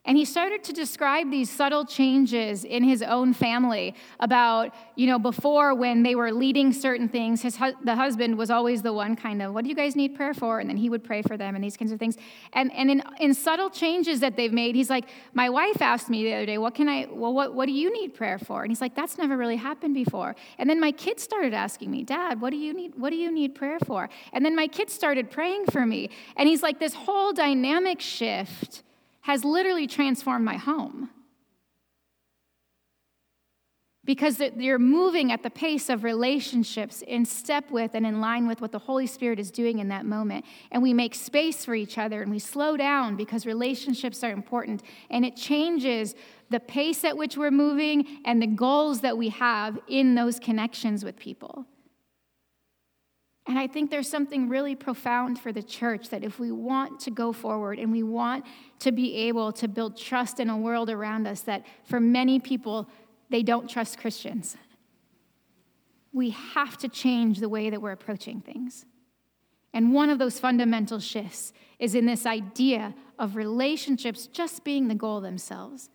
And 0.06 0.18
he 0.18 0.26
started 0.26 0.64
to 0.64 0.74
describe 0.74 1.30
these 1.30 1.50
subtle 1.50 1.86
changes 1.86 2.64
in 2.64 2.84
his 2.84 3.02
own 3.02 3.34
family 3.34 3.96
about, 4.20 4.74
you 4.96 5.08
know, 5.08 5.20
before 5.20 5.76
when 5.76 6.04
they 6.04 6.16
were 6.16 6.32
leading 6.32 6.72
certain 6.72 7.10
things, 7.10 7.42
his 7.42 7.58
the 7.84 7.96
husband 7.96 8.38
was 8.38 8.50
always 8.50 8.82
the 8.82 8.94
one 8.94 9.16
kind 9.16 9.42
of, 9.42 9.54
what 9.54 9.64
do 9.64 9.70
you 9.70 9.76
guys 9.76 9.96
need 9.96 10.16
prayer 10.16 10.34
for? 10.34 10.60
And 10.60 10.70
then 10.70 10.78
he 10.78 10.90
would 10.90 11.04
pray 11.04 11.22
for 11.22 11.38
them 11.38 11.54
and 11.56 11.64
these 11.64 11.76
kinds 11.76 11.92
of 11.92 12.00
things. 12.00 12.18
And, 12.54 12.72
and 12.74 12.90
in, 12.90 13.04
in 13.20 13.34
subtle 13.34 13.70
changes 13.70 14.22
that 14.22 14.36
they've 14.36 14.54
made, 14.54 14.76
he's 14.76 14.90
like, 14.90 15.10
my 15.34 15.50
wife 15.50 15.82
asked 15.82 16.10
me 16.10 16.24
the 16.24 16.34
other 16.34 16.46
day, 16.46 16.58
what 16.58 16.76
can 16.76 16.88
I, 16.88 17.08
well, 17.12 17.34
what, 17.34 17.54
what 17.54 17.66
do 17.66 17.74
you 17.74 17.92
need 17.92 18.14
prayer 18.14 18.40
for? 18.40 18.64
And 18.64 18.72
he's 18.72 18.82
like, 18.82 18.96
that's 18.96 19.18
never 19.18 19.36
really 19.36 19.58
happened 19.58 19.94
before. 19.94 20.36
And 20.58 20.70
then 20.70 20.80
my 20.80 20.92
kids 20.92 21.24
started 21.24 21.54
asking 21.54 21.92
me, 21.92 22.04
Dad, 22.04 22.40
what 22.40 22.52
do 22.52 22.58
you 22.58 22.74
need, 22.74 22.96
what 22.96 23.10
do 23.10 23.18
you 23.18 23.32
need 23.32 23.54
prayer 23.54 23.80
for? 23.86 24.10
And 24.32 24.46
then 24.46 24.56
my 24.56 24.68
kids 24.68 24.94
started 24.94 25.30
praying 25.30 25.66
for 25.66 25.86
me. 25.86 26.10
And 26.38 26.48
he's 26.48 26.64
like, 26.64 26.80
this 26.80 26.94
whole 26.94 27.34
dynamic 27.34 28.00
shift 28.00 28.84
has 29.22 29.44
literally 29.44 29.88
transformed 29.88 30.46
my 30.46 30.58
home. 30.58 31.10
Because 34.06 34.42
you're 34.58 34.80
moving 34.80 35.32
at 35.32 35.44
the 35.44 35.52
pace 35.52 35.88
of 35.88 36.04
relationships 36.04 37.04
in 37.04 37.26
step 37.26 37.70
with 37.70 37.92
and 37.94 38.08
in 38.08 38.22
line 38.22 38.48
with 38.48 38.60
what 38.60 38.72
the 38.72 38.80
Holy 38.80 39.06
Spirit 39.06 39.40
is 39.40 39.52
doing 39.52 39.78
in 39.80 39.90
that 39.90 40.04
moment. 40.04 40.46
And 40.72 40.82
we 40.82 40.94
make 40.94 41.14
space 41.14 41.64
for 41.64 41.76
each 41.76 41.98
other 42.00 42.24
and 42.24 42.32
we 42.32 42.40
slow 42.40 42.76
down 42.76 43.18
because 43.18 43.46
relationships 43.46 44.24
are 44.24 44.32
important. 44.32 44.82
And 45.12 45.26
it 45.26 45.36
changes 45.36 46.16
the 46.50 46.60
pace 46.60 47.04
at 47.04 47.18
which 47.18 47.38
we're 47.38 47.52
moving 47.52 48.22
and 48.26 48.42
the 48.42 48.48
goals 48.48 49.02
that 49.02 49.16
we 49.16 49.30
have 49.30 49.78
in 49.88 50.16
those 50.16 50.40
connections 50.40 51.06
with 51.06 51.18
people. 51.18 51.68
And 53.50 53.58
I 53.58 53.66
think 53.66 53.90
there's 53.90 54.08
something 54.08 54.48
really 54.48 54.76
profound 54.76 55.40
for 55.40 55.52
the 55.52 55.64
church 55.64 56.10
that 56.10 56.24
if 56.24 56.38
we 56.38 56.52
want 56.52 57.00
to 57.00 57.10
go 57.10 57.34
forward 57.34 57.80
and 57.80 57.92
we 57.92 58.04
want 58.04 58.46
to 58.78 58.92
be 58.92 59.16
able 59.28 59.52
to 59.54 59.68
build 59.68 59.98
trust 59.98 60.40
in 60.40 60.52
a 60.52 60.56
world 60.56 60.88
around 60.88 61.26
us 61.26 61.42
that 61.42 61.66
for 61.84 62.00
many 62.00 62.40
people, 62.40 62.88
they 63.32 63.42
don't 63.42 63.68
trust 63.68 63.98
Christians, 63.98 64.56
we 66.14 66.30
have 66.30 66.78
to 66.78 66.88
change 66.88 67.40
the 67.40 67.50
way 67.50 67.72
that 67.72 67.82
we're 67.82 67.92
approaching 67.92 68.40
things. 68.40 68.86
And 69.74 69.94
one 69.94 70.12
of 70.12 70.20
those 70.20 70.40
fundamental 70.40 71.00
shifts 71.00 71.52
is 71.80 71.96
in 71.96 72.06
this 72.06 72.28
idea 72.28 72.94
of 73.18 73.36
relationships 73.36 74.28
just 74.28 74.64
being 74.64 74.90
the 74.90 74.96
goal 74.96 75.22
themselves. 75.22 75.90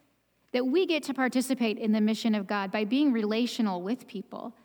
That 0.51 0.67
we 0.67 0.87
get 0.87 1.05
to 1.05 1.15
participate 1.15 1.79
in 1.79 1.93
the 1.93 2.01
mission 2.01 2.35
of 2.35 2.49
God 2.49 2.73
by 2.73 2.85
being 2.85 3.13
relational 3.13 3.81
with 3.81 4.09
people, 4.09 4.57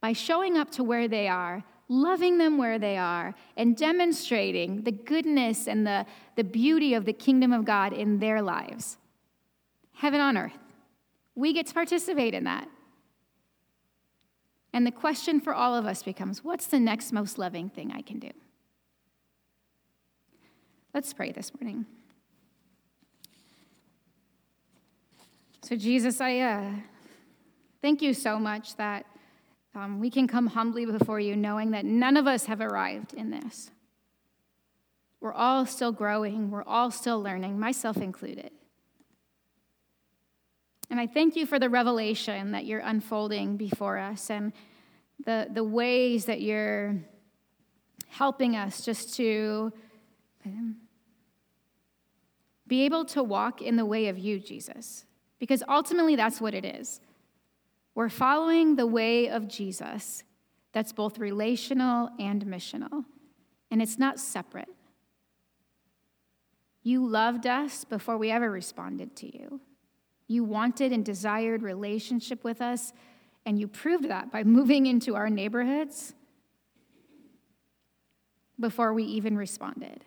by 0.00 0.12
showing 0.12 0.56
up 0.56 0.72
to 0.72 0.82
where 0.82 1.06
they 1.06 1.28
are 1.28 1.62
loving 1.92 2.38
them 2.38 2.56
where 2.56 2.78
they 2.78 2.96
are, 2.96 3.34
and 3.56 3.76
demonstrating 3.76 4.82
the 4.82 4.92
goodness 4.92 5.68
and 5.68 5.86
the, 5.86 6.06
the 6.36 6.44
beauty 6.44 6.94
of 6.94 7.04
the 7.04 7.12
kingdom 7.12 7.52
of 7.52 7.64
God 7.64 7.92
in 7.92 8.18
their 8.18 8.40
lives. 8.40 8.96
Heaven 9.92 10.20
on 10.20 10.38
earth. 10.38 10.58
We 11.34 11.52
get 11.52 11.66
to 11.66 11.74
participate 11.74 12.34
in 12.34 12.44
that. 12.44 12.68
And 14.72 14.86
the 14.86 14.90
question 14.90 15.38
for 15.38 15.54
all 15.54 15.74
of 15.74 15.84
us 15.84 16.02
becomes 16.02 16.42
what's 16.42 16.66
the 16.66 16.80
next 16.80 17.12
most 17.12 17.36
loving 17.36 17.68
thing 17.68 17.92
I 17.92 18.00
can 18.00 18.18
do? 18.18 18.30
Let's 20.94 21.12
pray 21.12 21.30
this 21.30 21.52
morning. 21.60 21.84
So, 25.62 25.76
Jesus, 25.76 26.20
I 26.20 26.38
uh, 26.40 26.70
thank 27.82 28.00
you 28.02 28.14
so 28.14 28.38
much 28.38 28.76
that 28.76 29.06
um, 29.74 30.00
we 30.00 30.10
can 30.10 30.26
come 30.26 30.48
humbly 30.48 30.84
before 30.84 31.18
you 31.18 31.34
knowing 31.34 31.70
that 31.70 31.84
none 31.84 32.16
of 32.16 32.26
us 32.26 32.46
have 32.46 32.60
arrived 32.60 33.14
in 33.14 33.30
this. 33.30 33.70
We're 35.20 35.32
all 35.32 35.66
still 35.66 35.92
growing, 35.92 36.50
we're 36.50 36.64
all 36.64 36.90
still 36.90 37.22
learning, 37.22 37.58
myself 37.58 37.96
included. 37.96 38.50
And 40.90 41.00
I 41.00 41.06
thank 41.06 41.36
you 41.36 41.46
for 41.46 41.58
the 41.58 41.70
revelation 41.70 42.52
that 42.52 42.66
you're 42.66 42.80
unfolding 42.80 43.56
before 43.56 43.98
us 43.98 44.28
and 44.30 44.52
the, 45.24 45.48
the 45.50 45.64
ways 45.64 46.26
that 46.26 46.42
you're 46.42 46.96
helping 48.08 48.56
us 48.56 48.84
just 48.84 49.14
to 49.16 49.72
um, 50.44 50.76
be 52.66 52.84
able 52.84 53.04
to 53.06 53.22
walk 53.22 53.62
in 53.62 53.76
the 53.76 53.86
way 53.86 54.08
of 54.08 54.18
you, 54.18 54.38
Jesus. 54.38 55.06
Because 55.38 55.62
ultimately, 55.68 56.14
that's 56.14 56.40
what 56.40 56.52
it 56.52 56.64
is. 56.64 57.00
We're 57.94 58.08
following 58.08 58.76
the 58.76 58.86
way 58.86 59.28
of 59.28 59.48
Jesus 59.48 60.24
that's 60.72 60.92
both 60.92 61.18
relational 61.18 62.08
and 62.18 62.44
missional, 62.46 63.04
and 63.70 63.82
it's 63.82 63.98
not 63.98 64.18
separate. 64.18 64.68
You 66.82 67.06
loved 67.06 67.46
us 67.46 67.84
before 67.84 68.16
we 68.16 68.30
ever 68.30 68.50
responded 68.50 69.14
to 69.16 69.36
you. 69.36 69.60
You 70.26 70.44
wanted 70.44 70.92
and 70.92 71.04
desired 71.04 71.62
relationship 71.62 72.42
with 72.42 72.62
us, 72.62 72.92
and 73.44 73.58
you 73.58 73.68
proved 73.68 74.08
that 74.08 74.32
by 74.32 74.44
moving 74.44 74.86
into 74.86 75.14
our 75.14 75.28
neighborhoods 75.28 76.14
before 78.58 78.94
we 78.94 79.04
even 79.04 79.36
responded. 79.36 80.04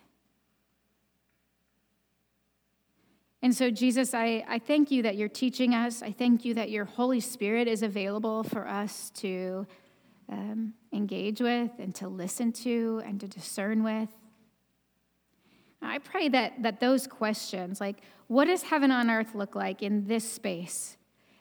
And 3.46 3.56
so, 3.56 3.70
Jesus, 3.70 4.16
I, 4.16 4.44
I 4.48 4.58
thank 4.58 4.90
you 4.90 5.04
that 5.04 5.18
you're 5.18 5.30
teaching 5.30 5.76
us. 5.76 6.02
I 6.02 6.12
thank 6.12 6.46
you 6.46 6.56
that 6.56 6.72
your 6.72 6.86
Holy 6.86 7.20
Spirit 7.20 7.68
is 7.68 7.84
available 7.84 8.42
for 8.42 8.68
us 8.68 9.12
to 9.18 9.68
um, 10.30 10.74
engage 10.92 11.42
with 11.42 11.70
and 11.78 11.94
to 11.94 12.08
listen 12.08 12.52
to 12.54 13.04
and 13.06 13.20
to 13.20 13.28
discern 13.28 13.84
with. 13.84 14.10
I 15.80 16.00
pray 16.00 16.28
that, 16.30 16.64
that 16.64 16.80
those 16.80 17.06
questions, 17.06 17.80
like 17.80 17.98
what 18.30 18.46
does 18.46 18.64
heaven 18.64 18.90
on 18.90 19.12
earth 19.12 19.36
look 19.36 19.54
like 19.54 19.84
in 19.84 20.08
this 20.08 20.28
space? 20.28 20.98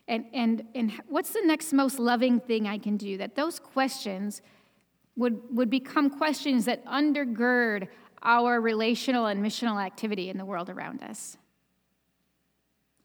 And, 0.06 0.26
and, 0.34 0.62
and 0.74 0.92
what's 1.08 1.30
the 1.30 1.40
next 1.46 1.72
most 1.72 1.98
loving 1.98 2.38
thing 2.38 2.68
I 2.68 2.76
can 2.76 2.98
do? 2.98 3.16
That 3.16 3.34
those 3.34 3.58
questions 3.58 4.42
would, 5.16 5.40
would 5.56 5.70
become 5.70 6.10
questions 6.10 6.66
that 6.66 6.84
undergird 6.84 7.88
our 8.22 8.60
relational 8.60 9.24
and 9.24 9.42
missional 9.42 9.82
activity 9.82 10.28
in 10.28 10.36
the 10.36 10.44
world 10.44 10.68
around 10.68 11.02
us. 11.02 11.38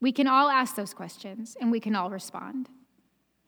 We 0.02 0.12
can 0.12 0.28
all 0.28 0.50
ask 0.50 0.76
those 0.76 0.94
questions 0.94 1.58
and 1.60 1.72
we 1.72 1.80
can 1.80 1.96
all 1.96 2.10
respond. 2.10 2.70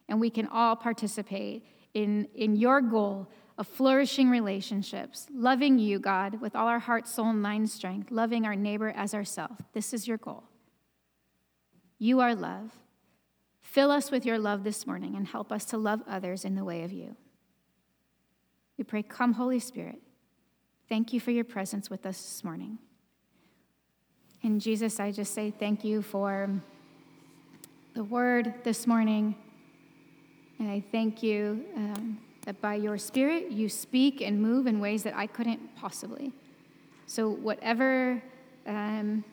And 0.08 0.20
we 0.20 0.30
can 0.30 0.46
all 0.46 0.76
participate 0.76 1.64
in, 1.94 2.28
in 2.34 2.56
your 2.56 2.80
goal 2.80 3.28
of 3.58 3.68
flourishing 3.68 4.28
relationships, 4.28 5.26
loving 5.32 5.78
you, 5.78 5.98
God, 5.98 6.40
with 6.40 6.56
all 6.56 6.68
our 6.68 6.78
heart, 6.78 7.06
soul, 7.06 7.30
and 7.30 7.40
mind 7.40 7.70
strength, 7.70 8.10
loving 8.10 8.44
our 8.44 8.56
neighbor 8.56 8.92
as 8.96 9.14
ourselves. 9.14 9.60
This 9.72 9.94
is 9.94 10.08
your 10.08 10.18
goal. 10.18 10.44
You 11.98 12.20
are 12.20 12.34
love. 12.34 12.72
Fill 13.60 13.90
us 13.90 14.10
with 14.10 14.26
your 14.26 14.38
love 14.38 14.64
this 14.64 14.86
morning 14.86 15.14
and 15.14 15.26
help 15.26 15.52
us 15.52 15.64
to 15.66 15.78
love 15.78 16.02
others 16.06 16.44
in 16.44 16.56
the 16.56 16.64
way 16.64 16.82
of 16.82 16.92
you. 16.92 17.16
We 18.76 18.84
pray, 18.84 19.02
Come, 19.02 19.34
Holy 19.34 19.60
Spirit. 19.60 20.00
Thank 20.88 21.12
you 21.12 21.20
for 21.20 21.30
your 21.30 21.44
presence 21.44 21.88
with 21.88 22.04
us 22.04 22.20
this 22.20 22.44
morning. 22.44 22.78
And 24.44 24.60
Jesus, 24.60 24.98
I 24.98 25.12
just 25.12 25.34
say 25.34 25.52
thank 25.56 25.84
you 25.84 26.02
for 26.02 26.50
the 27.94 28.02
word 28.02 28.54
this 28.64 28.88
morning. 28.88 29.36
And 30.58 30.68
I 30.68 30.82
thank 30.90 31.22
you 31.22 31.64
um, 31.76 32.18
that 32.44 32.60
by 32.60 32.74
your 32.74 32.98
Spirit 32.98 33.52
you 33.52 33.68
speak 33.68 34.20
and 34.20 34.42
move 34.42 34.66
in 34.66 34.80
ways 34.80 35.04
that 35.04 35.16
I 35.16 35.28
couldn't 35.28 35.76
possibly. 35.76 36.32
So, 37.06 37.28
whatever 37.28 38.20
um, 38.66 39.24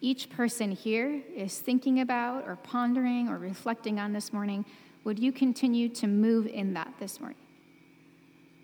each 0.00 0.28
person 0.28 0.72
here 0.72 1.22
is 1.36 1.58
thinking 1.58 2.00
about 2.00 2.44
or 2.46 2.56
pondering 2.56 3.28
or 3.28 3.38
reflecting 3.38 4.00
on 4.00 4.12
this 4.12 4.32
morning, 4.32 4.64
would 5.04 5.20
you 5.20 5.30
continue 5.30 5.88
to 5.90 6.08
move 6.08 6.48
in 6.48 6.74
that 6.74 6.92
this 6.98 7.20
morning? 7.20 7.38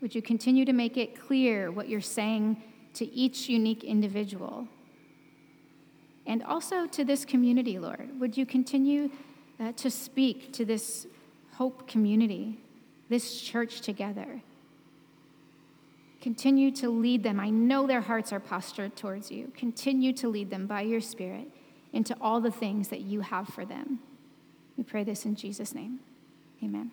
Would 0.01 0.15
you 0.15 0.23
continue 0.23 0.65
to 0.65 0.73
make 0.73 0.97
it 0.97 1.21
clear 1.21 1.71
what 1.71 1.89
you're 1.89 2.01
saying 2.01 2.63
to 2.95 3.07
each 3.13 3.49
unique 3.49 3.85
individual? 3.85 4.67
And 6.27 6.43
also 6.43 6.87
to 6.87 7.05
this 7.05 7.25
community, 7.25 7.79
Lord. 7.79 8.19
Would 8.21 8.37
you 8.37 8.47
continue 8.47 9.11
uh, 9.61 9.73
to 9.73 9.91
speak 9.91 10.53
to 10.55 10.65
this 10.65 11.07
hope 11.55 11.87
community, 11.87 12.59
this 13.09 13.41
church 13.41 13.81
together? 13.81 14.41
Continue 16.21 16.71
to 16.73 16.89
lead 16.89 17.23
them. 17.23 17.39
I 17.39 17.51
know 17.51 17.87
their 17.87 18.01
hearts 18.01 18.33
are 18.33 18.41
postured 18.41 18.97
towards 18.97 19.31
you. 19.31 19.53
Continue 19.55 20.15
to 20.15 20.29
lead 20.29 20.49
them 20.49 20.67
by 20.67 20.81
your 20.81 21.03
Spirit 21.03 21.49
into 21.93 22.17
all 22.21 22.41
the 22.41 22.51
things 22.51 22.89
that 22.89 23.03
you 23.03 23.21
have 23.21 23.47
for 23.49 23.67
them. 23.67 24.01
We 24.79 24.85
pray 24.85 25.05
this 25.05 25.27
in 25.27 25.37
Jesus' 25.37 25.75
name. 25.75 26.01
Amen. 26.63 26.91